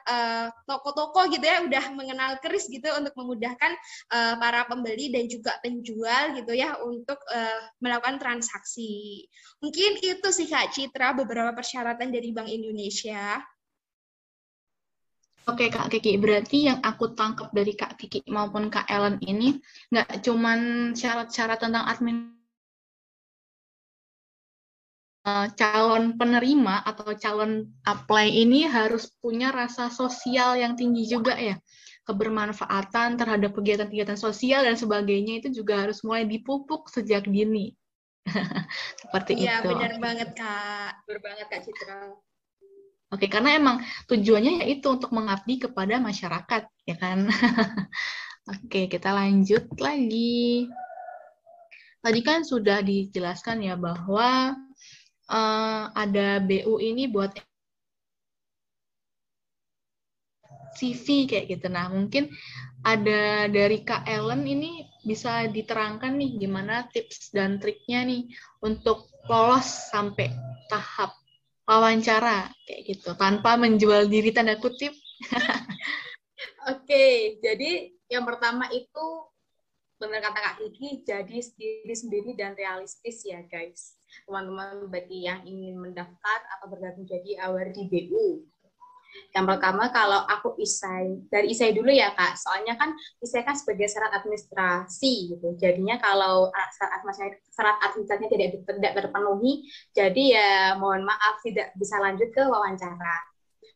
toko-toko 0.67 1.27
uh, 1.27 1.31
gitu 1.31 1.45
ya 1.45 1.63
udah 1.63 1.85
mengenal 1.95 2.39
Kris 2.43 2.67
gitu 2.67 2.91
untuk 2.99 3.15
memudahkan 3.15 3.73
uh, 4.11 4.35
para 4.39 4.67
pembeli 4.67 5.15
dan 5.15 5.31
juga 5.31 5.55
penjual 5.63 6.35
gitu 6.39 6.53
ya 6.57 6.75
untuk 6.83 7.19
uh, 7.31 7.61
melakukan 7.79 8.19
transaksi. 8.19 9.27
Mungkin 9.63 10.03
itu 10.03 10.29
sih 10.35 10.51
Kak 10.51 10.75
Citra 10.75 11.15
beberapa 11.15 11.55
persyaratan 11.55 12.11
dari 12.11 12.35
Bank 12.35 12.51
Indonesia. 12.51 13.39
Oke 15.51 15.75
Kak 15.75 15.91
Kiki, 15.91 16.15
berarti 16.23 16.71
yang 16.71 16.79
aku 16.87 17.19
tangkap 17.19 17.51
dari 17.51 17.75
Kak 17.75 17.99
Kiki 17.99 18.23
maupun 18.31 18.71
Kak 18.71 18.87
Ellen 18.87 19.19
ini 19.27 19.59
nggak 19.91 20.23
cuman 20.23 20.93
syarat-syarat 20.95 21.59
tentang 21.59 21.83
admin 21.83 22.31
uh, 25.27 25.51
calon 25.59 26.15
penerima 26.15 26.87
atau 26.87 27.11
calon 27.19 27.67
apply 27.83 28.31
ini 28.31 28.71
harus 28.71 29.11
punya 29.19 29.51
rasa 29.51 29.91
sosial 29.91 30.55
yang 30.55 30.79
tinggi 30.79 31.11
juga 31.11 31.35
ya 31.35 31.59
kebermanfaatan 32.03 33.15
terhadap 33.15 33.55
kegiatan-kegiatan 33.55 34.19
sosial 34.19 34.67
dan 34.67 34.75
sebagainya 34.75 35.39
itu 35.39 35.63
juga 35.63 35.87
harus 35.87 36.03
mulai 36.03 36.27
dipupuk 36.27 36.91
sejak 36.91 37.31
dini. 37.31 37.79
Seperti 39.03 39.39
iya, 39.39 39.63
itu. 39.63 39.71
Iya, 39.71 39.75
benar 39.75 39.93
banget, 40.03 40.29
Kak. 40.35 40.91
Benar 41.07 41.21
banget, 41.23 41.47
Kak 41.47 41.61
Citra. 41.63 41.99
Oke, 43.13 43.29
karena 43.29 43.61
emang 43.61 43.85
tujuannya 44.09 44.65
yaitu 44.65 44.89
untuk 44.89 45.13
mengabdi 45.13 45.61
kepada 45.61 46.01
masyarakat, 46.01 46.65
ya 46.89 46.97
kan? 46.97 47.29
Oke, 48.57 48.89
kita 48.89 49.13
lanjut 49.13 49.69
lagi. 49.77 50.67
Tadi 52.01 52.21
kan 52.25 52.41
sudah 52.43 52.81
dijelaskan 52.81 53.63
ya 53.63 53.77
bahwa 53.77 54.57
uh, 55.29 55.85
ada 55.93 56.41
BU 56.41 56.81
ini 56.81 57.07
buat 57.07 57.37
CV 60.75 61.29
kayak 61.29 61.47
gitu. 61.53 61.69
Nah, 61.69 61.93
mungkin 61.93 62.33
ada 62.83 63.47
dari 63.47 63.85
Kak 63.85 64.09
Ellen 64.09 64.49
ini 64.49 64.89
bisa 65.05 65.47
diterangkan 65.53 66.17
nih 66.17 66.41
gimana 66.41 66.89
tips 66.91 67.31
dan 67.31 67.61
triknya 67.61 68.09
nih 68.09 68.25
untuk 68.65 69.13
lolos 69.29 69.93
sampai 69.93 70.33
tahap 70.67 71.22
wawancara 71.73 72.53
kayak 72.69 72.83
gitu 72.85 73.17
tanpa 73.17 73.57
menjual 73.57 74.05
diri 74.13 74.29
tanda 74.35 74.61
kutip. 74.61 74.93
Oke, 76.73 77.39
jadi 77.41 77.91
yang 78.13 78.29
pertama 78.29 78.69
itu 78.71 79.07
benar 79.97 80.19
kata 80.19 80.39
Kak 80.43 80.57
Kiki, 80.59 81.07
jadi 81.07 81.37
diri 81.55 81.95
sendiri 81.95 82.31
dan 82.35 82.59
realistis 82.59 83.23
ya 83.23 83.41
guys. 83.47 83.95
Teman-teman 84.27 84.91
bagi 84.91 85.25
yang 85.25 85.47
ingin 85.47 85.79
mendaftar 85.79 86.39
atau 86.59 86.67
bergabung 86.69 87.07
jadi 87.07 87.47
awar 87.47 87.71
di 87.71 87.87
BU. 87.87 88.43
Yang 89.33 89.45
pertama 89.49 89.89
kalau 89.93 90.21
aku 90.29 90.57
isai, 90.61 91.21
dari 91.29 91.53
isai 91.53 91.73
dulu 91.73 91.89
ya 91.89 92.13
Kak, 92.13 92.37
soalnya 92.37 92.77
kan 92.77 92.93
isai 93.21 93.45
kan 93.45 93.57
sebagai 93.57 93.89
syarat 93.89 94.13
administrasi 94.21 95.37
gitu. 95.37 95.57
Jadinya 95.57 95.97
kalau 96.01 96.53
syarat 96.53 96.93
administrasi, 97.01 97.37
syarat 97.53 97.77
administrasinya 97.81 98.31
tidak, 98.33 98.49
tidak 98.65 98.93
terpenuhi, 98.93 99.53
jadi 99.97 100.25
ya 100.37 100.51
mohon 100.77 101.05
maaf 101.05 101.41
tidak 101.45 101.73
bisa 101.77 101.97
lanjut 102.01 102.29
ke 102.33 102.43
wawancara. 102.45 103.17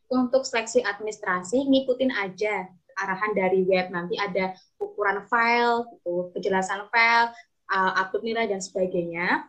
Untuk 0.07 0.47
seleksi 0.47 0.85
administrasi, 0.85 1.67
ngikutin 1.67 2.15
aja 2.15 2.69
arahan 2.97 3.31
dari 3.37 3.61
web. 3.67 3.93
Nanti 3.93 4.17
ada 4.17 4.55
ukuran 4.81 5.25
file, 5.29 5.85
gitu, 5.93 6.33
kejelasan 6.33 6.89
file, 6.89 7.29
uh, 7.69 7.91
upload 8.01 8.23
nilai, 8.25 8.49
dan 8.49 8.63
sebagainya. 8.63 9.45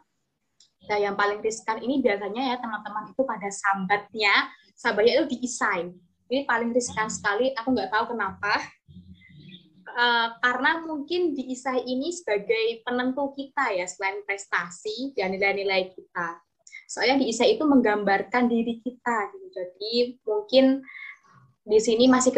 Nah, 0.89 0.99
yang 0.99 1.15
paling 1.21 1.45
riskan 1.45 1.85
ini 1.85 2.01
biasanya 2.01 2.55
ya 2.55 2.57
teman-teman 2.57 3.13
itu 3.13 3.23
pada 3.23 3.49
sambatnya 3.53 4.35
sabarnya 4.79 5.21
itu 5.21 5.35
diisai. 5.35 5.91
Ini 6.31 6.47
paling 6.47 6.71
riskan 6.71 7.11
sekali, 7.11 7.51
aku 7.59 7.75
nggak 7.75 7.91
tahu 7.91 8.15
kenapa. 8.15 8.63
Uh, 9.99 10.31
karena 10.39 10.87
mungkin 10.87 11.35
di 11.35 11.51
isai 11.51 11.83
ini 11.83 12.15
sebagai 12.15 12.87
penentu 12.87 13.35
kita 13.35 13.75
ya, 13.75 13.83
selain 13.91 14.23
prestasi 14.23 15.11
dan 15.19 15.35
nilai-nilai 15.35 15.91
kita. 15.91 16.39
Soalnya 16.87 17.27
di 17.27 17.35
isai 17.35 17.59
itu 17.59 17.67
menggambarkan 17.67 18.47
diri 18.47 18.79
kita. 18.79 19.35
Gitu. 19.35 19.47
Jadi 19.51 19.95
mungkin 20.23 20.87
di 21.69 21.81
sini 21.83 22.07
masih 22.07 22.31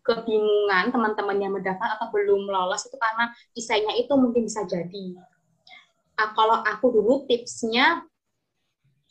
kebingungan 0.00 0.94
teman-teman 0.94 1.36
yang 1.42 1.52
mendaftar 1.52 1.98
atau 1.98 2.08
belum 2.14 2.46
lolos 2.48 2.86
itu 2.86 2.96
karena 2.96 3.34
isainya 3.58 3.92
itu 3.98 4.12
mungkin 4.14 4.46
bisa 4.46 4.62
jadi. 4.68 5.18
Uh, 6.14 6.30
kalau 6.36 6.62
aku 6.62 6.94
dulu 6.94 7.26
tipsnya 7.26 8.06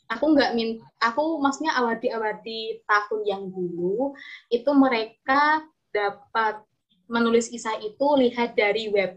aku 0.07 0.25
nggak 0.33 0.55
min 0.55 0.79
aku 1.03 1.39
maksudnya 1.43 1.75
awadi-awadi 1.75 2.81
tahun 2.87 3.21
yang 3.27 3.43
dulu 3.51 4.15
itu 4.47 4.71
mereka 4.71 5.67
dapat 5.91 6.63
menulis 7.07 7.47
kisah 7.47 7.79
itu 7.79 8.07
lihat 8.19 8.55
dari 8.55 8.91
web. 8.91 9.15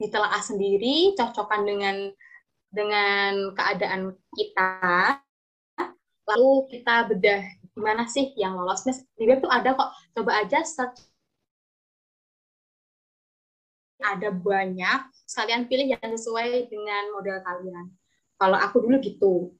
Ditelaah 0.00 0.40
sendiri 0.40 1.12
cocokkan 1.16 1.64
dengan 1.64 1.96
dengan 2.72 3.52
keadaan 3.52 4.16
kita. 4.32 5.20
Lalu 6.24 6.52
kita 6.72 7.10
bedah 7.10 7.42
gimana 7.74 8.04
sih 8.06 8.32
yang 8.36 8.56
lolos 8.56 8.84
di 8.86 9.24
web 9.28 9.44
tuh 9.44 9.52
ada 9.52 9.76
kok. 9.76 9.90
Coba 10.16 10.40
aja 10.40 10.64
search. 10.64 11.04
Ada 14.00 14.32
banyak. 14.32 15.12
Sekalian 15.28 15.68
pilih 15.68 15.92
yang 15.92 16.00
sesuai 16.16 16.72
dengan 16.72 17.12
model 17.12 17.44
kalian. 17.44 17.92
Kalau 18.40 18.56
aku 18.56 18.80
dulu 18.80 18.96
gitu 19.04 19.59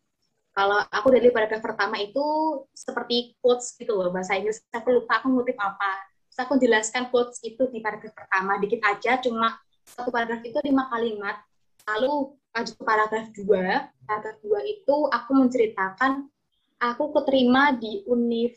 kalau 0.61 0.77
aku 0.93 1.09
dari 1.09 1.33
paragraf 1.33 1.65
pertama 1.65 1.97
itu 1.97 2.21
seperti 2.77 3.33
quotes 3.41 3.73
gitu 3.81 3.97
loh 3.97 4.13
bahasa 4.13 4.37
Inggris. 4.37 4.61
Aku 4.77 4.93
lupa 4.93 5.17
aku 5.17 5.33
ngutip 5.33 5.57
apa. 5.57 6.05
Terus 6.29 6.39
aku 6.45 6.61
jelaskan 6.61 7.09
quotes 7.09 7.41
itu 7.41 7.65
di 7.73 7.81
paragraf 7.81 8.13
pertama 8.13 8.61
dikit 8.61 8.85
aja. 8.85 9.17
Cuma 9.25 9.57
satu 9.89 10.13
paragraf 10.13 10.45
itu 10.45 10.61
lima 10.61 10.85
kalimat. 10.93 11.41
Lalu 11.89 12.37
lanjut 12.53 12.77
ke 12.77 12.85
paragraf 12.85 13.33
dua. 13.33 13.89
Paragraf 14.05 14.37
dua 14.45 14.61
itu 14.69 14.97
aku 15.09 15.31
menceritakan 15.33 16.29
aku 16.77 17.09
keterima 17.17 17.73
di 17.81 18.05
univ 18.05 18.53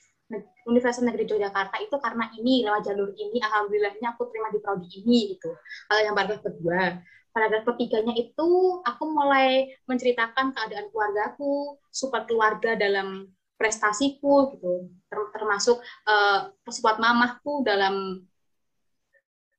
Universitas 0.67 1.07
Negeri 1.07 1.23
Yogyakarta 1.23 1.79
itu 1.79 1.95
karena 2.03 2.27
ini 2.35 2.67
lewat 2.67 2.83
jalur 2.83 3.15
ini 3.15 3.39
alhamdulillahnya 3.39 4.11
aku 4.11 4.27
terima 4.27 4.51
di 4.51 4.59
prodi 4.59 4.91
ini 4.91 5.39
gitu. 5.39 5.55
Kalau 5.87 6.01
yang 6.03 6.19
paragraf 6.19 6.43
kedua 6.43 6.99
paragraf 7.33 7.65
ketiganya 7.73 8.13
itu 8.13 8.49
aku 8.85 9.03
mulai 9.09 9.73
menceritakan 9.89 10.53
keadaan 10.53 10.87
keluargaku, 10.93 11.81
support 11.89 12.29
keluarga 12.29 12.77
dalam 12.77 13.27
prestasiku 13.57 14.53
gitu, 14.53 14.93
termasuk 15.09 15.81
uh, 16.05 16.53
support 16.69 17.01
mamahku 17.01 17.65
dalam 17.65 18.21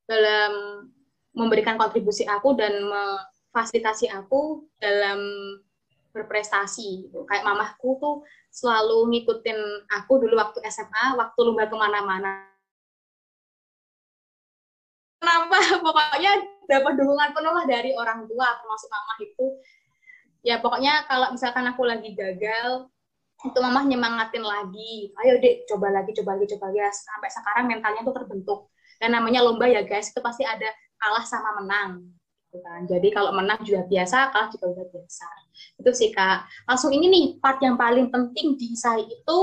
dalam 0.06 0.52
memberikan 1.34 1.74
kontribusi 1.74 2.22
aku 2.30 2.54
dan 2.54 2.78
memfasilitasi 2.78 4.06
aku 4.14 4.70
dalam 4.78 5.18
berprestasi 6.14 7.10
gitu. 7.10 7.26
Kayak 7.26 7.42
mamahku 7.42 7.98
tuh 7.98 8.22
selalu 8.54 9.10
ngikutin 9.10 9.90
aku 9.90 10.22
dulu 10.22 10.38
waktu 10.38 10.62
SMA, 10.70 11.18
waktu 11.18 11.38
lomba 11.42 11.66
ke 11.66 11.74
mana-mana. 11.74 12.54
Kenapa? 15.18 15.58
Pokoknya 15.84 16.53
dapat 16.70 16.92
dukungan 16.98 17.30
penuh 17.36 17.52
lah 17.52 17.66
dari 17.68 17.90
orang 17.96 18.24
tua 18.28 18.48
termasuk 18.60 18.88
mama 18.90 19.14
itu. 19.20 19.46
Ya 20.44 20.60
pokoknya 20.60 21.08
kalau 21.08 21.32
misalkan 21.32 21.64
aku 21.68 21.82
lagi 21.88 22.12
gagal 22.12 22.88
itu 23.44 23.58
mama 23.60 23.84
nyemangatin 23.84 24.44
lagi. 24.44 25.12
Ayo 25.24 25.40
dek 25.40 25.68
coba 25.68 25.92
lagi 25.92 26.12
coba 26.16 26.36
lagi 26.36 26.46
coba 26.56 26.72
lagi. 26.72 26.80
Sampai 26.92 27.28
sekarang 27.32 27.64
mentalnya 27.68 28.00
tuh 28.04 28.14
terbentuk. 28.16 28.60
Dan 29.00 29.16
namanya 29.16 29.44
lomba 29.44 29.66
ya 29.68 29.82
guys 29.84 30.12
itu 30.12 30.20
pasti 30.22 30.46
ada 30.46 30.70
kalah 31.00 31.24
sama 31.26 31.60
menang 31.60 32.14
gitu 32.54 32.62
kan. 32.62 32.86
Jadi 32.86 33.08
kalau 33.10 33.34
menang 33.34 33.58
juga 33.66 33.82
biasa 33.84 34.30
kalah 34.30 34.48
juga 34.54 34.66
udah 34.70 34.86
biasa. 34.94 35.26
Itu 35.82 35.90
sih 35.90 36.14
kak. 36.14 36.46
Langsung 36.70 36.94
ini 36.94 37.10
nih 37.10 37.24
part 37.42 37.58
yang 37.58 37.74
paling 37.74 38.08
penting 38.14 38.54
di 38.54 38.78
saya 38.78 39.02
itu 39.02 39.38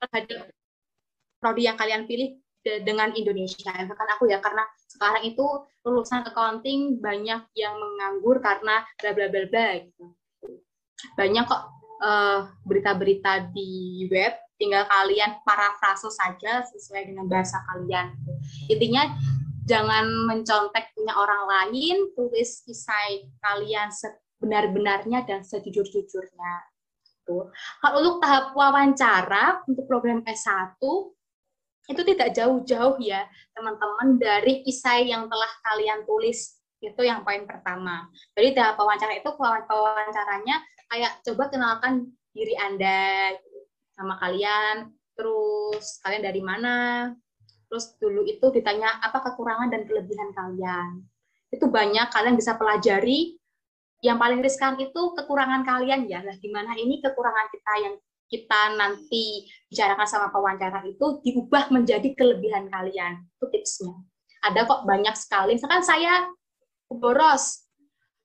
terhadap 0.00 0.48
prodi 1.36 1.68
yang 1.68 1.76
kalian 1.76 2.08
pilih 2.08 2.39
dengan 2.62 3.10
Indonesia. 3.16 3.72
Misalkan 3.72 4.08
aku 4.12 4.28
ya 4.28 4.38
karena 4.38 4.64
sekarang 4.88 5.24
itu 5.24 5.46
lulusan 5.86 6.26
accounting 6.28 7.00
banyak 7.00 7.40
yang 7.56 7.74
menganggur 7.76 8.38
karena 8.44 8.84
bla 9.00 9.10
bla 9.16 9.26
bla 9.32 9.44
bla 9.48 9.68
gitu. 9.80 10.04
Banyak 11.16 11.44
kok 11.48 11.62
uh, 12.04 12.40
berita-berita 12.68 13.52
di 13.56 14.04
web, 14.12 14.36
tinggal 14.60 14.84
kalian 14.84 15.40
parafrase 15.44 16.12
saja 16.12 16.60
sesuai 16.68 17.08
dengan 17.08 17.24
bahasa 17.24 17.64
kalian. 17.72 18.12
Intinya 18.68 19.08
jangan 19.64 20.04
mencontek 20.28 20.92
punya 20.92 21.16
orang 21.16 21.42
lain, 21.48 22.12
tulis 22.12 22.60
kisah 22.68 23.24
kalian 23.40 23.88
sebenar-benarnya 23.88 25.24
dan 25.24 25.40
sejujur-jujurnya. 25.40 26.52
Kalau 27.78 27.96
untuk 28.02 28.16
tahap 28.18 28.50
wawancara 28.58 29.62
untuk 29.70 29.86
program 29.86 30.26
S1 30.26 30.82
itu 31.90 32.06
tidak 32.06 32.30
jauh-jauh 32.38 32.96
ya 33.02 33.26
teman-teman 33.50 34.16
dari 34.16 34.62
kisah 34.62 35.02
yang 35.02 35.26
telah 35.26 35.50
kalian 35.66 36.06
tulis 36.06 36.60
itu 36.80 37.02
yang 37.04 37.20
poin 37.26 37.44
pertama. 37.44 38.08
Jadi 38.32 38.56
tahap 38.56 38.80
wawancara 38.80 39.20
itu 39.20 39.28
wawancaranya 39.36 40.56
kayak 40.88 41.12
coba 41.26 41.52
kenalkan 41.52 42.08
diri 42.32 42.56
Anda 42.56 43.36
sama 43.92 44.16
kalian, 44.16 44.88
terus 45.12 46.00
kalian 46.00 46.24
dari 46.24 46.40
mana, 46.40 47.10
terus 47.68 47.94
dulu 48.00 48.24
itu 48.24 48.48
ditanya 48.48 48.96
apa 49.04 49.20
kekurangan 49.20 49.68
dan 49.68 49.84
kelebihan 49.84 50.32
kalian. 50.32 51.04
Itu 51.52 51.68
banyak 51.68 52.08
kalian 52.08 52.36
bisa 52.38 52.56
pelajari. 52.56 53.36
Yang 54.00 54.16
paling 54.16 54.40
riskan 54.40 54.74
itu 54.80 55.12
kekurangan 55.12 55.60
kalian 55.60 56.08
ya. 56.08 56.24
Lah 56.24 56.32
gimana 56.40 56.72
ini 56.80 57.04
kekurangan 57.04 57.52
kita 57.52 57.72
yang 57.84 57.94
kita 58.30 58.78
nanti 58.78 59.50
bicarakan 59.66 60.06
sama 60.06 60.30
pewawancara 60.30 60.86
itu 60.86 61.18
diubah 61.26 61.68
menjadi 61.74 62.14
kelebihan 62.14 62.70
kalian. 62.70 63.26
Itu 63.36 63.50
tipsnya. 63.50 63.92
Ada 64.46 64.64
kok 64.64 64.86
banyak 64.86 65.12
sekali. 65.18 65.58
Misalkan 65.58 65.82
saya 65.82 66.30
boros, 66.88 67.70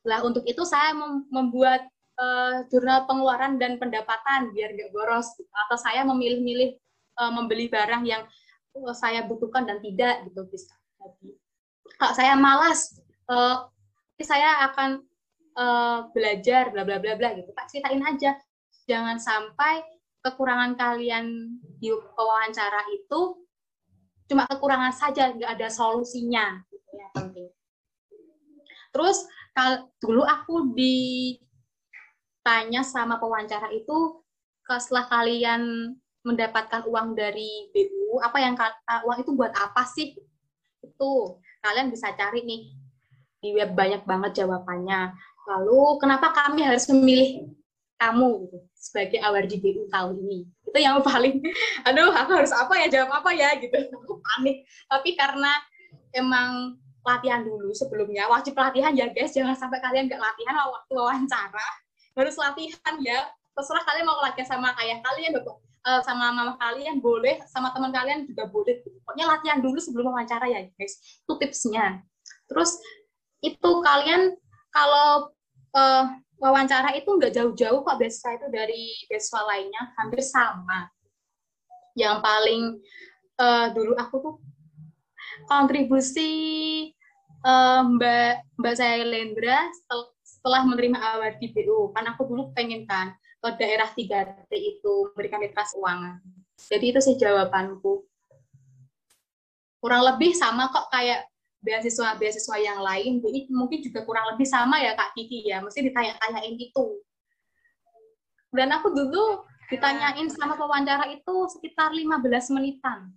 Lah 0.06 0.22
untuk 0.22 0.46
itu 0.46 0.62
saya 0.64 0.94
membuat 1.34 1.82
uh, 2.22 2.64
jurnal 2.70 3.10
pengeluaran 3.10 3.58
dan 3.58 3.82
pendapatan 3.82 4.54
biar 4.54 4.78
nggak 4.78 4.94
boros 4.94 5.34
atau 5.66 5.78
saya 5.82 6.06
memilih-milih 6.06 6.78
uh, 7.18 7.34
membeli 7.34 7.68
barang 7.68 8.06
yang 8.06 8.22
uh, 8.78 8.94
saya 8.94 9.26
butuhkan 9.26 9.66
dan 9.66 9.82
tidak 9.82 10.22
gitu 10.30 10.46
bisa. 10.46 10.72
Kalau 11.98 12.14
saya 12.14 12.38
malas, 12.38 13.02
uh, 13.34 13.66
saya 14.22 14.70
akan 14.70 15.02
uh, 15.58 16.00
belajar 16.14 16.70
bla 16.70 16.86
bla 16.86 17.02
bla 17.02 17.18
bla 17.18 17.34
gitu. 17.34 17.50
Pak 17.52 17.66
ceritain 17.74 18.06
aja. 18.06 18.38
Jangan 18.86 19.18
sampai 19.18 19.82
kekurangan 20.26 20.74
kalian 20.74 21.54
di 21.78 21.94
wawancara 21.94 22.90
itu 22.90 23.46
cuma 24.26 24.50
kekurangan 24.50 24.90
saja, 24.90 25.30
nggak 25.30 25.54
ada 25.54 25.70
solusinya. 25.70 26.66
Terus 28.90 29.22
kal 29.54 29.86
dulu 30.02 30.26
aku 30.26 30.74
ditanya 30.74 31.62
sama 32.82 33.22
pewawancara 33.22 33.70
itu 33.70 34.26
setelah 34.66 35.06
kalian 35.06 35.94
mendapatkan 36.26 36.90
uang 36.90 37.14
dari 37.14 37.70
BU, 37.70 38.18
apa 38.18 38.42
yang 38.42 38.58
kata 38.58 39.06
uang 39.06 39.22
itu 39.22 39.38
buat 39.38 39.54
apa 39.54 39.86
sih? 39.86 40.18
Itu 40.82 41.38
kalian 41.62 41.94
bisa 41.94 42.18
cari 42.18 42.42
nih 42.42 42.74
di 43.46 43.54
web 43.54 43.78
banyak 43.78 44.02
banget 44.10 44.42
jawabannya. 44.42 45.14
Lalu 45.46 46.02
kenapa 46.02 46.34
kami 46.34 46.66
harus 46.66 46.90
memilih 46.90 47.46
kamu 48.02 48.50
gitu, 48.50 48.58
sebagai 48.86 49.18
award 49.26 49.50
BU 49.50 49.90
tahun 49.90 50.22
ini? 50.22 50.46
Itu 50.70 50.78
yang 50.78 51.02
paling, 51.02 51.42
aduh 51.90 52.14
aku 52.14 52.32
harus 52.38 52.54
apa 52.54 52.74
ya 52.78 52.88
jawab 52.94 53.18
apa 53.18 53.34
ya 53.34 53.58
gitu. 53.58 53.74
Aku 53.74 54.22
panik. 54.22 54.62
Tapi 54.86 55.18
karena 55.18 55.52
emang 56.14 56.78
latihan 57.06 57.46
dulu 57.46 57.70
sebelumnya 57.74 58.30
wajib 58.30 58.54
latihan 58.54 58.94
ya 58.94 59.10
guys. 59.10 59.34
Jangan 59.34 59.58
sampai 59.58 59.82
kalian 59.82 60.06
nggak 60.06 60.22
latihan 60.22 60.54
waktu 60.70 60.94
wawancara. 60.94 61.68
Harus 62.14 62.36
latihan 62.38 62.94
ya. 63.02 63.26
Terserah 63.56 63.84
kalian 63.88 64.06
mau 64.06 64.20
latihan 64.22 64.60
sama 64.60 64.76
ayah 64.84 65.00
kalian 65.00 65.40
uh, 65.86 66.02
sama 66.06 66.34
mama 66.34 66.54
kalian 66.62 67.02
boleh. 67.02 67.42
Sama 67.50 67.72
teman 67.74 67.90
kalian 67.90 68.30
juga 68.30 68.50
boleh. 68.50 68.84
Pokoknya 69.02 69.26
latihan 69.32 69.60
dulu 69.62 69.78
sebelum 69.82 70.14
wawancara 70.14 70.46
ya 70.50 70.66
guys. 70.76 71.02
Itu 71.24 71.38
tipsnya. 71.42 72.04
Terus 72.50 72.78
itu 73.46 73.72
kalian 73.86 74.34
kalau 74.74 75.32
uh, 75.78 76.06
wawancara 76.40 76.94
itu 76.98 77.08
nggak 77.08 77.34
jauh-jauh 77.34 77.82
kok 77.84 77.98
beasiswa 77.98 78.36
itu 78.36 78.48
dari 78.52 78.84
beasiswa 79.08 79.42
lainnya 79.48 79.84
hampir 79.96 80.22
sama 80.22 80.92
yang 81.96 82.20
paling 82.20 82.80
uh, 83.40 83.72
dulu 83.72 83.96
aku 83.96 84.16
tuh 84.20 84.36
kontribusi 85.48 86.32
uh, 87.44 87.82
Mbak 87.88 88.60
Mbak 88.60 88.76
saya 88.76 89.04
Lendra 89.08 89.68
setel, 89.72 90.02
setelah 90.26 90.62
menerima 90.68 91.00
award 91.00 91.36
di 91.40 91.48
BU 91.56 91.96
kan 91.96 92.06
aku 92.12 92.28
dulu 92.28 92.52
pengen 92.52 92.84
kan 92.86 93.16
ke 93.40 93.50
daerah 93.62 93.90
3T 93.94 94.52
itu 94.58 94.94
memberikan 95.14 95.38
literasi 95.38 95.78
keuangan. 95.78 96.18
Jadi 96.58 96.86
itu 96.90 97.00
sih 97.04 97.14
jawabanku. 97.14 98.02
Kurang 99.78 100.02
lebih 100.02 100.34
sama 100.34 100.74
kok 100.74 100.90
kayak 100.90 101.30
beasiswa-beasiswa 101.66 102.56
yang 102.62 102.80
lain. 102.80 103.20
Jadi 103.26 103.50
mungkin 103.50 103.82
juga 103.82 104.06
kurang 104.06 104.38
lebih 104.38 104.46
sama 104.46 104.78
ya 104.78 104.94
Kak 104.94 105.18
Kiki 105.18 105.50
ya. 105.50 105.60
Mesti 105.66 105.82
ditanya-tanyain 105.90 106.56
itu. 106.56 106.86
Dan 108.54 108.70
aku 108.72 108.94
dulu 108.94 109.44
ditanyain 109.68 110.30
sama 110.30 110.54
pewawancara 110.54 111.10
itu 111.10 111.36
sekitar 111.58 111.90
15 111.92 112.54
menitan 112.54 113.10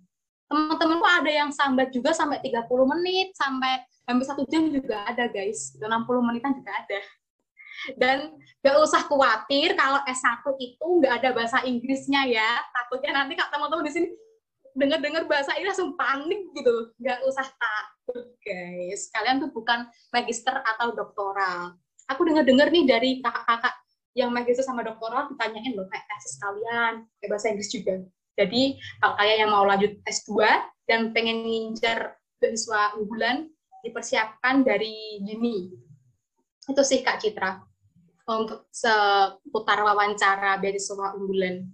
teman-temanku 0.49 1.05
ada 1.05 1.29
yang 1.29 1.53
sambat 1.53 1.93
juga 1.93 2.09
sampai 2.09 2.41
30 2.41 2.65
menit 2.97 3.37
sampai 3.37 3.85
hampir 4.09 4.25
satu 4.25 4.43
jam 4.49 4.65
juga 4.73 5.05
ada 5.05 5.29
guys 5.29 5.77
60 5.77 5.85
menitan 6.25 6.57
juga 6.57 6.73
ada 6.73 6.99
dan 7.95 8.17
gak 8.65 8.75
usah 8.81 9.05
khawatir 9.05 9.77
kalau 9.77 10.01
S1 10.09 10.43
itu 10.57 10.87
nggak 10.99 11.13
ada 11.21 11.29
bahasa 11.37 11.61
Inggrisnya 11.63 12.25
ya 12.27 12.49
takutnya 12.73 13.23
nanti 13.23 13.37
kak 13.37 13.53
teman-teman 13.53 13.85
di 13.85 13.93
sini 13.93 14.07
dengar-dengar 14.73 15.29
bahasa 15.29 15.53
ini 15.55 15.69
langsung 15.69 15.93
panik 15.93 16.41
gitu 16.57 16.91
nggak 16.97 17.23
usah 17.29 17.45
takut 17.45 17.98
guys 18.43 19.09
kalian 19.13 19.43
tuh 19.43 19.49
bukan 19.51 19.89
magister 20.13 20.53
atau 20.53 20.93
doktoral 20.93 21.77
aku 22.09 22.21
dengar-dengar 22.25 22.69
nih 22.73 22.85
dari 22.85 23.09
kakak-kakak 23.21 23.75
yang 24.17 24.33
magister 24.33 24.65
sama 24.65 24.81
doktoral 24.81 25.29
ditanyain 25.29 25.77
loh 25.77 25.85
kayak 25.87 26.05
tesis 26.09 26.35
kalian 26.41 27.05
kayak 27.21 27.29
bahasa 27.29 27.53
Inggris 27.53 27.71
juga 27.71 28.01
jadi 28.39 28.79
kalau 29.03 29.13
kalian 29.19 29.37
yang 29.43 29.51
mau 29.51 29.67
lanjut 29.67 29.99
S2 30.07 30.39
dan 30.87 31.11
pengen 31.11 31.43
ngincar 31.43 32.15
beasiswa 32.39 32.95
unggulan, 32.95 33.51
dipersiapkan 33.83 34.63
dari 34.63 35.19
dini. 35.19 35.67
Itu 36.63 36.79
sih 36.87 37.03
Kak 37.03 37.19
Citra 37.19 37.59
untuk 38.31 38.71
seputar 38.71 39.83
wawancara 39.83 40.55
beasiswa 40.55 41.19
unggulan. 41.19 41.67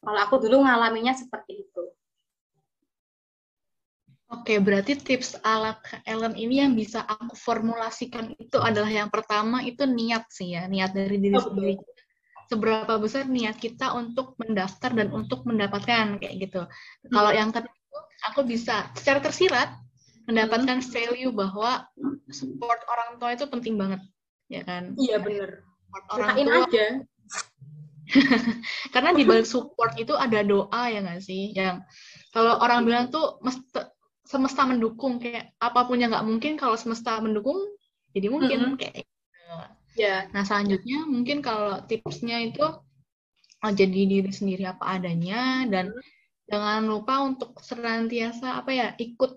Kalau 0.00 0.20
aku 0.24 0.40
dulu 0.48 0.64
ngalaminya 0.64 1.12
seperti. 1.12 1.61
Oke, 4.32 4.56
berarti 4.58 4.96
tips 4.96 5.36
ala 5.44 5.76
Ellen 6.08 6.32
ini 6.32 6.64
yang 6.64 6.72
bisa 6.72 7.04
aku 7.04 7.36
formulasikan 7.36 8.32
itu 8.40 8.56
adalah 8.56 8.88
yang 8.88 9.12
pertama 9.12 9.60
itu 9.60 9.84
niat 9.84 10.24
sih 10.32 10.56
ya, 10.56 10.64
niat 10.64 10.96
dari 10.96 11.20
diri 11.20 11.36
okay. 11.36 11.46
sendiri 11.52 11.74
seberapa 12.52 13.00
besar 13.00 13.24
niat 13.24 13.56
kita 13.56 13.96
untuk 13.96 14.36
mendaftar 14.36 14.92
dan 14.92 15.08
untuk 15.08 15.48
mendapatkan 15.48 16.20
kayak 16.20 16.34
gitu. 16.36 16.68
Hmm. 16.68 17.08
Kalau 17.08 17.32
yang 17.32 17.48
kedua, 17.48 18.00
aku 18.28 18.44
bisa 18.44 18.92
secara 18.92 19.24
tersirat 19.24 19.72
mendapatkan 20.28 20.84
hmm. 20.84 20.88
value 20.92 21.32
bahwa 21.32 21.88
support 22.28 22.84
orang 22.92 23.16
tua 23.16 23.32
itu 23.32 23.48
penting 23.48 23.80
banget, 23.80 24.04
ya 24.52 24.60
kan? 24.68 24.92
Iya 25.00 25.16
benar. 25.24 25.64
orang 26.12 26.36
tua 26.36 26.56
aja. 26.68 26.86
Karena 28.92 29.10
di 29.16 29.24
balik 29.24 29.48
support 29.48 29.96
itu 29.96 30.12
ada 30.12 30.44
doa 30.44 30.82
ya 30.92 31.00
nggak 31.00 31.24
sih? 31.24 31.56
Yang 31.56 31.88
kalau 32.36 32.60
orang 32.60 32.84
bilang 32.84 33.08
tuh 33.08 33.40
mesti, 33.40 33.91
semesta 34.32 34.64
mendukung 34.64 35.20
kayak 35.20 35.52
apa 35.60 35.84
pun 35.84 36.00
yang 36.00 36.08
nggak 36.08 36.24
mungkin 36.24 36.56
kalau 36.56 36.80
semesta 36.80 37.20
mendukung 37.20 37.60
jadi 38.16 38.32
mungkin 38.32 38.58
mm 38.58 38.68
-hmm. 38.72 38.80
kayak 38.80 39.04
Ya. 39.92 40.28
Nah 40.32 40.42
selanjutnya 40.44 41.04
mungkin 41.04 41.44
kalau 41.44 41.84
tipsnya 41.84 42.40
itu 42.40 42.64
oh, 43.62 43.72
jadi 43.72 44.00
diri 44.08 44.32
sendiri 44.32 44.64
apa 44.64 44.96
adanya 44.98 45.68
dan 45.68 45.92
hmm. 45.92 46.02
jangan 46.48 46.82
lupa 46.88 47.14
untuk 47.22 47.60
senantiasa 47.60 48.60
apa 48.60 48.70
ya 48.72 48.88
ikut 48.96 49.36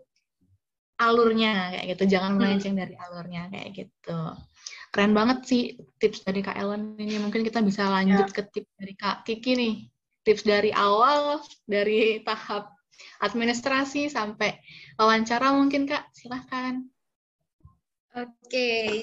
alurnya 0.96 1.76
kayak 1.76 1.86
gitu, 1.96 2.04
jangan 2.16 2.32
hmm. 2.36 2.40
melenceng 2.40 2.76
dari 2.80 2.96
alurnya 2.96 3.52
kayak 3.52 3.70
gitu. 3.76 4.20
Keren 4.96 5.12
banget 5.12 5.44
sih 5.44 5.64
tips 6.00 6.24
dari 6.24 6.40
Kak 6.40 6.56
Ellen 6.56 6.96
ini. 6.96 7.20
Mungkin 7.20 7.44
kita 7.44 7.60
bisa 7.60 7.92
lanjut 7.92 8.32
ya. 8.32 8.36
ke 8.36 8.42
tips 8.48 8.72
dari 8.80 8.94
Kak 8.96 9.28
Kiki 9.28 9.54
nih. 9.60 9.76
Tips 10.24 10.48
dari 10.48 10.72
awal, 10.72 11.44
dari 11.68 12.24
tahap 12.24 12.75
administrasi 13.24 14.08
sampai 14.12 14.60
wawancara 15.00 15.52
mungkin 15.56 15.90
Kak, 15.90 16.12
silahkan. 16.14 16.86
Oke, 18.16 18.45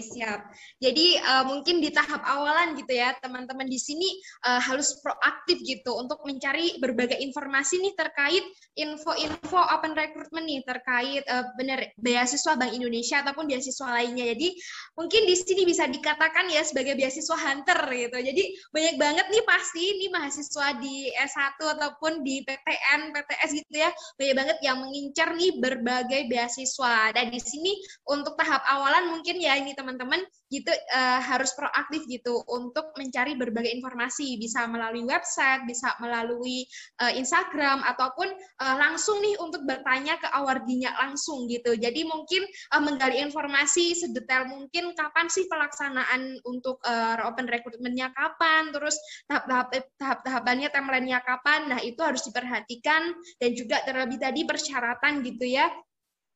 siap. 0.02 0.52
Jadi 0.78 1.18
uh, 1.18 1.44
mungkin 1.48 1.80
di 1.80 1.90
tahap 1.90 2.22
awalan 2.26 2.76
gitu 2.76 2.92
ya, 2.92 3.14
teman-teman 3.18 3.66
di 3.66 3.80
sini 3.80 4.08
uh, 4.44 4.60
harus 4.60 5.00
proaktif 5.00 5.58
gitu 5.64 5.96
untuk 5.96 6.20
mencari 6.28 6.76
berbagai 6.78 7.18
informasi 7.18 7.80
nih 7.82 7.94
terkait 7.96 8.44
info-info 8.76 9.58
open 9.58 9.92
recruitment 9.92 10.48
nih 10.48 10.60
terkait 10.64 11.22
uh, 11.28 11.44
benar 11.56 11.84
beasiswa 12.00 12.56
Bank 12.56 12.72
Indonesia 12.72 13.20
ataupun 13.24 13.48
beasiswa 13.48 13.88
lainnya. 13.88 14.32
Jadi 14.32 14.48
mungkin 14.96 15.22
di 15.28 15.34
sini 15.36 15.62
bisa 15.68 15.88
dikatakan 15.88 16.48
ya 16.48 16.64
sebagai 16.64 16.96
beasiswa 16.96 17.36
hunter 17.36 17.78
gitu. 17.92 18.18
Jadi 18.18 18.42
banyak 18.72 18.96
banget 18.96 19.26
nih 19.32 19.44
pasti 19.44 19.82
ini 19.82 20.06
mahasiswa 20.12 20.66
di 20.80 21.08
S1 21.12 21.58
ataupun 21.60 22.24
di 22.24 22.44
PTN, 22.44 23.12
PTS 23.12 23.50
gitu 23.56 23.74
ya, 23.76 23.90
banyak 24.18 24.34
banget 24.36 24.58
yang 24.64 24.80
mengincar 24.80 25.32
nih 25.36 25.52
berbagai 25.60 26.28
beasiswa. 26.28 27.12
Dan 27.12 27.32
di 27.32 27.40
sini 27.40 27.72
untuk 28.08 28.34
tahap 28.36 28.64
awalan 28.68 29.12
mungkin 29.16 29.31
ya 29.38 29.56
ini 29.56 29.72
teman-teman 29.76 30.20
gitu 30.52 30.68
uh, 30.68 31.20
harus 31.24 31.52
proaktif 31.56 32.04
gitu 32.08 32.44
untuk 32.50 32.92
mencari 33.00 33.32
berbagai 33.36 33.72
informasi 33.72 34.36
bisa 34.36 34.68
melalui 34.68 35.04
website, 35.08 35.64
bisa 35.64 35.96
melalui 36.00 36.68
uh, 37.00 37.12
Instagram 37.12 37.80
ataupun 37.86 38.28
uh, 38.60 38.76
langsung 38.76 39.20
nih 39.24 39.36
untuk 39.40 39.64
bertanya 39.64 40.20
ke 40.20 40.28
awardinya 40.28 40.92
langsung 41.00 41.48
gitu. 41.48 41.72
Jadi 41.76 42.04
mungkin 42.04 42.44
uh, 42.74 42.82
menggali 42.82 43.20
informasi 43.20 43.96
sedetail 43.96 44.48
mungkin 44.50 44.92
kapan 44.92 45.26
sih 45.32 45.48
pelaksanaan 45.48 46.40
untuk 46.44 46.82
uh, 46.84 47.24
open 47.28 47.48
recruitment-nya 47.48 48.12
kapan, 48.12 48.72
terus 48.74 48.96
tahap-tahap 49.30 49.88
tahap-tahapannya 49.96 50.68
timeline-nya 50.68 51.24
kapan. 51.24 51.72
Nah, 51.72 51.80
itu 51.80 52.00
harus 52.04 52.24
diperhatikan 52.28 53.14
dan 53.40 53.50
juga 53.56 53.80
terlebih 53.86 54.20
tadi 54.20 54.44
persyaratan 54.44 55.24
gitu 55.24 55.48
ya 55.48 55.70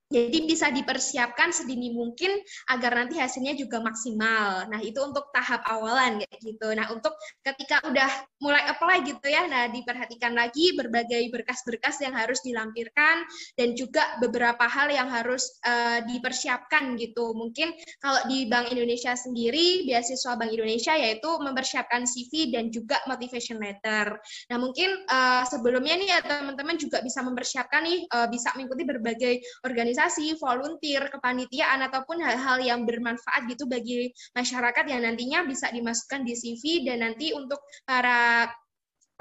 Jadi 0.07 0.47
bisa 0.47 0.71
dipersiapkan 0.71 1.51
sedini 1.51 1.91
mungkin 1.91 2.31
agar 2.71 2.95
nanti 2.95 3.19
hasilnya 3.19 3.59
juga 3.59 3.83
maksimal. 3.83 4.71
Nah, 4.71 4.79
itu 4.79 5.03
untuk 5.03 5.35
tahap 5.35 5.67
awalan 5.67 6.23
kayak 6.23 6.39
gitu. 6.47 6.69
Nah, 6.79 6.95
untuk 6.95 7.11
ketika 7.43 7.83
udah 7.83 8.07
mulai 8.39 8.63
apply 8.71 9.03
gitu 9.03 9.27
ya, 9.27 9.51
nah 9.51 9.67
diperhatikan 9.67 10.31
lagi 10.39 10.79
berbagai 10.79 11.27
berkas-berkas 11.35 11.99
yang 12.07 12.15
harus 12.15 12.39
dilampirkan 12.47 13.27
dan 13.59 13.75
juga 13.75 14.15
beberapa 14.23 14.63
hal 14.71 14.95
yang 14.95 15.11
harus 15.11 15.59
uh, 15.67 15.99
dipersiapkan 16.07 16.95
gitu. 17.03 17.35
Mungkin 17.35 17.75
kalau 17.99 18.23
di 18.31 18.47
Bank 18.47 18.71
Indonesia 18.71 19.11
sendiri, 19.19 19.91
beasiswa 19.91 20.39
Bank 20.39 20.55
Indonesia 20.55 20.95
yaitu 20.95 21.35
mempersiapkan 21.43 22.07
CV 22.07 22.55
dan 22.55 22.71
juga 22.71 23.03
motivation 23.11 23.59
letter. 23.59 24.15
Nah, 24.55 24.59
mungkin 24.63 25.03
uh, 25.11 25.43
sebelumnya 25.51 25.99
nih 25.99 26.09
ya 26.15 26.19
teman-teman 26.23 26.79
juga 26.79 27.03
bisa 27.03 27.27
mempersiapkan 27.27 27.83
nih 27.83 28.07
uh, 28.15 28.31
bisa 28.31 28.55
mengikuti 28.55 28.87
berbagai 28.87 29.35
organisasi 29.67 29.96
organisasi, 29.97 30.37
volunteer, 30.37 31.09
kepanitiaan 31.09 31.81
ataupun 31.89 32.21
hal-hal 32.21 32.61
yang 32.61 32.85
bermanfaat 32.85 33.49
gitu 33.49 33.65
bagi 33.65 34.13
masyarakat 34.37 34.85
yang 34.93 35.09
nantinya 35.09 35.49
bisa 35.49 35.73
dimasukkan 35.73 36.21
di 36.21 36.37
CV 36.37 36.85
dan 36.85 37.01
nanti 37.01 37.33
untuk 37.33 37.57
para 37.89 38.45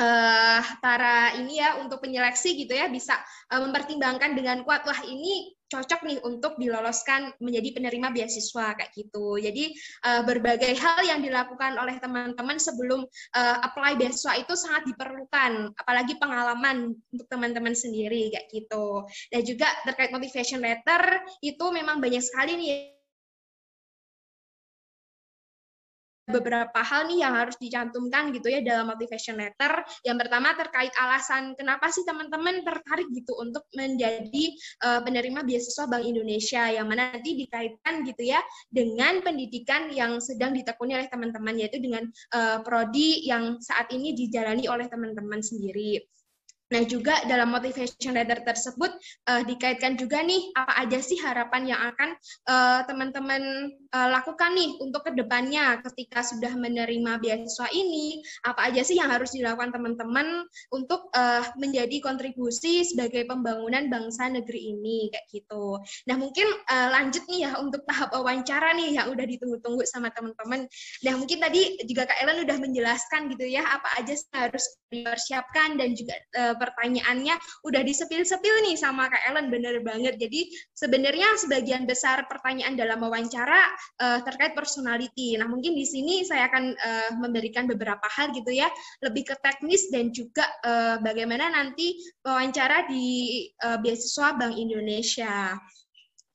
uh, 0.04 0.62
para 0.84 1.40
ini 1.40 1.64
ya 1.64 1.80
untuk 1.80 2.04
penyeleksi 2.04 2.68
gitu 2.68 2.76
ya 2.76 2.92
bisa 2.92 3.16
uh, 3.56 3.64
mempertimbangkan 3.64 4.36
dengan 4.36 4.68
kuat 4.68 4.84
wah 4.84 5.00
ini 5.08 5.56
cocok 5.76 6.08
nih 6.08 6.18
untuk 6.24 6.56
diloloskan 6.56 7.36
menjadi 7.44 7.76
penerima 7.76 8.16
beasiswa 8.16 8.80
kayak 8.80 8.92
gitu. 8.96 9.36
Jadi 9.36 9.76
uh, 10.08 10.24
berbagai 10.24 10.72
hal 10.80 11.04
yang 11.04 11.20
dilakukan 11.20 11.76
oleh 11.76 12.00
teman-teman 12.00 12.56
sebelum 12.56 13.04
uh, 13.36 13.58
apply 13.68 14.00
beasiswa 14.00 14.40
itu 14.40 14.56
sangat 14.56 14.88
diperlukan, 14.88 15.76
apalagi 15.76 16.16
pengalaman 16.16 16.96
untuk 17.12 17.28
teman-teman 17.28 17.76
sendiri 17.76 18.32
kayak 18.32 18.48
gitu. 18.56 19.04
Dan 19.28 19.44
juga 19.44 19.68
terkait 19.84 20.16
motivation 20.16 20.64
letter 20.64 21.20
itu 21.44 21.66
memang 21.76 22.00
banyak 22.00 22.24
sekali 22.24 22.56
nih 22.56 22.95
beberapa 26.30 26.82
hal 26.82 27.06
nih 27.10 27.22
yang 27.22 27.34
harus 27.38 27.56
dicantumkan 27.62 28.34
gitu 28.34 28.50
ya 28.50 28.62
dalam 28.66 28.90
motivation 28.90 29.38
letter. 29.38 29.86
Yang 30.02 30.18
pertama 30.26 30.58
terkait 30.58 30.94
alasan 30.98 31.54
kenapa 31.54 31.90
sih 31.94 32.02
teman-teman 32.04 32.66
tertarik 32.66 33.08
gitu 33.14 33.38
untuk 33.38 33.66
menjadi 33.78 34.46
uh, 34.86 35.00
penerima 35.06 35.46
beasiswa 35.46 35.86
Bank 35.86 36.04
Indonesia 36.06 36.64
yang 36.74 36.90
mana 36.90 37.14
nanti 37.14 37.38
dikaitkan 37.38 38.02
gitu 38.08 38.26
ya 38.26 38.42
dengan 38.70 39.22
pendidikan 39.22 39.94
yang 39.94 40.18
sedang 40.18 40.52
ditekuni 40.58 40.98
oleh 40.98 41.10
teman-teman 41.10 41.56
yaitu 41.56 41.78
dengan 41.78 42.10
uh, 42.34 42.60
prodi 42.66 43.26
yang 43.26 43.62
saat 43.62 43.90
ini 43.94 44.18
dijalani 44.18 44.66
oleh 44.66 44.90
teman-teman 44.90 45.40
sendiri. 45.40 46.02
Nah, 46.74 46.82
juga 46.90 47.14
dalam 47.30 47.54
motivation 47.54 48.18
letter 48.18 48.42
tersebut 48.42 48.90
uh, 49.30 49.42
dikaitkan 49.46 49.94
juga 50.02 50.26
nih 50.26 50.50
apa 50.58 50.82
aja 50.82 50.98
sih 50.98 51.22
harapan 51.22 51.70
yang 51.70 51.82
akan 51.94 52.18
uh, 52.50 52.82
teman-teman 52.90 53.70
uh, 53.94 54.10
lakukan 54.10 54.58
nih 54.58 54.82
untuk 54.82 55.06
ke 55.06 55.14
depannya 55.14 55.78
ketika 55.86 56.26
sudah 56.26 56.50
menerima 56.58 57.22
beasiswa 57.22 57.70
ini, 57.70 58.18
apa 58.50 58.74
aja 58.74 58.82
sih 58.82 58.98
yang 58.98 59.14
harus 59.14 59.30
dilakukan 59.38 59.78
teman-teman 59.78 60.50
untuk 60.74 61.14
uh, 61.14 61.46
menjadi 61.62 62.02
kontribusi 62.02 62.82
sebagai 62.82 63.30
pembangunan 63.30 63.86
bangsa 63.86 64.26
negeri 64.34 64.74
ini 64.74 65.14
kayak 65.14 65.26
gitu. 65.30 65.78
Nah, 66.10 66.18
mungkin 66.18 66.50
uh, 66.66 66.90
lanjut 66.98 67.22
nih 67.30 67.46
ya 67.46 67.62
untuk 67.62 67.86
tahap 67.86 68.10
wawancara 68.10 68.74
nih 68.74 68.98
yang 68.98 69.14
udah 69.14 69.26
ditunggu-tunggu 69.30 69.86
sama 69.86 70.10
teman-teman. 70.18 70.66
Nah, 71.06 71.14
mungkin 71.14 71.46
tadi 71.46 71.78
juga 71.86 72.10
Kak 72.10 72.26
Ellen 72.26 72.42
udah 72.42 72.58
menjelaskan 72.58 73.30
gitu 73.38 73.46
ya 73.46 73.62
apa 73.62 74.02
aja 74.02 74.18
sih 74.18 74.34
harus 74.34 74.66
dipersiapkan 74.90 75.78
dan 75.78 75.94
juga 75.94 76.16
uh, 76.40 76.55
pertanyaannya 76.58 77.36
udah 77.64 77.82
disepil-sepil 77.86 78.56
nih 78.66 78.76
sama 78.76 79.08
Kak 79.08 79.24
Ellen 79.32 79.48
bener 79.54 79.80
banget. 79.86 80.18
Jadi 80.20 80.50
sebenarnya 80.74 81.38
sebagian 81.40 81.86
besar 81.86 82.26
pertanyaan 82.26 82.76
dalam 82.76 83.00
wawancara 83.04 83.62
uh, 84.02 84.20
terkait 84.24 84.58
personality. 84.58 85.38
Nah 85.40 85.48
mungkin 85.48 85.76
di 85.78 85.86
sini 85.86 86.26
saya 86.26 86.50
akan 86.50 86.64
uh, 86.76 87.12
memberikan 87.20 87.70
beberapa 87.70 88.06
hal 88.12 88.34
gitu 88.34 88.52
ya, 88.52 88.68
lebih 89.04 89.28
ke 89.30 89.36
teknis 89.40 89.88
dan 89.92 90.10
juga 90.10 90.46
uh, 90.66 90.98
bagaimana 91.00 91.52
nanti 91.52 92.00
wawancara 92.24 92.88
di 92.90 93.48
uh, 93.64 93.78
beasiswa 93.80 94.36
Bank 94.36 94.56
Indonesia. 94.58 95.56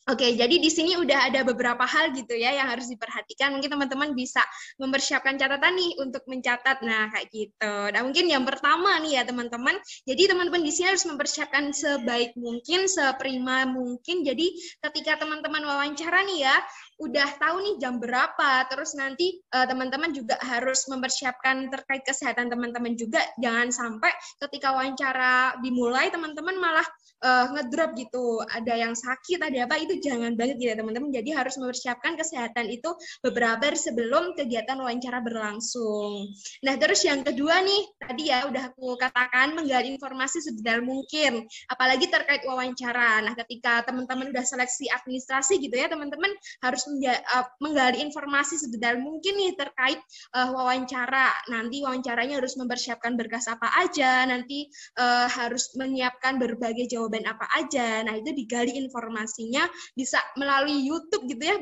Oke, 0.09 0.33
jadi 0.33 0.57
di 0.57 0.73
sini 0.73 0.97
udah 0.97 1.29
ada 1.29 1.45
beberapa 1.45 1.85
hal 1.85 2.17
gitu 2.17 2.33
ya 2.33 2.57
yang 2.57 2.73
harus 2.73 2.89
diperhatikan. 2.89 3.53
Mungkin 3.53 3.69
teman-teman 3.69 4.17
bisa 4.17 4.41
mempersiapkan 4.81 5.37
catatan 5.37 5.77
nih 5.77 5.93
untuk 6.01 6.25
mencatat. 6.25 6.81
Nah, 6.81 7.13
kayak 7.13 7.29
gitu. 7.29 7.75
Nah, 7.93 8.01
mungkin 8.01 8.25
yang 8.33 8.49
pertama 8.49 8.97
nih 9.05 9.21
ya 9.21 9.23
teman-teman. 9.29 9.77
Jadi 10.09 10.23
teman-teman 10.33 10.65
di 10.65 10.73
sini 10.73 10.97
harus 10.97 11.05
mempersiapkan 11.05 11.77
sebaik 11.77 12.33
mungkin, 12.41 12.89
seprima 12.89 13.69
mungkin. 13.69 14.25
Jadi 14.25 14.57
ketika 14.81 15.21
teman-teman 15.21 15.69
wawancara 15.69 16.25
nih 16.25 16.49
ya, 16.49 16.57
udah 17.05 17.29
tahu 17.37 17.57
nih 17.61 17.75
jam 17.77 18.01
berapa. 18.01 18.67
Terus 18.73 18.97
nanti 18.97 19.37
uh, 19.53 19.69
teman-teman 19.69 20.17
juga 20.17 20.41
harus 20.41 20.81
mempersiapkan 20.89 21.69
terkait 21.69 22.09
kesehatan 22.09 22.49
teman-teman 22.49 22.97
juga. 22.97 23.21
Jangan 23.37 23.69
sampai 23.69 24.11
ketika 24.49 24.73
wawancara 24.75 25.61
dimulai 25.61 26.09
teman-teman 26.09 26.57
malah 26.57 26.89
uh, 27.23 27.47
ngedrop 27.55 27.95
gitu. 27.97 28.43
Ada 28.45 28.75
yang 28.89 28.95
sakit, 28.97 29.41
ada 29.41 29.69
apa 29.69 29.77
itu 29.81 30.01
jangan 30.01 30.35
banget 30.35 30.61
gitu 30.61 30.69
ya 30.73 30.77
teman-teman. 30.77 31.13
Jadi 31.13 31.31
harus 31.37 31.55
mempersiapkan 31.61 32.17
kesehatan 32.17 32.67
itu 32.73 32.91
beberapa 33.21 33.73
sebelum 33.77 34.35
kegiatan 34.35 34.77
wawancara 34.81 35.23
berlangsung. 35.23 36.33
Nah, 36.65 36.75
terus 36.81 37.05
yang 37.05 37.23
kedua 37.23 37.61
nih, 37.63 37.83
tadi 38.01 38.23
ya 38.33 38.49
udah 38.49 38.73
aku 38.73 38.97
katakan 38.97 39.55
menggali 39.55 39.93
informasi 39.95 40.43
sedetail 40.43 40.83
mungkin, 40.83 41.45
apalagi 41.69 42.09
terkait 42.09 42.43
wawancara. 42.49 43.23
Nah, 43.23 43.37
ketika 43.37 43.85
teman-teman 43.87 44.33
udah 44.33 44.45
seleksi 44.45 44.89
administrasi 44.91 45.61
gitu 45.61 45.77
ya, 45.77 45.87
teman-teman 45.93 46.33
harus 46.65 46.83
uh, 46.89 47.47
menggali 47.63 48.03
informasi 48.03 48.59
sedetail 48.59 48.99
mungkin 48.99 49.37
nih 49.37 49.55
terkait 49.55 50.01
uh, 50.35 50.51
wawancara. 50.51 51.31
Nanti 51.53 51.85
wawancaranya 51.85 52.41
harus 52.41 52.57
mempersiapkan 52.57 53.15
berkas 53.15 53.47
apa 53.47 53.69
aja, 53.79 54.25
nanti 54.27 54.67
uh, 54.97 55.29
harus 55.29 55.73
menyiapkan 55.77 56.41
berbagai 56.41 56.89
jawaban 56.91 57.10
apa 57.27 57.47
aja. 57.59 58.07
Nah, 58.07 58.15
itu 58.15 58.31
digali 58.31 58.79
informasinya 58.79 59.67
bisa 59.99 60.23
melalui 60.39 60.87
YouTube 60.87 61.27
gitu 61.27 61.43
ya, 61.43 61.57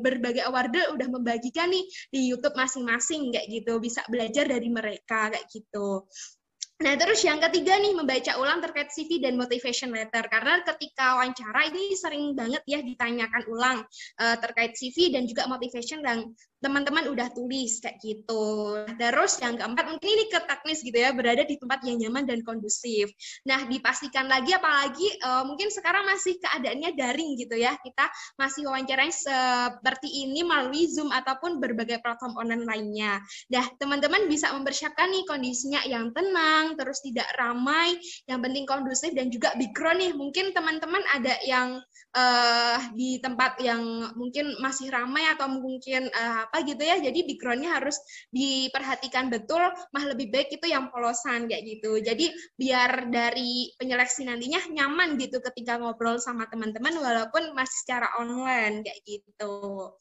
berbagai 0.00 0.48
award 0.48 0.72
udah 0.96 1.08
membagikan 1.12 1.68
nih 1.68 1.84
di 2.12 2.32
YouTube 2.32 2.56
masing-masing 2.56 3.32
kayak 3.32 3.48
gitu, 3.52 3.76
bisa 3.76 4.00
belajar 4.08 4.48
dari 4.48 4.68
mereka 4.72 5.28
kayak 5.32 5.46
gitu. 5.52 6.08
Nah, 6.78 6.94
terus 6.94 7.26
yang 7.26 7.42
ketiga 7.42 7.74
nih, 7.74 7.90
membaca 7.90 8.38
ulang 8.38 8.62
terkait 8.62 8.94
CV 8.94 9.18
dan 9.18 9.34
motivation 9.34 9.90
letter. 9.90 10.22
Karena 10.30 10.62
ketika 10.62 11.18
wawancara 11.18 11.74
ini 11.74 11.90
sering 11.98 12.38
banget 12.38 12.62
ya 12.70 12.78
ditanyakan 12.78 13.42
ulang 13.50 13.78
uh, 14.22 14.36
terkait 14.38 14.78
CV 14.78 15.10
dan 15.10 15.26
juga 15.26 15.50
motivation 15.50 16.06
dan 16.06 16.30
teman-teman 16.58 17.06
udah 17.10 17.30
tulis 17.30 17.78
kayak 17.78 17.98
gitu. 18.02 18.74
Terus 18.98 19.38
yang 19.38 19.54
keempat 19.54 19.86
mungkin 19.86 20.08
ini 20.10 20.24
ke 20.26 20.38
teknis 20.42 20.82
gitu 20.82 20.98
ya, 20.98 21.14
berada 21.14 21.46
di 21.46 21.54
tempat 21.54 21.80
yang 21.86 21.98
nyaman 22.02 22.26
dan 22.26 22.42
kondusif. 22.42 23.10
Nah, 23.46 23.66
dipastikan 23.66 24.26
lagi 24.26 24.54
apalagi 24.54 25.06
uh, 25.22 25.46
mungkin 25.46 25.70
sekarang 25.70 26.06
masih 26.06 26.38
keadaannya 26.42 26.98
daring 26.98 27.38
gitu 27.38 27.54
ya. 27.54 27.78
Kita 27.78 28.10
masih 28.36 28.66
wawancaranya 28.66 29.14
seperti 29.14 30.26
ini 30.26 30.42
melalui 30.42 30.90
Zoom 30.90 31.14
ataupun 31.14 31.62
berbagai 31.62 32.02
platform 32.02 32.34
online 32.34 32.64
lainnya. 32.66 33.22
Nah, 33.54 33.64
teman-teman 33.78 34.26
bisa 34.26 34.50
mempersiapkan 34.54 35.10
nih 35.10 35.24
kondisinya 35.26 35.80
yang 35.86 36.10
tenang, 36.10 36.74
terus 36.74 36.98
tidak 37.02 37.26
ramai, 37.38 37.94
yang 38.26 38.42
penting 38.42 38.66
kondusif 38.66 39.14
dan 39.14 39.30
juga 39.30 39.54
background 39.54 40.02
nih. 40.02 40.12
Mungkin 40.14 40.50
teman-teman 40.52 41.02
ada 41.14 41.38
yang 41.46 41.78
uh, 42.14 42.78
di 42.94 43.20
tempat 43.20 43.60
yang 43.60 44.12
mungkin 44.16 44.56
masih 44.62 44.88
ramai 44.88 45.28
atau 45.34 45.50
mungkin 45.50 46.08
uh, 46.08 46.48
apa 46.48 46.64
gitu 46.64 46.80
ya. 46.80 46.96
Jadi 47.00 47.26
backgroundnya 47.28 47.70
harus 47.80 47.96
diperhatikan 48.32 49.28
betul, 49.28 49.60
mah 49.92 50.04
lebih 50.08 50.32
baik 50.32 50.48
itu 50.54 50.66
yang 50.70 50.88
polosan 50.88 51.50
kayak 51.50 51.64
gitu. 51.66 52.00
Jadi 52.00 52.32
biar 52.56 53.12
dari 53.12 53.72
penyeleksi 53.76 54.24
nantinya 54.28 54.60
nyaman 54.72 55.20
gitu 55.20 55.42
ketika 55.52 55.76
ngobrol 55.80 56.16
sama 56.22 56.48
teman-teman 56.48 56.96
walaupun 56.96 57.52
masih 57.52 57.76
secara 57.84 58.08
online 58.20 58.84
kayak 58.84 59.00
gitu. 59.04 59.92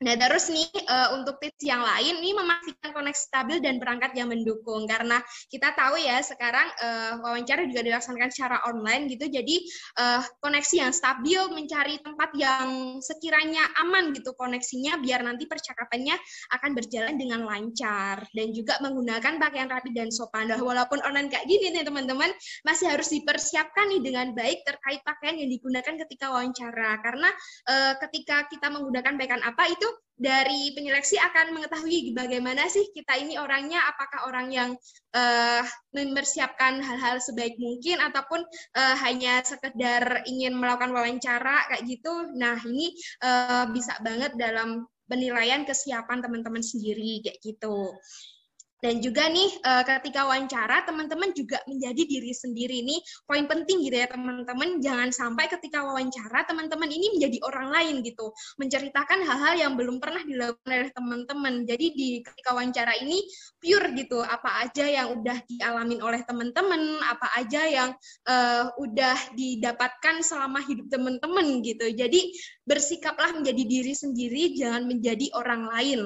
Nah, 0.00 0.16
terus 0.16 0.48
nih 0.48 0.64
uh, 0.88 1.12
untuk 1.12 1.36
tips 1.44 1.60
yang 1.60 1.84
lain 1.84 2.24
nih 2.24 2.32
memastikan 2.32 2.96
koneksi 2.96 3.20
stabil 3.20 3.60
dan 3.60 3.76
perangkat 3.76 4.16
yang 4.16 4.32
mendukung 4.32 4.88
karena 4.88 5.20
kita 5.52 5.76
tahu 5.76 6.00
ya 6.00 6.24
sekarang 6.24 6.72
uh, 6.80 7.20
wawancara 7.20 7.68
juga 7.68 7.84
dilaksanakan 7.84 8.32
secara 8.32 8.64
online 8.64 9.12
gitu. 9.12 9.28
Jadi 9.28 9.60
uh, 10.00 10.24
koneksi 10.40 10.88
yang 10.88 10.92
stabil 10.96 11.36
mencari 11.52 12.00
tempat 12.00 12.32
yang 12.32 12.96
sekiranya 13.04 13.60
aman 13.84 14.16
gitu 14.16 14.32
koneksinya 14.40 14.96
biar 15.04 15.20
nanti 15.20 15.44
percakapannya 15.44 16.16
akan 16.56 16.70
berjalan 16.72 17.20
dengan 17.20 17.44
lancar 17.44 18.24
dan 18.32 18.56
juga 18.56 18.80
menggunakan 18.80 19.36
pakaian 19.36 19.68
rapi 19.68 19.92
dan 19.92 20.08
sopan. 20.08 20.48
Nah, 20.48 20.64
walaupun 20.64 21.04
online 21.04 21.28
kayak 21.28 21.44
gini 21.44 21.76
nih 21.76 21.84
teman-teman 21.84 22.32
masih 22.64 22.88
harus 22.88 23.12
dipersiapkan 23.12 23.92
nih 23.92 24.00
dengan 24.00 24.32
baik 24.32 24.64
terkait 24.64 25.04
pakaian 25.04 25.36
yang 25.36 25.52
digunakan 25.52 25.92
ketika 26.08 26.32
wawancara 26.32 26.96
karena 27.04 27.28
uh, 27.68 27.92
ketika 28.08 28.48
kita 28.48 28.72
menggunakan 28.72 29.20
pakaian 29.20 29.44
apa 29.44 29.68
itu 29.68 29.89
dari 30.20 30.76
penyeleksi 30.76 31.16
akan 31.16 31.56
mengetahui 31.56 32.12
bagaimana 32.12 32.68
sih 32.68 32.92
kita 32.92 33.16
ini 33.16 33.40
orangnya, 33.40 33.80
apakah 33.88 34.28
orang 34.28 34.52
yang 34.52 34.70
uh, 35.16 35.64
mempersiapkan 35.96 36.84
hal-hal 36.84 37.16
sebaik 37.24 37.56
mungkin 37.56 38.04
ataupun 38.04 38.44
uh, 38.76 38.96
hanya 39.00 39.40
sekedar 39.40 40.20
ingin 40.28 40.60
melakukan 40.60 40.92
wawancara 40.92 41.72
kayak 41.72 41.88
gitu. 41.88 42.36
Nah 42.36 42.60
ini 42.68 42.92
uh, 43.24 43.64
bisa 43.72 43.96
banget 44.04 44.36
dalam 44.36 44.84
penilaian 45.08 45.64
kesiapan 45.64 46.20
teman-teman 46.20 46.60
sendiri 46.60 47.24
kayak 47.24 47.40
gitu. 47.40 47.96
Dan 48.80 49.04
juga 49.04 49.28
nih 49.28 49.60
uh, 49.60 49.84
ketika 49.84 50.24
wawancara 50.24 50.88
teman-teman 50.88 51.36
juga 51.36 51.60
menjadi 51.68 52.02
diri 52.08 52.32
sendiri 52.32 52.80
nih 52.80 53.00
poin 53.28 53.44
penting 53.44 53.84
gitu 53.84 53.96
ya 53.96 54.08
teman-teman 54.08 54.80
jangan 54.80 55.12
sampai 55.12 55.52
ketika 55.52 55.84
wawancara 55.84 56.48
teman-teman 56.48 56.88
ini 56.88 57.12
menjadi 57.16 57.38
orang 57.44 57.68
lain 57.68 58.00
gitu 58.00 58.32
menceritakan 58.56 59.20
hal-hal 59.24 59.54
yang 59.60 59.72
belum 59.76 60.00
pernah 60.00 60.24
dilakukan 60.24 60.68
oleh 60.68 60.92
teman-teman. 60.96 61.54
Jadi 61.68 61.86
di 61.92 62.08
ketika 62.24 62.56
wawancara 62.56 62.96
ini 63.04 63.20
pure 63.60 63.92
gitu 63.92 64.24
apa 64.24 64.64
aja 64.64 64.88
yang 64.88 65.20
udah 65.20 65.36
dialamin 65.44 66.00
oleh 66.00 66.20
teman-teman, 66.24 67.04
apa 67.04 67.28
aja 67.36 67.62
yang 67.68 67.90
uh, 68.26 68.72
udah 68.80 69.16
didapatkan 69.36 70.24
selama 70.24 70.64
hidup 70.64 70.88
teman-teman 70.88 71.60
gitu. 71.60 71.92
Jadi 71.92 72.32
bersikaplah 72.64 73.36
menjadi 73.36 73.62
diri 73.66 73.92
sendiri 73.92 74.56
jangan 74.56 74.88
menjadi 74.88 75.28
orang 75.36 75.68
lain. 75.68 76.00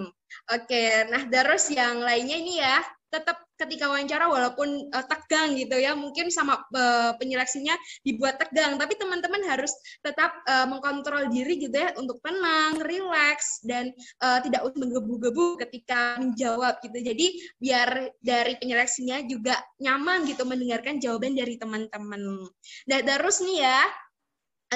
Oke, 0.52 1.08
nah 1.08 1.22
terus 1.28 1.70
yang 1.72 2.00
lainnya 2.02 2.36
ini 2.36 2.60
ya, 2.60 2.78
tetap 3.14 3.38
ketika 3.54 3.86
wawancara 3.86 4.26
walaupun 4.26 4.90
uh, 4.90 5.06
tegang 5.06 5.54
gitu 5.54 5.78
ya, 5.78 5.94
mungkin 5.94 6.26
sama 6.34 6.58
uh, 6.74 7.14
penyeleksinya 7.14 7.78
dibuat 8.02 8.42
tegang, 8.42 8.74
tapi 8.74 8.98
teman-teman 8.98 9.38
harus 9.46 9.70
tetap 10.02 10.34
uh, 10.50 10.66
mengkontrol 10.66 11.30
diri 11.30 11.62
gitu 11.62 11.78
ya 11.78 11.94
untuk 11.94 12.18
tenang, 12.26 12.82
rileks 12.82 13.62
dan 13.62 13.94
uh, 14.18 14.42
tidak 14.42 14.66
menggebu-gebu 14.74 15.62
ketika 15.62 16.18
menjawab 16.18 16.82
gitu. 16.82 16.98
Jadi 16.98 17.26
biar 17.62 18.10
dari 18.18 18.58
penyeleksinya 18.58 19.22
juga 19.30 19.62
nyaman 19.78 20.26
gitu 20.26 20.42
mendengarkan 20.42 20.98
jawaban 20.98 21.38
dari 21.38 21.54
teman-teman. 21.54 22.50
Nah, 22.90 22.98
terus 23.06 23.38
nih 23.46 23.62
ya, 23.62 23.80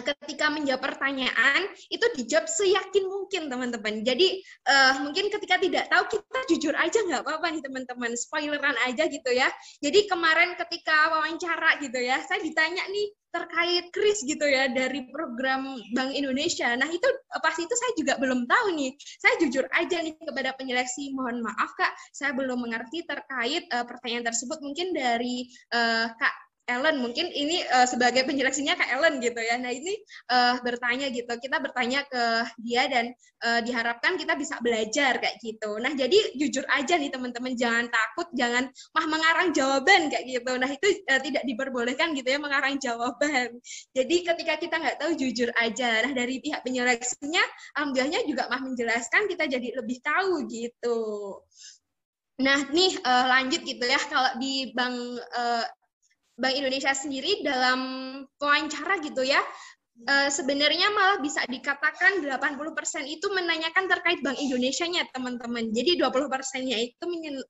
ketika 0.03 0.51
menjawab 0.53 0.83
pertanyaan 0.83 1.69
itu 1.89 2.07
dijawab 2.19 2.47
seyakin 2.47 3.05
mungkin 3.07 3.53
teman-teman. 3.53 4.03
Jadi 4.03 4.43
uh, 4.69 5.05
mungkin 5.05 5.31
ketika 5.33 5.57
tidak 5.61 5.89
tahu 5.91 6.19
kita 6.19 6.41
jujur 6.55 6.75
aja 6.77 6.99
nggak 7.05 7.23
apa-apa 7.25 7.47
nih 7.55 7.63
teman-teman, 7.65 8.13
spoileran 8.15 8.77
aja 8.87 9.07
gitu 9.09 9.31
ya. 9.33 9.49
Jadi 9.81 10.09
kemarin 10.11 10.55
ketika 10.57 11.13
wawancara 11.15 11.81
gitu 11.83 11.99
ya, 11.99 12.21
saya 12.27 12.41
ditanya 12.43 12.85
nih 12.89 13.09
terkait 13.29 13.93
kris 13.93 14.25
gitu 14.25 14.41
ya 14.49 14.73
dari 14.73 15.05
program 15.13 15.77
Bank 15.93 16.17
Indonesia. 16.17 16.73
Nah 16.75 16.89
itu 16.89 17.05
pas 17.45 17.53
itu 17.55 17.75
saya 17.77 17.93
juga 18.01 18.15
belum 18.17 18.49
tahu 18.49 18.67
nih. 18.73 18.91
Saya 19.21 19.35
jujur 19.45 19.69
aja 19.77 20.01
nih 20.01 20.17
kepada 20.17 20.57
penyeleksi, 20.57 21.13
mohon 21.13 21.45
maaf 21.45 21.71
kak, 21.77 21.93
saya 22.17 22.33
belum 22.33 22.65
mengerti 22.65 23.05
terkait 23.05 23.69
uh, 23.69 23.85
pertanyaan 23.85 24.33
tersebut. 24.33 24.59
Mungkin 24.65 24.97
dari 24.97 25.45
uh, 25.77 26.09
kak 26.17 26.48
Ellen 26.69 27.01
mungkin 27.01 27.33
ini 27.33 27.65
uh, 27.65 27.89
sebagai 27.89 28.29
penyeleksinya 28.29 28.77
Kak 28.77 28.93
Ellen 28.93 29.25
gitu 29.25 29.41
ya. 29.41 29.57
Nah 29.57 29.73
ini 29.73 29.97
uh, 30.29 30.61
bertanya 30.61 31.09
gitu, 31.09 31.33
kita 31.41 31.65
bertanya 31.65 32.05
ke 32.05 32.45
dia 32.61 32.85
dan 32.93 33.17
uh, 33.41 33.65
diharapkan 33.65 34.21
kita 34.21 34.37
bisa 34.37 34.61
belajar 34.61 35.17
kayak 35.17 35.41
gitu. 35.41 35.81
Nah 35.81 35.97
jadi 35.97 36.37
jujur 36.37 36.69
aja 36.69 37.01
nih 37.01 37.09
teman-teman, 37.09 37.57
jangan 37.57 37.89
takut, 37.89 38.29
jangan 38.37 38.69
mah 38.93 39.07
mengarang 39.09 39.49
jawaban 39.57 40.13
kayak 40.13 40.29
gitu. 40.29 40.53
Nah 40.61 40.69
itu 40.69 40.89
uh, 41.09 41.21
tidak 41.25 41.43
diperbolehkan 41.49 42.13
gitu 42.13 42.29
ya 42.29 42.39
mengarang 42.39 42.77
jawaban. 42.77 43.57
Jadi 43.97 44.17
ketika 44.29 44.55
kita 44.61 44.77
nggak 44.77 45.01
tahu 45.01 45.17
jujur 45.17 45.49
aja. 45.57 46.05
Nah 46.05 46.13
dari 46.13 46.37
pihak 46.45 46.61
penyeleksinya, 46.61 47.43
alhamdulillahnya 47.81 48.29
juga 48.29 48.45
mah 48.53 48.61
menjelaskan 48.61 49.25
kita 49.25 49.49
jadi 49.49 49.73
lebih 49.73 50.05
tahu 50.05 50.45
gitu. 50.53 51.01
Nah, 52.39 52.71
nih 52.71 52.95
uh, 53.03 53.27
lanjut 53.27 53.67
gitu 53.67 53.83
ya 53.83 53.99
kalau 54.07 54.31
di 54.39 54.71
Bank 54.71 54.95
uh, 55.35 55.67
Bank 56.39 56.55
Indonesia 56.55 56.95
sendiri 56.95 57.43
dalam 57.43 57.81
wawancara 58.39 59.03
gitu 59.03 59.27
ya 59.27 59.43
uh, 60.07 60.31
sebenarnya 60.31 60.93
malah 60.95 61.19
bisa 61.19 61.43
dikatakan 61.49 62.23
80% 62.23 63.09
itu 63.09 63.27
menanyakan 63.33 63.91
terkait 63.91 64.23
Bank 64.23 64.39
Indonesia-nya, 64.39 65.11
teman-teman. 65.11 65.75
Jadi 65.75 65.99
20%-nya 65.99 66.77
itu 66.79 67.05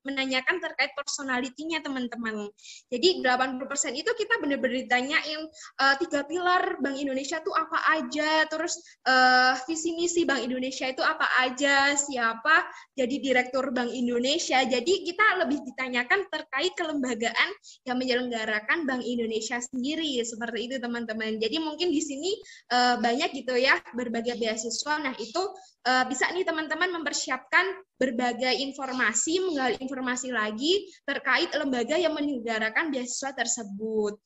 menanyakan 0.07 0.57
terkait 0.63 0.95
personalitinya, 0.97 1.83
teman-teman. 1.83 2.49
Jadi 2.89 3.21
80% 3.21 4.01
itu 4.01 4.11
kita 4.15 4.41
benar-benar 4.41 4.87
ditanyain 4.87 5.41
uh, 5.83 5.95
tiga 6.01 6.25
pilar 6.25 6.81
Bank 6.81 6.97
Indonesia 6.97 7.37
itu 7.37 7.51
apa 7.53 7.77
aja, 7.99 8.47
terus 8.49 8.79
uh, 9.05 9.53
visi 9.69 9.93
misi 9.93 10.25
Bank 10.25 10.41
Indonesia 10.41 10.89
itu 10.89 11.03
apa 11.05 11.27
aja, 11.43 11.93
siapa 11.93 12.65
jadi 12.95 13.15
direktur 13.19 13.69
Bank 13.75 13.91
Indonesia. 13.91 14.63
Jadi 14.63 15.05
kita 15.05 15.43
lebih 15.45 15.61
ditanyakan 15.67 16.25
terkait 16.31 16.73
kelembagaan 16.79 17.49
yang 17.85 17.97
menyelenggarakan 17.99 18.87
Bank 18.87 19.03
Indonesia 19.03 19.59
sendiri, 19.59 20.19
seperti 20.23 20.71
itu, 20.71 20.75
teman-teman. 20.79 21.37
Jadi 21.37 21.57
mungkin 21.59 21.91
di 21.91 21.99
sini 21.99 22.38
uh, 22.71 22.95
banyak 22.99 23.31
gitu 23.35 23.55
ya 23.55 23.77
berbagai 23.93 24.35
beasiswa. 24.39 24.93
Nah 24.99 25.13
itu 25.17 25.43
uh, 25.85 26.03
bisa 26.07 26.27
nih 26.31 26.43
teman-teman 26.43 26.89
mempersiapkan 26.99 27.65
berbagai 27.99 28.55
informasi, 28.59 29.43
menggali 29.43 29.77
informasi 29.79 30.29
lagi 30.31 30.87
terkait 31.03 31.51
lembaga 31.55 31.95
yang 31.99 32.15
menyelenggarakan 32.15 32.91
beasiswa 32.91 33.35
tersebut 33.35 34.17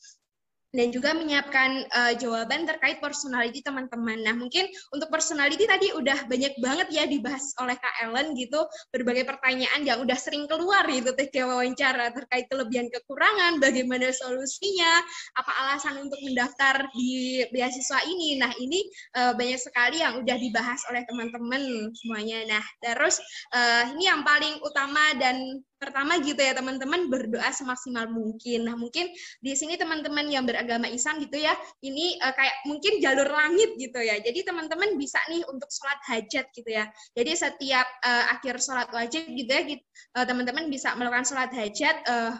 dan 0.73 0.89
juga 0.89 1.13
menyiapkan 1.13 1.85
uh, 1.93 2.13
jawaban 2.17 2.65
terkait 2.65 2.97
personality 2.97 3.61
teman-teman. 3.61 4.25
Nah, 4.25 4.33
mungkin 4.33 4.65
untuk 4.89 5.07
personality 5.13 5.69
tadi 5.69 5.93
udah 5.93 6.25
banyak 6.25 6.57
banget 6.57 6.87
ya 6.89 7.05
dibahas 7.05 7.53
oleh 7.61 7.77
Kak 7.77 8.09
Ellen 8.09 8.33
gitu, 8.33 8.65
berbagai 8.89 9.29
pertanyaan 9.29 9.85
yang 9.85 10.01
udah 10.01 10.17
sering 10.17 10.49
keluar 10.49 10.83
gitu 10.89 11.13
teh 11.13 11.29
wawancara 11.45 12.09
terkait 12.11 12.49
kelebihan 12.49 12.89
kekurangan, 12.89 13.61
bagaimana 13.61 14.09
solusinya, 14.09 15.05
apa 15.37 15.51
alasan 15.63 16.01
untuk 16.01 16.17
mendaftar 16.25 16.89
di 16.97 17.45
beasiswa 17.53 18.01
ini. 18.09 18.41
Nah, 18.41 18.51
ini 18.57 18.81
uh, 19.13 19.37
banyak 19.37 19.61
sekali 19.61 20.01
yang 20.01 20.25
udah 20.25 20.37
dibahas 20.41 20.81
oleh 20.89 21.05
teman-teman 21.05 21.93
semuanya. 21.93 22.57
Nah, 22.57 22.63
terus 22.81 23.21
uh, 23.53 23.93
ini 23.93 24.09
yang 24.09 24.25
paling 24.25 24.57
utama 24.65 25.13
dan 25.21 25.61
pertama 25.83 26.15
gitu 26.23 26.39
ya 26.39 26.55
teman-teman 26.55 27.11
berdoa 27.11 27.51
semaksimal 27.51 28.07
mungkin. 28.07 28.63
Nah 28.63 28.79
mungkin 28.79 29.11
di 29.43 29.51
sini 29.51 29.75
teman-teman 29.75 30.31
yang 30.31 30.47
beragama 30.47 30.87
Islam 30.87 31.19
gitu 31.19 31.43
ya, 31.43 31.51
ini 31.83 32.15
uh, 32.23 32.31
kayak 32.31 32.63
mungkin 32.63 33.03
jalur 33.03 33.27
langit 33.27 33.75
gitu 33.75 33.99
ya. 33.99 34.15
Jadi 34.23 34.47
teman-teman 34.47 34.95
bisa 34.95 35.19
nih 35.27 35.43
untuk 35.51 35.67
sholat 35.67 35.99
hajat 36.07 36.47
gitu 36.55 36.69
ya. 36.71 36.87
Jadi 37.11 37.31
setiap 37.35 37.87
uh, 38.07 38.31
akhir 38.39 38.63
sholat 38.63 38.87
wajib 38.95 39.27
gitu 39.27 39.51
ya, 39.51 39.67
teman 39.67 39.83
uh, 40.15 40.25
teman-teman 40.25 40.65
bisa 40.71 40.95
melakukan 40.95 41.27
sholat 41.27 41.51
hajat. 41.51 41.99
Uh, 42.07 42.39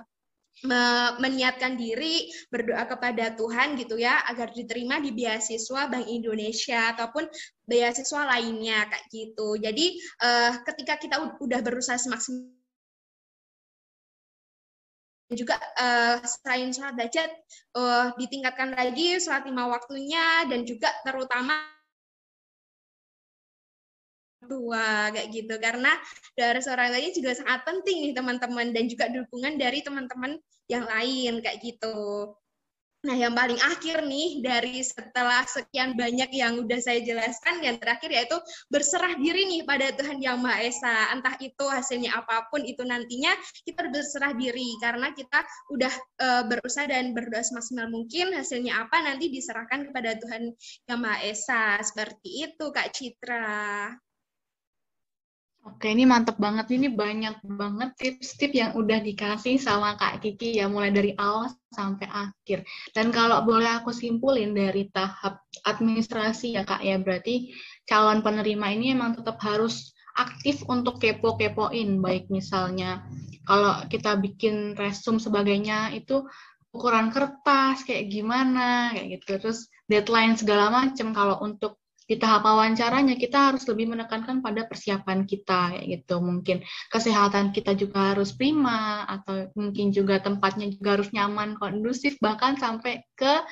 meniatkan 1.20 1.76
diri 1.76 2.32
berdoa 2.48 2.88
kepada 2.88 3.36
Tuhan 3.36 3.76
gitu 3.76 4.00
ya 4.00 4.24
agar 4.32 4.54
diterima 4.56 5.02
di 5.02 5.12
beasiswa 5.12 5.92
Bank 5.92 6.08
Indonesia 6.08 6.94
ataupun 6.96 7.28
beasiswa 7.68 8.22
lainnya 8.32 8.88
kayak 8.88 9.06
gitu. 9.12 9.60
Jadi 9.60 10.00
ketika 10.64 10.96
kita 11.02 11.16
udah 11.44 11.60
berusaha 11.60 12.00
semaksimal 12.00 12.63
juga 15.32 15.56
uh, 15.80 16.20
selain 16.22 16.70
sholat 16.76 16.96
dajat 17.00 17.32
uh, 17.80 18.12
ditingkatkan 18.20 18.76
lagi 18.76 19.18
sholat 19.24 19.48
lima 19.48 19.72
waktunya 19.72 20.46
dan 20.52 20.68
juga 20.68 20.92
terutama 21.08 21.56
dua 24.44 25.10
kayak 25.16 25.32
gitu 25.32 25.56
karena 25.60 25.96
dari 26.36 26.60
seorang 26.60 26.92
lain 26.92 27.16
juga 27.16 27.32
sangat 27.32 27.64
penting 27.64 28.04
nih 28.04 28.14
teman-teman 28.14 28.76
dan 28.76 28.86
juga 28.92 29.08
dukungan 29.08 29.56
dari 29.56 29.80
teman-teman 29.80 30.36
yang 30.68 30.84
lain 30.84 31.40
kayak 31.40 31.60
gitu. 31.64 31.96
Nah, 33.04 33.20
yang 33.20 33.36
paling 33.36 33.60
akhir 33.60 34.08
nih 34.08 34.40
dari 34.40 34.80
setelah 34.80 35.44
sekian 35.44 35.92
banyak 36.00 36.32
yang 36.32 36.56
udah 36.64 36.80
saya 36.80 37.04
jelaskan, 37.04 37.60
yang 37.60 37.76
terakhir 37.76 38.08
yaitu 38.08 38.40
berserah 38.72 39.20
diri 39.20 39.44
nih 39.44 39.68
pada 39.68 39.92
Tuhan 39.92 40.24
Yang 40.24 40.40
Maha 40.40 40.64
Esa. 40.64 41.12
Entah 41.12 41.36
itu 41.44 41.66
hasilnya 41.68 42.16
apa 42.16 42.48
pun 42.48 42.64
itu 42.64 42.80
nantinya 42.88 43.36
kita 43.68 43.92
berserah 43.92 44.32
diri 44.40 44.80
karena 44.80 45.12
kita 45.12 45.44
udah 45.76 45.92
e, 46.16 46.28
berusaha 46.48 46.88
dan 46.88 47.12
berdoa 47.12 47.44
semaksimal 47.44 47.92
mungkin 47.92 48.32
hasilnya 48.40 48.88
apa 48.88 49.04
nanti 49.04 49.28
diserahkan 49.28 49.84
kepada 49.92 50.16
Tuhan 50.24 50.56
Yang 50.88 51.00
Maha 51.04 51.18
Esa. 51.28 51.64
Seperti 51.84 52.48
itu 52.48 52.72
Kak 52.72 52.88
Citra. 52.96 53.92
Oke, 55.64 55.96
ini 55.96 56.04
mantep 56.04 56.36
banget. 56.36 56.76
Ini 56.76 56.92
banyak 56.92 57.40
banget 57.48 57.96
tips-tips 57.96 58.52
yang 58.52 58.72
udah 58.76 59.00
dikasih 59.00 59.56
sama 59.56 59.96
Kak 59.96 60.20
Kiki 60.20 60.60
ya, 60.60 60.68
mulai 60.68 60.92
dari 60.92 61.16
awal 61.16 61.48
sampai 61.72 62.04
akhir. 62.12 62.68
Dan 62.92 63.16
kalau 63.16 63.48
boleh 63.48 63.80
aku 63.80 63.96
simpulin 63.96 64.52
dari 64.52 64.92
tahap 64.92 65.40
administrasi 65.64 66.60
ya 66.60 66.68
Kak 66.68 66.84
ya, 66.84 67.00
berarti 67.00 67.56
calon 67.88 68.20
penerima 68.20 68.76
ini 68.76 68.92
emang 68.92 69.16
tetap 69.16 69.40
harus 69.40 69.96
aktif 70.20 70.68
untuk 70.68 71.00
kepo-kepoin, 71.00 72.04
baik 72.04 72.28
misalnya 72.28 73.02
kalau 73.48 73.88
kita 73.88 74.20
bikin 74.20 74.76
resume 74.76 75.20
sebagainya 75.20 75.96
itu 75.96 76.28
ukuran 76.74 77.08
kertas 77.14 77.86
kayak 77.86 78.12
gimana, 78.12 78.92
kayak 78.92 79.20
gitu. 79.20 79.40
Terus 79.40 79.60
deadline 79.88 80.36
segala 80.36 80.72
macam 80.74 81.12
kalau 81.16 81.40
untuk 81.40 81.83
di 82.04 82.20
tahap 82.20 82.44
wawancaranya 82.44 83.16
kita 83.16 83.52
harus 83.52 83.64
lebih 83.66 83.96
menekankan 83.96 84.44
pada 84.44 84.68
persiapan 84.68 85.24
kita 85.24 85.76
kayak 85.76 85.86
gitu. 85.88 86.20
Mungkin 86.20 86.58
kesehatan 86.92 87.56
kita 87.56 87.74
juga 87.80 88.12
harus 88.12 88.36
prima 88.36 89.08
atau 89.08 89.48
mungkin 89.56 89.96
juga 89.96 90.20
tempatnya 90.20 90.68
juga 90.72 91.00
harus 91.00 91.10
nyaman 91.16 91.56
kondusif 91.56 92.20
bahkan 92.20 92.60
sampai 92.60 93.08
ke 93.16 93.44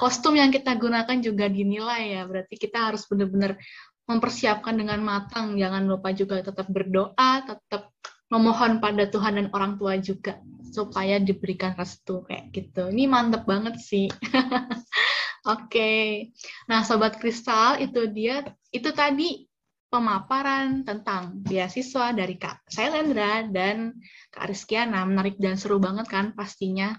kostum 0.00 0.36
yang 0.40 0.48
kita 0.48 0.72
gunakan 0.80 1.20
juga 1.20 1.46
dinilai 1.52 2.16
ya. 2.16 2.22
Berarti 2.24 2.54
kita 2.56 2.92
harus 2.92 3.04
benar-benar 3.04 3.60
mempersiapkan 4.08 4.72
dengan 4.72 5.04
matang. 5.04 5.60
Jangan 5.60 5.84
lupa 5.84 6.16
juga 6.16 6.40
tetap 6.40 6.66
berdoa 6.72 7.44
tetap 7.44 7.92
memohon 8.32 8.80
pada 8.80 9.08
Tuhan 9.08 9.36
dan 9.40 9.46
orang 9.52 9.76
tua 9.76 9.96
juga 10.00 10.40
supaya 10.68 11.16
diberikan 11.20 11.76
restu 11.76 12.24
kayak 12.24 12.52
gitu. 12.52 12.88
Ini 12.88 13.04
mantep 13.08 13.44
banget 13.44 13.80
sih 13.80 14.08
Oke. 15.48 16.28
Nah, 16.68 16.84
sobat 16.84 17.16
kristal 17.16 17.80
itu 17.80 18.04
dia 18.12 18.44
itu 18.68 18.92
tadi 18.92 19.48
pemaparan 19.88 20.84
tentang 20.84 21.40
beasiswa 21.40 22.12
dari 22.12 22.36
Kak 22.36 22.68
Sailendra 22.68 23.48
dan 23.48 23.96
Kak 24.28 24.44
Rizkiana. 24.52 25.08
Menarik 25.08 25.40
dan 25.40 25.56
seru 25.56 25.80
banget 25.80 26.04
kan 26.12 26.36
pastinya. 26.36 26.92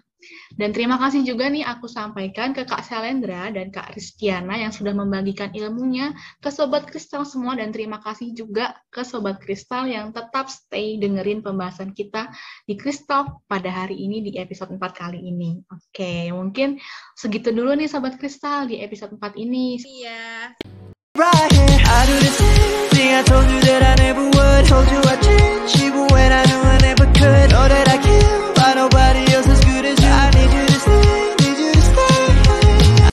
Dan 0.55 0.75
terima 0.75 0.99
kasih 0.99 1.23
juga 1.23 1.47
nih 1.47 1.63
aku 1.63 1.87
sampaikan 1.87 2.51
ke 2.51 2.67
Kak 2.67 2.83
Selendra 2.83 3.47
dan 3.49 3.71
Kak 3.71 3.95
Ristiana 3.95 4.59
yang 4.59 4.75
sudah 4.75 4.91
membagikan 4.91 5.55
ilmunya 5.55 6.11
ke 6.43 6.51
Sobat 6.51 6.87
Kristal 6.91 7.23
semua 7.23 7.55
dan 7.55 7.71
terima 7.71 8.03
kasih 8.03 8.35
juga 8.35 8.75
ke 8.91 9.07
Sobat 9.07 9.39
Kristal 9.39 9.87
yang 9.87 10.11
tetap 10.11 10.51
stay 10.51 10.99
dengerin 10.99 11.39
pembahasan 11.39 11.95
kita 11.95 12.27
di 12.67 12.75
Kristal 12.75 13.39
pada 13.47 13.71
hari 13.71 13.95
ini 13.95 14.19
di 14.19 14.35
episode 14.35 14.75
4 14.75 14.79
kali 14.91 15.19
ini. 15.23 15.63
Oke, 15.71 16.27
mungkin 16.35 16.77
segitu 17.15 17.55
dulu 17.55 17.71
nih 17.79 17.87
Sobat 17.87 18.19
Kristal 18.19 18.67
di 18.67 18.83
episode 18.83 19.15
4 19.15 19.39
ini. 19.39 19.79
Iya. 19.79 20.53
Right 21.17 21.51
here, 21.51 21.83
I 21.83 21.99
do 22.07 22.15
the 22.15 22.31
same 22.31 22.87
thing 22.95 23.11
I 23.11 23.21
told 23.27 23.47
you 23.51 23.59
that 23.67 23.81
I 23.83 23.93
never 23.99 24.23
would. 24.23 24.63
Told 24.67 24.87
you 24.87 25.01
I 25.03 25.15
change 25.19 25.83
even 25.83 26.07
when 26.15 26.31
I 26.31 26.49